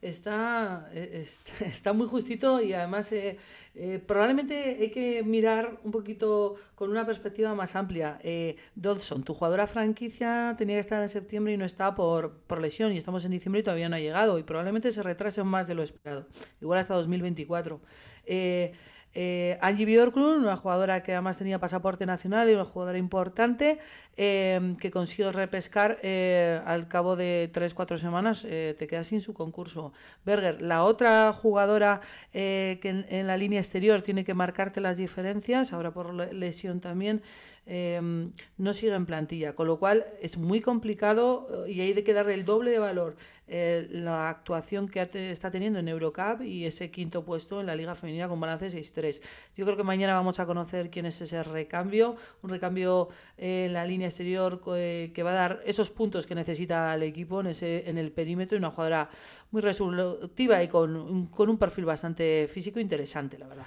Está, 0.00 0.88
está, 0.94 1.64
está, 1.64 1.92
muy 1.92 2.06
justito 2.06 2.62
y 2.62 2.72
además 2.72 3.10
eh, 3.10 3.36
eh, 3.74 3.98
probablemente 3.98 4.76
hay 4.80 4.90
que 4.90 5.24
mirar 5.24 5.80
un 5.82 5.90
poquito 5.90 6.54
con 6.76 6.90
una 6.90 7.04
perspectiva 7.04 7.52
más 7.54 7.74
amplia. 7.74 8.18
Eh, 8.22 8.56
Dodson, 8.76 9.24
tu 9.24 9.34
jugadora 9.34 9.66
franquicia, 9.66 10.54
tenía 10.56 10.76
que 10.76 10.80
estar 10.80 11.02
en 11.02 11.08
septiembre 11.08 11.52
y 11.52 11.56
no 11.56 11.64
está 11.64 11.96
por, 11.96 12.38
por 12.46 12.60
lesión 12.60 12.92
y 12.92 12.96
estamos 12.96 13.24
en 13.24 13.32
diciembre 13.32 13.60
y 13.60 13.64
todavía 13.64 13.88
no 13.88 13.96
ha 13.96 14.00
llegado 14.00 14.38
y 14.38 14.44
probablemente 14.44 14.92
se 14.92 15.02
retrase 15.02 15.42
más 15.42 15.66
de 15.66 15.74
lo 15.74 15.82
esperado, 15.82 16.28
igual 16.60 16.78
hasta 16.78 16.94
2024. 16.94 17.80
Eh, 18.26 18.72
eh, 19.14 19.58
Angie 19.60 19.86
Björklund, 19.86 20.44
una 20.44 20.56
jugadora 20.56 21.02
que 21.02 21.12
además 21.12 21.38
tenía 21.38 21.58
pasaporte 21.58 22.06
nacional 22.06 22.48
y 22.50 22.54
una 22.54 22.64
jugadora 22.64 22.98
importante, 22.98 23.78
eh, 24.16 24.74
que 24.80 24.90
consiguió 24.90 25.32
repescar 25.32 25.96
eh, 26.02 26.60
al 26.66 26.88
cabo 26.88 27.16
de 27.16 27.50
3-4 27.52 27.96
semanas, 27.98 28.44
eh, 28.48 28.74
te 28.78 28.86
queda 28.86 29.04
sin 29.04 29.20
su 29.20 29.34
concurso. 29.34 29.92
Berger, 30.24 30.60
la 30.60 30.84
otra 30.84 31.32
jugadora 31.32 32.00
eh, 32.32 32.78
que 32.82 32.90
en, 32.90 33.06
en, 33.08 33.26
la 33.26 33.36
línea 33.36 33.60
exterior 33.60 34.02
tiene 34.02 34.24
que 34.24 34.34
marcarte 34.34 34.80
las 34.80 34.96
diferencias, 34.96 35.72
ahora 35.72 35.92
por 35.92 36.14
lesión 36.14 36.80
también, 36.80 37.22
eh, 37.68 38.00
no 38.56 38.72
sigue 38.72 38.94
en 38.94 39.06
plantilla, 39.06 39.54
con 39.54 39.68
lo 39.68 39.78
cual 39.78 40.04
es 40.20 40.38
muy 40.38 40.60
complicado 40.60 41.46
y 41.68 41.80
hay 41.80 41.94
que 42.02 42.12
darle 42.12 42.34
el 42.34 42.44
doble 42.44 42.72
de 42.72 42.78
valor 42.80 43.16
eh, 43.50 43.88
la 43.90 44.28
actuación 44.28 44.90
que 44.90 45.00
está 45.00 45.50
teniendo 45.50 45.78
en 45.78 45.88
Eurocup 45.88 46.42
y 46.42 46.66
ese 46.66 46.90
quinto 46.90 47.24
puesto 47.24 47.60
en 47.60 47.66
la 47.66 47.74
Liga 47.74 47.94
Femenina 47.94 48.28
con 48.28 48.38
balance 48.38 48.68
6-3. 48.70 49.22
Yo 49.56 49.64
creo 49.64 49.76
que 49.76 49.84
mañana 49.84 50.12
vamos 50.12 50.38
a 50.38 50.44
conocer 50.44 50.90
quién 50.90 51.06
es 51.06 51.18
ese 51.22 51.42
recambio, 51.42 52.16
un 52.42 52.50
recambio 52.50 53.08
eh, 53.38 53.64
en 53.66 53.72
la 53.72 53.86
línea 53.86 54.08
exterior 54.08 54.60
eh, 54.76 55.12
que 55.14 55.22
va 55.22 55.30
a 55.30 55.34
dar 55.34 55.62
esos 55.64 55.90
puntos 55.90 56.26
que 56.26 56.34
necesita 56.34 56.94
el 56.94 57.02
equipo 57.04 57.40
en, 57.40 57.46
ese, 57.46 57.88
en 57.88 57.96
el 57.96 58.12
perímetro 58.12 58.56
y 58.56 58.58
una 58.58 58.70
jugadora 58.70 59.08
muy 59.50 59.62
resolutiva 59.62 60.62
y 60.62 60.68
con, 60.68 61.28
con 61.28 61.48
un 61.48 61.56
perfil 61.56 61.86
bastante 61.86 62.48
físico 62.52 62.80
interesante, 62.80 63.38
la 63.38 63.46
verdad. 63.46 63.66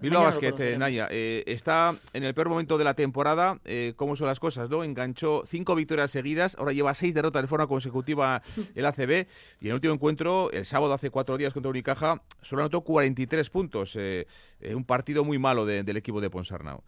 Bilbao 0.00 0.22
Basket, 0.22 0.54
eh, 0.60 0.78
Naya, 0.78 1.08
eh, 1.10 1.42
está 1.46 1.94
en 2.12 2.22
el 2.22 2.32
peor 2.32 2.48
momento 2.48 2.78
de 2.78 2.84
la 2.84 2.94
temporada. 2.94 3.58
Eh, 3.64 3.94
¿Cómo 3.96 4.14
son 4.14 4.28
las 4.28 4.38
cosas? 4.38 4.70
no 4.70 4.84
Enganchó 4.84 5.42
cinco 5.46 5.74
victorias 5.74 6.12
seguidas, 6.12 6.56
ahora 6.56 6.72
lleva 6.72 6.94
seis 6.94 7.14
derrotas 7.14 7.42
de 7.42 7.48
forma 7.48 7.66
consecutiva 7.66 8.42
el 8.76 8.86
ACB. 8.86 9.26
Y 9.60 9.64
en 9.64 9.68
el 9.68 9.74
último 9.74 9.94
encuentro, 9.94 10.52
el 10.52 10.64
sábado 10.64 10.92
hace 10.92 11.10
cuatro 11.10 11.36
días 11.36 11.52
contra 11.52 11.70
Unicaja, 11.70 12.22
solo 12.42 12.62
anotó 12.62 12.82
43 12.82 13.50
puntos. 13.50 13.96
Eh, 13.96 14.26
un 14.72 14.84
partido 14.84 15.24
muy 15.24 15.38
malo 15.38 15.66
de, 15.66 15.82
del 15.82 15.96
equipo 15.96 16.20
de 16.20 16.30
Ponsarnau. 16.30 16.82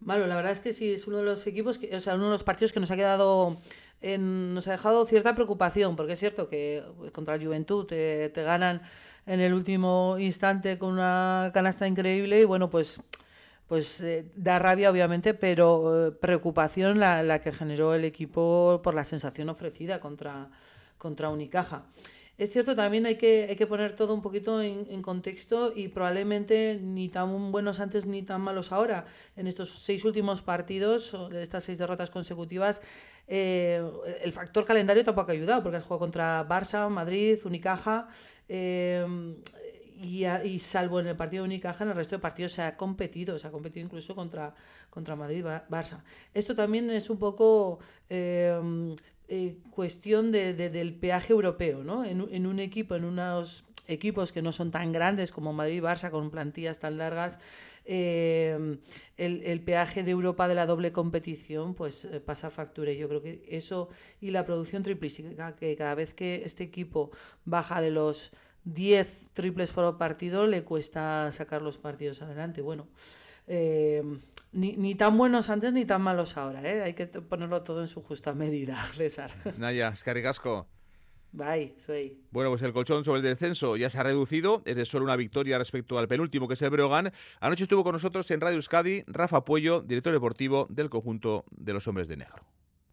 Malo, 0.00 0.26
la 0.26 0.36
verdad 0.36 0.52
es 0.52 0.60
que 0.60 0.72
sí, 0.72 0.92
es 0.92 1.06
uno 1.06 1.18
de 1.18 1.24
los 1.24 1.46
equipos, 1.46 1.78
que, 1.78 1.94
o 1.94 2.00
sea, 2.00 2.14
uno 2.14 2.24
de 2.24 2.30
los 2.30 2.44
partidos 2.44 2.72
que 2.72 2.80
nos 2.80 2.90
ha 2.90 2.96
quedado, 2.96 3.58
en, 4.00 4.54
nos 4.54 4.68
ha 4.68 4.72
dejado 4.72 5.06
cierta 5.06 5.34
preocupación, 5.34 5.96
porque 5.96 6.14
es 6.14 6.18
cierto 6.18 6.48
que 6.48 6.82
contra 7.12 7.34
el 7.34 7.44
Juventud 7.44 7.86
te, 7.86 8.28
te 8.30 8.42
ganan 8.42 8.82
en 9.26 9.40
el 9.40 9.54
último 9.54 10.16
instante 10.18 10.78
con 10.78 10.92
una 10.92 11.50
canasta 11.52 11.88
increíble 11.88 12.40
y 12.40 12.44
bueno, 12.44 12.70
pues 12.70 13.00
pues 13.68 14.00
eh, 14.02 14.26
da 14.36 14.58
rabia 14.58 14.90
obviamente, 14.90 15.34
pero 15.34 16.08
eh, 16.08 16.10
preocupación 16.12 17.00
la, 17.00 17.40
que 17.40 17.52
generó 17.52 17.94
el 17.94 18.04
equipo 18.04 18.80
por 18.82 18.94
la 18.94 19.04
sensación 19.04 19.48
ofrecida 19.48 20.00
contra, 20.00 20.50
contra 20.98 21.30
Unicaja. 21.30 21.86
Es 22.36 22.52
cierto, 22.52 22.74
también 22.74 23.06
hay 23.06 23.16
que, 23.16 23.46
hay 23.48 23.54
que 23.54 23.66
poner 23.66 23.94
todo 23.94 24.12
un 24.12 24.20
poquito 24.20 24.60
en, 24.60 24.88
en, 24.90 25.02
contexto 25.02 25.72
y 25.74 25.86
probablemente 25.86 26.80
ni 26.82 27.08
tan 27.08 27.52
buenos 27.52 27.78
antes 27.78 28.06
ni 28.06 28.22
tan 28.22 28.40
malos 28.40 28.72
ahora. 28.72 29.06
En 29.36 29.46
estos 29.46 29.70
seis 29.84 30.04
últimos 30.04 30.42
partidos, 30.42 31.16
estas 31.32 31.62
seis 31.62 31.78
derrotas 31.78 32.10
consecutivas, 32.10 32.82
eh, 33.28 33.82
el 34.22 34.32
factor 34.32 34.64
calendario 34.64 35.04
tampoco 35.04 35.30
ha 35.30 35.34
ayudado, 35.34 35.62
porque 35.62 35.76
has 35.76 35.84
jugado 35.84 36.00
contra 36.00 36.46
Barça, 36.48 36.88
Madrid, 36.88 37.38
Unicaja. 37.44 38.08
Eh, 38.48 39.06
y, 40.02 40.24
a, 40.24 40.44
y, 40.44 40.58
salvo 40.58 41.00
en 41.00 41.06
el 41.06 41.16
partido 41.16 41.44
de 41.44 41.48
Unicaja, 41.48 41.84
en 41.84 41.90
el 41.90 41.96
resto 41.96 42.16
de 42.16 42.20
partidos 42.20 42.52
se 42.52 42.62
ha 42.62 42.76
competido, 42.76 43.38
se 43.38 43.46
ha 43.46 43.50
competido 43.50 43.84
incluso 43.86 44.14
contra, 44.14 44.54
contra 44.90 45.16
Madrid, 45.16 45.44
Barça. 45.44 46.02
Esto 46.34 46.54
también 46.54 46.90
es 46.90 47.10
un 47.10 47.18
poco 47.18 47.78
eh, 48.10 48.60
eh, 49.28 49.56
cuestión 49.70 50.32
de, 50.32 50.52
de, 50.52 50.68
del 50.68 50.94
peaje 50.94 51.32
europeo, 51.32 51.82
¿no? 51.82 52.04
En, 52.04 52.46
un 52.46 52.58
equipo, 52.58 52.94
en 52.94 53.04
unos 53.04 53.64
equipos 53.86 54.32
que 54.32 54.42
no 54.42 54.52
son 54.52 54.70
tan 54.70 54.92
grandes 54.92 55.32
como 55.32 55.52
Madrid 55.52 55.82
Barça, 55.82 56.10
con 56.10 56.30
plantillas 56.30 56.78
tan 56.78 56.98
largas, 56.98 57.38
eh, 57.84 58.78
el, 59.16 59.60
peaje 59.60 60.02
de 60.02 60.10
Europa 60.10 60.48
de 60.48 60.54
la 60.54 60.66
doble 60.66 60.92
competición 60.92 61.74
pues 61.74 62.04
eh, 62.04 62.20
pasa 62.20 62.50
factura. 62.50 62.92
Y 62.92 62.98
yo 62.98 63.08
creo 63.08 63.22
que 63.22 63.44
eso 63.48 63.88
y 64.20 64.30
la 64.30 64.44
producción 64.44 64.82
triplística, 64.82 65.54
que 65.54 65.76
cada 65.76 65.94
vez 65.94 66.14
que 66.14 66.42
este 66.44 66.64
equipo 66.64 67.10
baja 67.44 67.80
de 67.80 67.90
los 67.90 68.32
10 68.64 69.30
triples 69.34 69.72
por 69.72 69.98
partido 69.98 70.46
le 70.46 70.64
cuesta 70.64 71.30
sacar 71.32 71.62
los 71.62 71.78
partidos 71.78 72.22
adelante. 72.22 72.62
Bueno, 72.62 72.88
eh, 73.46 74.02
ni, 74.52 74.76
ni, 74.76 74.94
tan 74.94 75.16
buenos 75.18 75.50
antes 75.50 75.72
ni 75.72 75.84
tan 75.84 76.00
malos 76.00 76.36
ahora, 76.36 76.62
¿eh? 76.62 76.82
hay 76.82 76.94
que 76.94 77.06
ponerlo 77.06 77.62
todo 77.62 77.82
en 77.82 77.88
su 77.88 78.00
justa 78.00 78.32
medida, 78.34 78.82
César. 78.96 79.32
Naya, 79.58 79.88
es 79.88 80.02
caricasco. 80.02 80.66
Bye, 81.34 81.74
soy. 81.78 82.16
Bueno, 82.30 82.50
pues 82.50 82.62
el 82.62 82.72
colchón 82.72 83.04
sobre 83.04 83.18
el 83.18 83.24
descenso 83.24 83.76
ya 83.76 83.90
se 83.90 83.98
ha 83.98 84.04
reducido, 84.04 84.62
es 84.66 84.76
de 84.76 84.84
solo 84.84 85.04
una 85.04 85.16
victoria 85.16 85.58
respecto 85.58 85.98
al 85.98 86.06
penúltimo, 86.06 86.46
que 86.46 86.54
es 86.54 86.62
el 86.62 86.70
Breogán. 86.70 87.10
Anoche 87.40 87.64
estuvo 87.64 87.82
con 87.82 87.92
nosotros 87.92 88.30
en 88.30 88.40
Radio 88.40 88.54
Euskadi 88.54 89.02
Rafa 89.08 89.44
Puello, 89.44 89.80
director 89.80 90.12
deportivo 90.12 90.68
del 90.70 90.90
conjunto 90.90 91.44
de 91.50 91.72
los 91.72 91.88
hombres 91.88 92.06
de 92.06 92.18
negro 92.18 92.44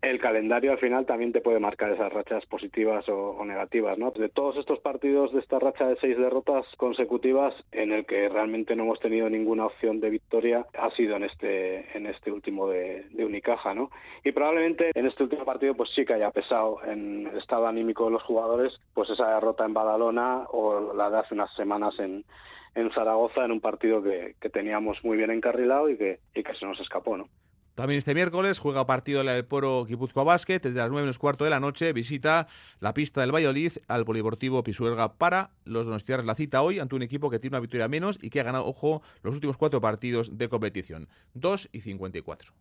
el 0.01 0.19
calendario 0.19 0.71
al 0.71 0.79
final 0.79 1.05
también 1.05 1.31
te 1.31 1.41
puede 1.41 1.59
marcar 1.59 1.91
esas 1.91 2.11
rachas 2.11 2.45
positivas 2.47 3.07
o, 3.07 3.43
negativas, 3.45 3.97
¿no? 3.97 4.11
De 4.11 4.29
todos 4.29 4.57
estos 4.57 4.79
partidos 4.79 5.31
de 5.31 5.39
esta 5.39 5.59
racha 5.59 5.87
de 5.87 5.95
seis 5.97 6.17
derrotas 6.17 6.65
consecutivas, 6.77 7.53
en 7.71 7.91
el 7.91 8.05
que 8.05 8.27
realmente 8.27 8.75
no 8.75 8.83
hemos 8.83 8.99
tenido 8.99 9.29
ninguna 9.29 9.67
opción 9.67 9.99
de 9.99 10.09
victoria, 10.09 10.65
ha 10.77 10.89
sido 10.91 11.15
en 11.17 11.23
este 11.23 11.97
en 11.97 12.07
este 12.07 12.31
último 12.31 12.67
de, 12.67 13.05
de 13.11 13.25
Unicaja, 13.25 13.73
¿no? 13.73 13.91
Y 14.23 14.31
probablemente 14.31 14.91
en 14.95 15.05
este 15.05 15.23
último 15.23 15.45
partido, 15.45 15.75
pues 15.75 15.89
sí 15.95 16.03
que 16.03 16.13
haya 16.13 16.31
pesado 16.31 16.79
en 16.85 17.27
el 17.27 17.37
estado 17.37 17.67
anímico 17.67 18.05
de 18.05 18.11
los 18.11 18.23
jugadores, 18.23 18.79
pues 18.93 19.09
esa 19.09 19.35
derrota 19.35 19.65
en 19.65 19.73
Badalona 19.73 20.45
o 20.49 20.93
la 20.93 21.09
de 21.11 21.19
hace 21.19 21.35
unas 21.35 21.53
semanas 21.55 21.97
en 21.99 22.25
en 22.73 22.89
Zaragoza 22.91 23.43
en 23.43 23.51
un 23.51 23.59
partido 23.59 24.01
que, 24.01 24.35
que 24.39 24.49
teníamos 24.49 25.03
muy 25.03 25.17
bien 25.17 25.29
encarrilado 25.29 25.89
y 25.89 25.97
que, 25.97 26.19
y 26.33 26.41
que 26.41 26.55
se 26.55 26.65
nos 26.65 26.79
escapó, 26.79 27.17
¿no? 27.17 27.27
También 27.75 27.99
este 27.99 28.13
miércoles 28.13 28.59
juega 28.59 28.85
partido 28.85 29.21
el 29.21 29.45
Poro 29.45 29.85
Guipúzcoa 29.85 30.23
Basket. 30.23 30.59
Desde 30.59 30.79
las 30.79 30.89
9 30.89 31.03
menos 31.03 31.17
cuarto 31.17 31.45
de 31.45 31.49
la 31.49 31.59
noche 31.59 31.93
visita 31.93 32.47
la 32.79 32.93
pista 32.93 33.21
del 33.21 33.33
Valladolid 33.33 33.71
al 33.87 34.03
Polideportivo 34.03 34.61
Pisuerga 34.63 35.13
para 35.13 35.51
los 35.63 35.85
donostiarres. 35.85 36.25
La 36.25 36.35
cita 36.35 36.61
hoy 36.61 36.79
ante 36.79 36.95
un 36.95 37.01
equipo 37.01 37.29
que 37.29 37.39
tiene 37.39 37.55
una 37.55 37.61
victoria 37.61 37.87
menos 37.87 38.19
y 38.21 38.29
que 38.29 38.41
ha 38.41 38.43
ganado, 38.43 38.65
ojo, 38.65 39.01
los 39.23 39.35
últimos 39.35 39.55
cuatro 39.55 39.79
partidos 39.79 40.37
de 40.37 40.49
competición. 40.49 41.07
2 41.33 41.69
y 41.71 41.81
54. 41.81 42.53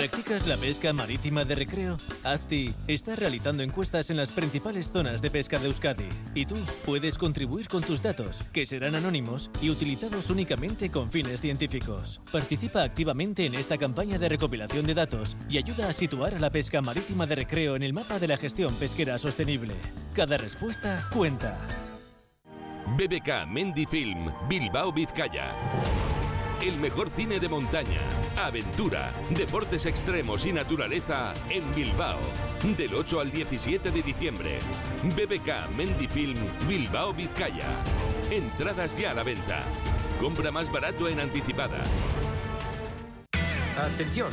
¿Practicas 0.00 0.46
la 0.46 0.56
pesca 0.56 0.94
marítima 0.94 1.44
de 1.44 1.54
recreo? 1.54 1.98
ASTI 2.24 2.74
está 2.86 3.14
realizando 3.16 3.62
encuestas 3.62 4.08
en 4.08 4.16
las 4.16 4.30
principales 4.30 4.90
zonas 4.90 5.20
de 5.20 5.30
pesca 5.30 5.58
de 5.58 5.66
Euskadi 5.66 6.08
y 6.34 6.46
tú 6.46 6.54
puedes 6.86 7.18
contribuir 7.18 7.68
con 7.68 7.82
tus 7.82 8.00
datos, 8.00 8.40
que 8.50 8.64
serán 8.64 8.94
anónimos 8.94 9.50
y 9.60 9.68
utilizados 9.68 10.30
únicamente 10.30 10.90
con 10.90 11.10
fines 11.10 11.42
científicos. 11.42 12.22
Participa 12.32 12.82
activamente 12.82 13.44
en 13.44 13.54
esta 13.54 13.76
campaña 13.76 14.18
de 14.18 14.30
recopilación 14.30 14.86
de 14.86 14.94
datos 14.94 15.36
y 15.50 15.58
ayuda 15.58 15.90
a 15.90 15.92
situar 15.92 16.34
a 16.34 16.38
la 16.38 16.48
pesca 16.48 16.80
marítima 16.80 17.26
de 17.26 17.34
recreo 17.34 17.76
en 17.76 17.82
el 17.82 17.92
mapa 17.92 18.18
de 18.18 18.28
la 18.28 18.38
gestión 18.38 18.74
pesquera 18.76 19.18
sostenible. 19.18 19.74
Cada 20.14 20.38
respuesta 20.38 21.06
cuenta. 21.12 21.58
BBK 22.96 23.46
Mendy 23.46 23.84
Film, 23.84 24.32
Bilbao, 24.48 24.94
Vizcaya. 24.94 25.54
El 26.62 26.76
mejor 26.76 27.08
cine 27.08 27.40
de 27.40 27.48
montaña, 27.48 28.02
aventura, 28.36 29.14
deportes 29.30 29.86
extremos 29.86 30.44
y 30.44 30.52
naturaleza 30.52 31.32
en 31.48 31.64
Bilbao. 31.74 32.18
Del 32.76 32.94
8 32.94 33.20
al 33.20 33.32
17 33.32 33.90
de 33.90 34.02
diciembre. 34.02 34.58
BBK 35.04 35.74
Mendy 35.74 36.06
Film, 36.06 36.38
Bilbao, 36.68 37.14
Vizcaya. 37.14 37.64
Entradas 38.30 38.98
ya 38.98 39.12
a 39.12 39.14
la 39.14 39.22
venta. 39.22 39.62
Compra 40.20 40.50
más 40.50 40.70
barato 40.70 41.08
en 41.08 41.20
anticipada. 41.20 41.78
Atención, 43.78 44.30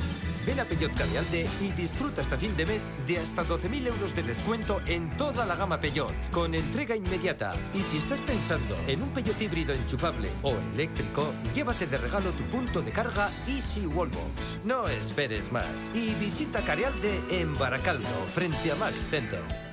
ven 0.47 0.61
a 0.61 0.65
Peugeot 0.65 0.93
Cavialde 0.93 1.45
y 1.59 1.71
disfruta 1.73 2.21
hasta 2.21 2.37
fin 2.37 2.55
de 2.55 2.65
mes 2.65 2.89
de 3.05 3.19
hasta 3.19 3.43
12.000 3.43 3.87
euros 3.87 4.15
de 4.15 4.23
descuento 4.23 4.81
en 4.87 5.15
toda 5.17 5.45
la 5.45 5.57
gama 5.57 5.79
Peugeot, 5.79 6.13
con 6.31 6.55
entrega 6.55 6.95
inmediata. 6.95 7.53
Y 7.75 7.83
si 7.83 7.97
estás 7.97 8.21
pensando 8.21 8.77
en 8.87 9.03
un 9.03 9.09
Peugeot 9.09 9.39
híbrido 9.41 9.73
enchufable 9.73 10.29
o 10.41 10.55
eléctrico, 10.73 11.33
llévate 11.53 11.85
de 11.85 11.97
regalo 11.97 12.31
tu 12.31 12.43
punto 12.45 12.81
de 12.81 12.91
carga 12.91 13.29
Easy 13.47 13.85
Wallbox. 13.85 14.59
No 14.63 14.87
esperes 14.87 15.51
más 15.51 15.91
y 15.93 16.15
visita 16.15 16.61
Carealde 16.61 17.21
en 17.29 17.53
Baracaldo, 17.53 18.07
frente 18.33 18.71
a 18.71 18.75
Max 18.75 18.95
Center. 19.11 19.66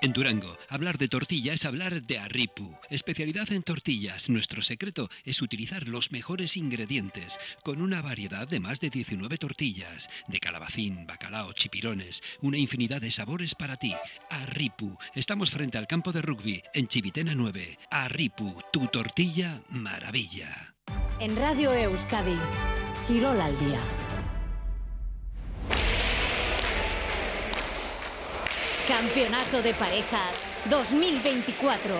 En 0.00 0.12
Durango, 0.12 0.56
hablar 0.68 0.96
de 0.96 1.08
tortilla 1.08 1.52
es 1.52 1.64
hablar 1.64 2.02
de 2.02 2.18
Arripu, 2.18 2.76
especialidad 2.88 3.50
en 3.50 3.64
tortillas. 3.64 4.28
Nuestro 4.28 4.62
secreto 4.62 5.10
es 5.24 5.42
utilizar 5.42 5.88
los 5.88 6.12
mejores 6.12 6.56
ingredientes, 6.56 7.40
con 7.64 7.82
una 7.82 8.00
variedad 8.00 8.46
de 8.46 8.60
más 8.60 8.78
de 8.78 8.90
19 8.90 9.38
tortillas, 9.38 10.08
de 10.28 10.38
calabacín, 10.38 11.04
bacalao, 11.04 11.52
chipirones, 11.52 12.22
una 12.40 12.58
infinidad 12.58 13.00
de 13.00 13.10
sabores 13.10 13.56
para 13.56 13.76
ti. 13.76 13.92
Arripu, 14.30 14.96
estamos 15.14 15.50
frente 15.50 15.78
al 15.78 15.88
campo 15.88 16.12
de 16.12 16.22
rugby, 16.22 16.62
en 16.74 16.86
Chivitena 16.86 17.34
9. 17.34 17.78
Arripu, 17.90 18.54
tu 18.72 18.86
tortilla 18.86 19.62
maravilla. 19.68 20.74
En 21.18 21.34
Radio 21.34 21.72
Euskadi, 21.72 22.38
Quirol 23.08 23.40
al 23.40 23.58
día. 23.58 24.07
Campeonato 28.88 29.60
de 29.60 29.74
Parejas 29.74 30.46
2024. 30.70 31.94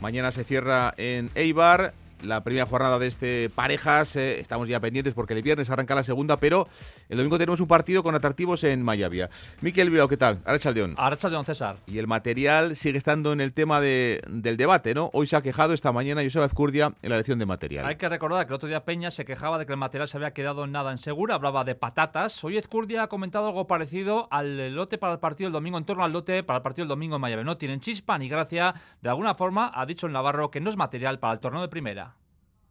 Mañana 0.00 0.30
se 0.30 0.44
cierra 0.44 0.94
en 0.96 1.28
Eibar 1.34 1.94
la 2.22 2.42
primera 2.44 2.66
jornada 2.66 2.98
de 2.98 3.06
este 3.06 3.50
parejas. 3.50 4.16
eh, 4.16 4.40
estamos 4.40 4.68
ya 4.68 4.80
pendientes 4.80 5.14
porque 5.14 5.34
el 5.34 5.42
viernes 5.42 5.70
arranca 5.70 5.94
la 5.94 6.02
segunda, 6.02 6.38
pero 6.38 6.68
el 7.08 7.16
domingo 7.16 7.38
tenemos 7.38 7.60
un 7.60 7.68
partido 7.68 8.02
con 8.02 8.14
atractivos 8.14 8.64
en 8.64 8.82
Mayavia. 8.82 9.30
Miquel 9.60 9.90
Bilbao, 9.90 10.08
¿qué 10.08 10.16
tal? 10.16 10.40
Arachaldeón. 10.44 10.94
Arachaldeón, 10.96 11.44
César. 11.44 11.76
Y 11.86 11.98
el 11.98 12.06
material 12.06 12.76
sigue 12.76 12.98
estando 12.98 13.32
en 13.32 13.40
el 13.40 13.52
tema 13.52 13.80
de, 13.80 14.22
del 14.28 14.56
debate, 14.56 14.94
¿no? 14.94 15.10
Hoy 15.12 15.26
se 15.26 15.36
ha 15.36 15.42
quejado 15.42 15.74
esta 15.74 15.92
mañana 15.92 16.22
Joseba 16.22 16.44
Azcurdia 16.44 16.92
en 17.02 17.10
la 17.10 17.16
elección 17.16 17.38
de 17.38 17.46
material. 17.46 17.86
Hay 17.86 17.96
que 17.96 18.08
recordar 18.08 18.46
que 18.46 18.52
el 18.52 18.56
otro 18.56 18.68
día 18.68 18.84
Peña 18.84 19.10
se 19.10 19.24
quejaba 19.24 19.58
de 19.58 19.66
que 19.66 19.72
el 19.72 19.78
material 19.78 20.08
se 20.08 20.16
había 20.16 20.32
quedado 20.32 20.64
en 20.64 20.72
nada 20.72 20.90
en 20.90 20.98
segura, 20.98 21.34
hablaba 21.34 21.64
de 21.64 21.74
patatas. 21.74 22.42
Hoy 22.44 22.58
Ezcurdia 22.58 23.04
ha 23.04 23.08
comentado 23.08 23.48
algo 23.48 23.66
parecido 23.66 24.28
al 24.30 24.74
lote 24.74 24.98
para 24.98 25.12
el 25.14 25.18
partido 25.18 25.46
del 25.48 25.52
domingo, 25.52 25.78
en 25.78 25.84
torno 25.84 26.04
al 26.04 26.12
lote 26.12 26.42
para 26.42 26.58
el 26.58 26.62
partido 26.62 26.84
del 26.84 26.90
domingo 26.90 27.16
en 27.16 27.20
Mayave. 27.20 27.44
No 27.44 27.56
tienen 27.56 27.80
chispa 27.80 28.18
ni 28.18 28.28
gracia. 28.28 28.74
De 29.00 29.08
alguna 29.08 29.34
forma 29.34 29.70
ha 29.74 29.86
dicho 29.86 30.06
el 30.06 30.12
Navarro 30.12 30.50
que 30.50 30.60
no 30.60 30.70
es 30.70 30.76
material 30.76 31.18
para 31.18 31.32
el 31.32 31.40
torneo 31.40 31.62
de 31.62 31.68
primera. 31.68 32.07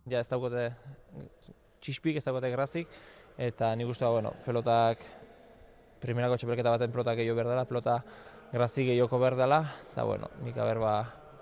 Ja 0.09 0.21
ez 0.21 0.29
daukate 0.29 0.71
txispik, 1.81 2.17
ez 2.17 2.25
daukate 2.25 2.51
grazik, 2.51 2.99
eta 3.37 3.73
nik 3.75 3.89
uste, 3.91 4.05
bueno, 4.05 4.33
pelotak, 4.45 5.03
primerako 6.01 6.37
txapelketa 6.37 6.73
baten 6.75 6.93
pelota 6.93 7.15
gehiago 7.17 7.37
behar 7.37 7.51
dela, 7.53 7.65
pelota 7.69 7.97
grazik 8.53 8.91
gehiago 8.91 9.19
behar 9.19 9.37
dela, 9.39 9.63
eta 9.91 10.05
bueno, 10.07 10.31
nik 10.43 10.57
aber 10.57 10.79
ba, 10.83 10.95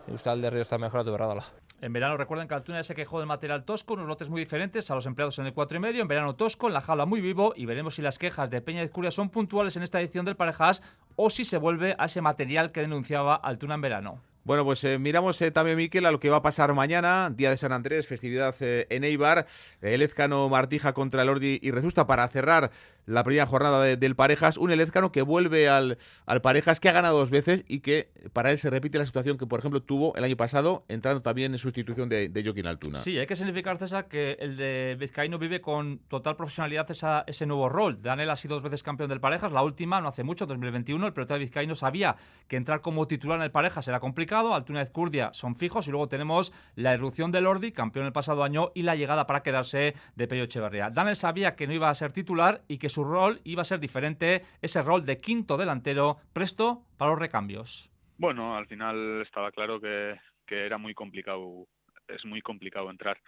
nik 0.05 0.17
uste 0.17 0.31
alderri 0.31 0.65
ozta 0.65 0.81
mejoratu 0.81 1.15
behar 1.15 1.35
dela. 1.35 1.45
En 1.81 1.93
verano 1.93 2.15
recuerden 2.17 2.47
que 2.47 2.55
Altuna 2.55 2.81
se 2.83 2.95
quejó 2.95 3.19
del 3.19 3.27
material 3.27 3.65
tosco, 3.65 3.93
unos 3.93 4.07
lotes 4.07 4.29
muy 4.29 4.39
diferentes 4.39 4.89
a 4.89 4.95
los 4.95 5.05
empleados 5.05 5.37
en 5.39 5.45
el 5.45 5.53
4 5.53 5.77
y 5.77 5.81
medio. 5.81 6.01
En 6.01 6.07
verano 6.07 6.33
tosco, 6.35 6.67
en 6.67 6.73
la 6.73 6.81
jaula 6.81 7.05
muy 7.05 7.19
vivo 7.19 7.53
y 7.55 7.65
veremos 7.65 7.95
si 7.95 8.01
las 8.01 8.17
quejas 8.17 8.49
de 8.49 8.61
Peña 8.61 8.81
y 8.81 8.89
Curia 8.89 9.11
son 9.11 9.29
puntuales 9.29 9.75
en 9.75 9.83
esta 9.83 9.99
edición 9.99 10.25
del 10.25 10.37
Parejas 10.37 10.81
o 11.17 11.29
si 11.29 11.43
se 11.43 11.57
vuelve 11.57 11.95
a 11.99 12.05
ese 12.05 12.21
material 12.21 12.71
que 12.71 12.81
denunciaba 12.81 13.35
Altuna 13.35 13.75
en 13.75 13.81
verano. 13.81 14.21
Bueno, 14.45 14.63
pues 14.63 14.83
eh, 14.83 14.99
miramos 14.99 15.41
eh, 15.41 15.49
también, 15.49 15.75
Miquel, 15.75 16.05
a 16.05 16.11
lo 16.11 16.19
que 16.19 16.29
va 16.29 16.37
a 16.37 16.41
pasar 16.43 16.71
mañana, 16.75 17.31
Día 17.35 17.49
de 17.49 17.57
San 17.57 17.71
Andrés, 17.71 18.05
festividad 18.05 18.53
eh, 18.59 18.85
en 18.91 19.03
Eibar, 19.03 19.47
el 19.81 20.03
Ezcano 20.03 20.47
Martija 20.49 20.93
contra 20.93 21.23
el 21.23 21.29
Ordi 21.29 21.57
y 21.63 21.71
Rezusta 21.71 22.05
para 22.05 22.27
cerrar 22.27 22.69
la 23.05 23.23
primera 23.23 23.45
jornada 23.45 23.81
de- 23.83 23.97
del 23.97 24.15
Parejas, 24.15 24.57
un 24.57 24.71
Elezcano 24.71 25.11
que 25.11 25.21
vuelve 25.21 25.69
al, 25.69 25.97
al 26.25 26.41
Parejas, 26.41 26.79
que 26.79 26.89
ha 26.89 26.91
ganado 26.91 27.17
dos 27.19 27.29
veces 27.29 27.63
y 27.67 27.79
que 27.79 28.09
para 28.33 28.51
él 28.51 28.57
se 28.57 28.69
repite 28.69 28.97
la 28.97 29.05
situación 29.05 29.37
que, 29.37 29.45
por 29.47 29.59
ejemplo, 29.59 29.81
tuvo 29.81 30.15
el 30.15 30.23
año 30.23 30.35
pasado, 30.37 30.85
entrando 30.87 31.21
también 31.21 31.53
en 31.53 31.57
sustitución 31.59 32.09
de, 32.09 32.29
de 32.29 32.43
Joaquín 32.43 32.67
Altuna. 32.67 32.99
Sí, 32.99 33.17
hay 33.17 33.27
que 33.27 33.35
significar, 33.35 33.77
César, 33.77 34.07
que 34.07 34.37
el 34.39 34.57
de 34.57 34.95
Vizcaíno 34.99 35.37
vive 35.37 35.61
con 35.61 35.99
total 36.07 36.35
profesionalidad 36.35 36.89
esa- 36.91 37.23
ese 37.27 37.45
nuevo 37.45 37.69
rol. 37.69 38.01
Daniel 38.01 38.29
ha 38.31 38.35
sido 38.35 38.55
dos 38.55 38.63
veces 38.63 38.83
campeón 38.83 39.09
del 39.09 39.19
Parejas, 39.19 39.53
la 39.53 39.61
última 39.63 40.01
no 40.01 40.09
hace 40.09 40.23
mucho, 40.23 40.45
en 40.45 40.49
2021. 40.49 41.07
El 41.07 41.13
pelotero 41.13 41.35
de 41.39 41.45
Vizcaíno 41.45 41.75
sabía 41.75 42.15
que 42.47 42.57
entrar 42.57 42.81
como 42.81 43.07
titular 43.07 43.37
en 43.37 43.43
el 43.43 43.51
Parejas 43.51 43.87
era 43.87 43.99
complicado. 43.99 44.53
Altuna 44.55 44.79
y 44.79 44.83
Ezcurdia 44.83 45.29
son 45.33 45.55
fijos 45.55 45.87
y 45.87 45.91
luego 45.91 46.07
tenemos 46.07 46.53
la 46.75 46.93
irrupción 46.93 47.31
del 47.31 47.45
Ordi, 47.47 47.71
campeón 47.71 48.05
el 48.05 48.13
pasado 48.13 48.43
año, 48.43 48.71
y 48.73 48.81
la 48.83 48.95
llegada 48.95 49.27
para 49.27 49.43
quedarse 49.43 49.93
de 50.15 50.27
Pello 50.27 50.43
Echeverría. 50.43 50.89
Daniel 50.89 51.15
sabía 51.15 51.55
que 51.55 51.67
no 51.67 51.73
iba 51.73 51.89
a 51.89 51.95
ser 51.95 52.11
titular 52.11 52.63
y 52.67 52.77
que 52.77 52.89
su 52.95 53.03
rol 53.03 53.41
iba 53.43 53.61
a 53.61 53.65
ser 53.65 53.81
diferente, 53.81 54.43
ese 54.61 54.81
rol 54.81 55.05
de 55.05 55.17
quinto 55.17 55.57
delantero, 55.57 56.17
presto 56.31 56.85
para 56.97 57.11
los 57.11 57.19
recambios. 57.19 57.91
Bueno, 58.17 58.55
al 58.55 58.67
final 58.67 59.21
estaba 59.21 59.51
claro 59.51 59.81
que, 59.81 60.17
que 60.45 60.65
era 60.65 60.77
muy 60.77 60.93
complicado, 60.93 61.67
es 62.07 62.23
muy 62.23 62.41
complicado 62.41 62.89
entrar 62.89 63.19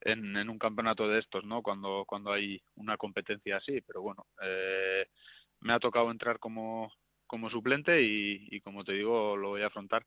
en, 0.00 0.48
un 0.48 0.58
campeonato 0.58 1.06
de 1.06 1.18
estos, 1.18 1.44
¿no? 1.44 1.60
Cuando, 1.60 2.04
cuando 2.06 2.32
hay 2.32 2.62
una 2.76 2.96
competencia 2.96 3.58
así, 3.58 3.82
pero 3.82 4.00
bueno, 4.00 4.24
eh, 4.42 5.06
me 5.60 5.74
ha 5.74 5.78
tocado 5.78 6.10
entrar 6.10 6.38
como, 6.38 6.90
como 7.26 7.50
suplente 7.50 8.00
y, 8.00 8.48
y 8.50 8.62
como 8.62 8.84
te 8.84 8.94
digo, 8.94 9.36
lo 9.36 9.50
voy 9.50 9.60
a 9.60 9.66
afrontar 9.66 10.06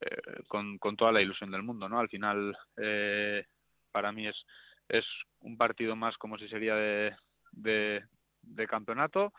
eh, 0.00 0.44
con, 0.46 0.78
con 0.78 0.96
toda 0.96 1.10
la 1.10 1.22
ilusión 1.22 1.50
del 1.50 1.64
mundo, 1.64 1.88
¿no? 1.88 1.98
Al 1.98 2.08
final, 2.08 2.56
eh, 2.76 3.44
para 3.90 4.12
mí 4.12 4.28
es, 4.28 4.36
es 4.88 5.04
un 5.40 5.56
partido 5.56 5.96
más 5.96 6.16
como 6.18 6.38
si 6.38 6.46
sería 6.46 6.76
de, 6.76 7.16
de, 7.50 8.04
de 8.46 8.66
campeonato. 8.66 9.32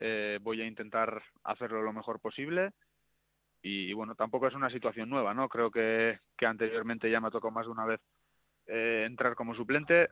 Eh, 0.00 0.38
voy 0.40 0.62
a 0.62 0.66
intentar 0.66 1.22
hacerlo 1.44 1.82
lo 1.82 1.92
mejor 1.92 2.20
posible 2.20 2.72
y 3.62 3.92
bueno, 3.92 4.14
tampoco 4.14 4.46
es 4.46 4.54
una 4.54 4.70
situación 4.70 5.10
nueva, 5.10 5.34
¿no? 5.34 5.48
Creo 5.48 5.70
que, 5.70 6.18
anteriormente 6.46 7.10
ya 7.10 7.20
me 7.20 7.28
ha 7.28 7.30
tocado 7.30 7.52
más 7.52 7.66
de 7.66 7.72
una 7.72 7.84
vez 7.84 8.00
eh, 8.66 9.04
entrar 9.06 9.34
como 9.34 9.54
suplente. 9.54 10.08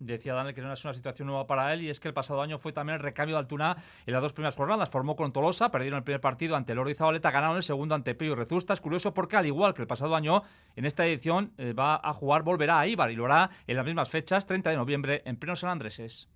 Decía 0.00 0.34
Daniel 0.34 0.54
que 0.54 0.60
no 0.60 0.72
es 0.72 0.84
una 0.84 0.92
situación 0.92 1.28
nueva 1.28 1.46
para 1.46 1.72
él 1.72 1.82
y 1.82 1.88
es 1.88 2.00
que 2.00 2.08
el 2.08 2.14
pasado 2.14 2.42
año 2.42 2.58
fue 2.58 2.72
también 2.72 2.96
el 2.96 3.02
recambio 3.02 3.36
de 3.36 3.40
Altuna 3.40 3.76
en 4.04 4.12
las 4.12 4.20
dos 4.20 4.32
primeras 4.32 4.56
jornadas. 4.56 4.90
Formó 4.90 5.16
con 5.16 5.32
Tolosa, 5.32 5.70
perdieron 5.70 5.98
el 5.98 6.04
primer 6.04 6.20
partido 6.20 6.56
ante 6.56 6.74
Lordi 6.74 6.92
y 6.92 6.94
Zabaleta, 6.94 7.30
ganaron 7.30 7.56
el 7.56 7.62
segundo 7.62 7.94
ante 7.94 8.16
y 8.20 8.34
Rezusta. 8.34 8.74
Es 8.74 8.80
curioso 8.80 9.14
porque 9.14 9.36
al 9.36 9.46
igual 9.46 9.72
que 9.72 9.82
el 9.82 9.88
pasado 9.88 10.14
año, 10.16 10.42
en 10.76 10.84
esta 10.84 11.06
edición 11.06 11.52
eh, 11.58 11.72
va 11.72 12.00
a 12.02 12.12
jugar, 12.12 12.42
volverá 12.42 12.80
a 12.80 12.86
Ibar 12.86 13.10
y 13.12 13.16
lo 13.16 13.26
hará 13.26 13.50
en 13.66 13.76
las 13.76 13.86
mismas 13.86 14.10
fechas, 14.10 14.46
30 14.46 14.70
de 14.70 14.76
noviembre, 14.76 15.22
en 15.24 15.36
pleno 15.36 15.56
San 15.56 15.70
Andreses. 15.70 16.28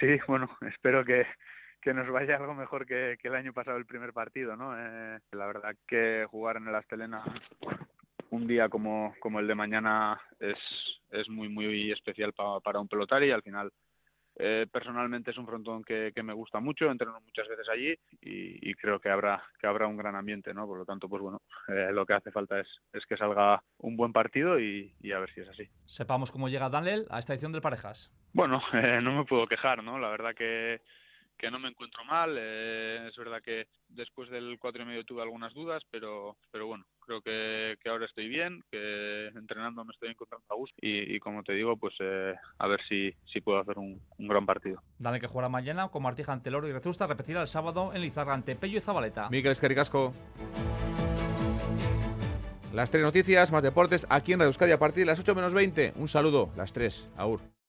Sí, 0.00 0.18
bueno, 0.26 0.48
espero 0.68 1.04
que, 1.04 1.26
que 1.80 1.94
nos 1.94 2.08
vaya 2.10 2.36
algo 2.36 2.54
mejor 2.54 2.86
que, 2.86 3.16
que 3.20 3.28
el 3.28 3.34
año 3.34 3.52
pasado 3.52 3.76
el 3.76 3.86
primer 3.86 4.12
partido, 4.12 4.56
¿no? 4.56 4.74
Eh, 4.78 5.18
la 5.32 5.46
verdad 5.46 5.74
que 5.86 6.26
jugar 6.30 6.56
en 6.58 6.68
el 6.68 6.74
Astelena 6.74 7.22
un 8.30 8.46
día 8.46 8.68
como, 8.68 9.14
como 9.20 9.38
el 9.40 9.46
de 9.46 9.54
mañana 9.54 10.20
es, 10.40 10.58
es 11.10 11.28
muy, 11.28 11.48
muy 11.48 11.92
especial 11.92 12.32
pa- 12.32 12.60
para 12.60 12.80
un 12.80 12.88
pelotari 12.88 13.26
y 13.28 13.30
al 13.30 13.42
final 13.42 13.70
eh, 14.38 14.66
personalmente 14.70 15.30
es 15.30 15.38
un 15.38 15.46
frontón 15.46 15.82
que, 15.82 16.12
que 16.14 16.22
me 16.22 16.32
gusta 16.32 16.60
mucho, 16.60 16.90
entreno 16.90 17.20
muchas 17.20 17.48
veces 17.48 17.68
allí 17.68 17.90
y, 18.20 18.70
y 18.70 18.74
creo 18.74 19.00
que 19.00 19.08
habrá, 19.08 19.42
que 19.58 19.66
habrá 19.66 19.86
un 19.86 19.96
gran 19.96 20.14
ambiente, 20.14 20.52
¿no? 20.52 20.66
Por 20.66 20.78
lo 20.78 20.84
tanto, 20.84 21.08
pues 21.08 21.22
bueno, 21.22 21.40
eh, 21.68 21.90
lo 21.92 22.04
que 22.04 22.14
hace 22.14 22.30
falta 22.30 22.60
es, 22.60 22.68
es 22.92 23.04
que 23.06 23.16
salga 23.16 23.62
un 23.78 23.96
buen 23.96 24.12
partido 24.12 24.60
y, 24.60 24.94
y 25.00 25.12
a 25.12 25.18
ver 25.18 25.32
si 25.32 25.40
es 25.40 25.48
así. 25.48 25.68
Sepamos 25.84 26.30
cómo 26.30 26.48
llega 26.48 26.68
Daniel 26.68 27.06
a 27.10 27.18
esta 27.18 27.32
edición 27.32 27.52
del 27.52 27.62
Parejas. 27.62 28.10
Bueno, 28.32 28.60
eh, 28.74 29.00
no 29.02 29.12
me 29.16 29.24
puedo 29.24 29.46
quejar, 29.46 29.82
¿no? 29.82 29.98
La 29.98 30.10
verdad 30.10 30.34
que, 30.34 30.82
que 31.36 31.50
no 31.50 31.58
me 31.58 31.68
encuentro 31.68 32.04
mal. 32.04 32.36
Eh, 32.38 33.06
es 33.08 33.16
verdad 33.16 33.42
que 33.42 33.66
después 33.88 34.30
del 34.30 34.58
cuatro 34.58 34.82
y 34.82 34.86
medio 34.86 35.04
tuve 35.04 35.22
algunas 35.22 35.54
dudas, 35.54 35.82
pero, 35.90 36.36
pero 36.50 36.66
bueno, 36.66 36.84
creo 37.00 37.20
que, 37.22 37.76
que 37.82 37.88
ahora 37.88 38.06
estoy 38.06 38.28
bien, 38.28 38.62
que 38.70 39.28
entrenando 39.28 39.84
me 39.84 39.92
estoy 39.92 40.10
encontrando 40.10 40.46
a 40.50 40.56
gusto 40.56 40.76
y, 40.80 41.14
y 41.14 41.18
como 41.20 41.42
te 41.42 41.52
digo, 41.52 41.76
pues 41.76 41.94
eh, 42.00 42.34
a 42.58 42.66
ver 42.66 42.80
si, 42.88 43.14
si 43.32 43.40
puedo 43.40 43.58
hacer 43.58 43.78
un, 43.78 44.00
un 44.18 44.28
gran 44.28 44.46
partido. 44.46 44.82
Dale 44.98 45.20
que 45.20 45.26
jugará 45.26 45.48
mañana 45.48 45.88
con 45.88 46.02
Martija 46.02 46.32
ante 46.32 46.50
Loro 46.50 46.68
y 46.68 46.72
Rezusta, 46.72 47.06
repetirá 47.06 47.40
el 47.40 47.46
sábado 47.46 47.92
en 47.94 48.00
Lizarra 48.02 48.34
ante 48.34 48.56
Pello 48.56 48.78
y 48.78 48.80
Zabaleta. 48.80 49.28
Miquel 49.30 49.52
Escaricasco. 49.52 50.12
Las 52.72 52.90
tres 52.90 53.02
noticias, 53.02 53.52
más 53.52 53.62
deportes, 53.62 54.06
aquí 54.10 54.32
en 54.34 54.40
Radio 54.40 54.48
Euskadi 54.48 54.72
a 54.72 54.78
partir 54.78 55.02
de 55.02 55.06
las 55.06 55.18
8 55.18 55.34
menos 55.34 55.54
20. 55.54 55.94
Un 55.96 56.08
saludo, 56.08 56.50
las 56.56 56.74
tres. 56.74 57.08
Aur. 57.16 57.40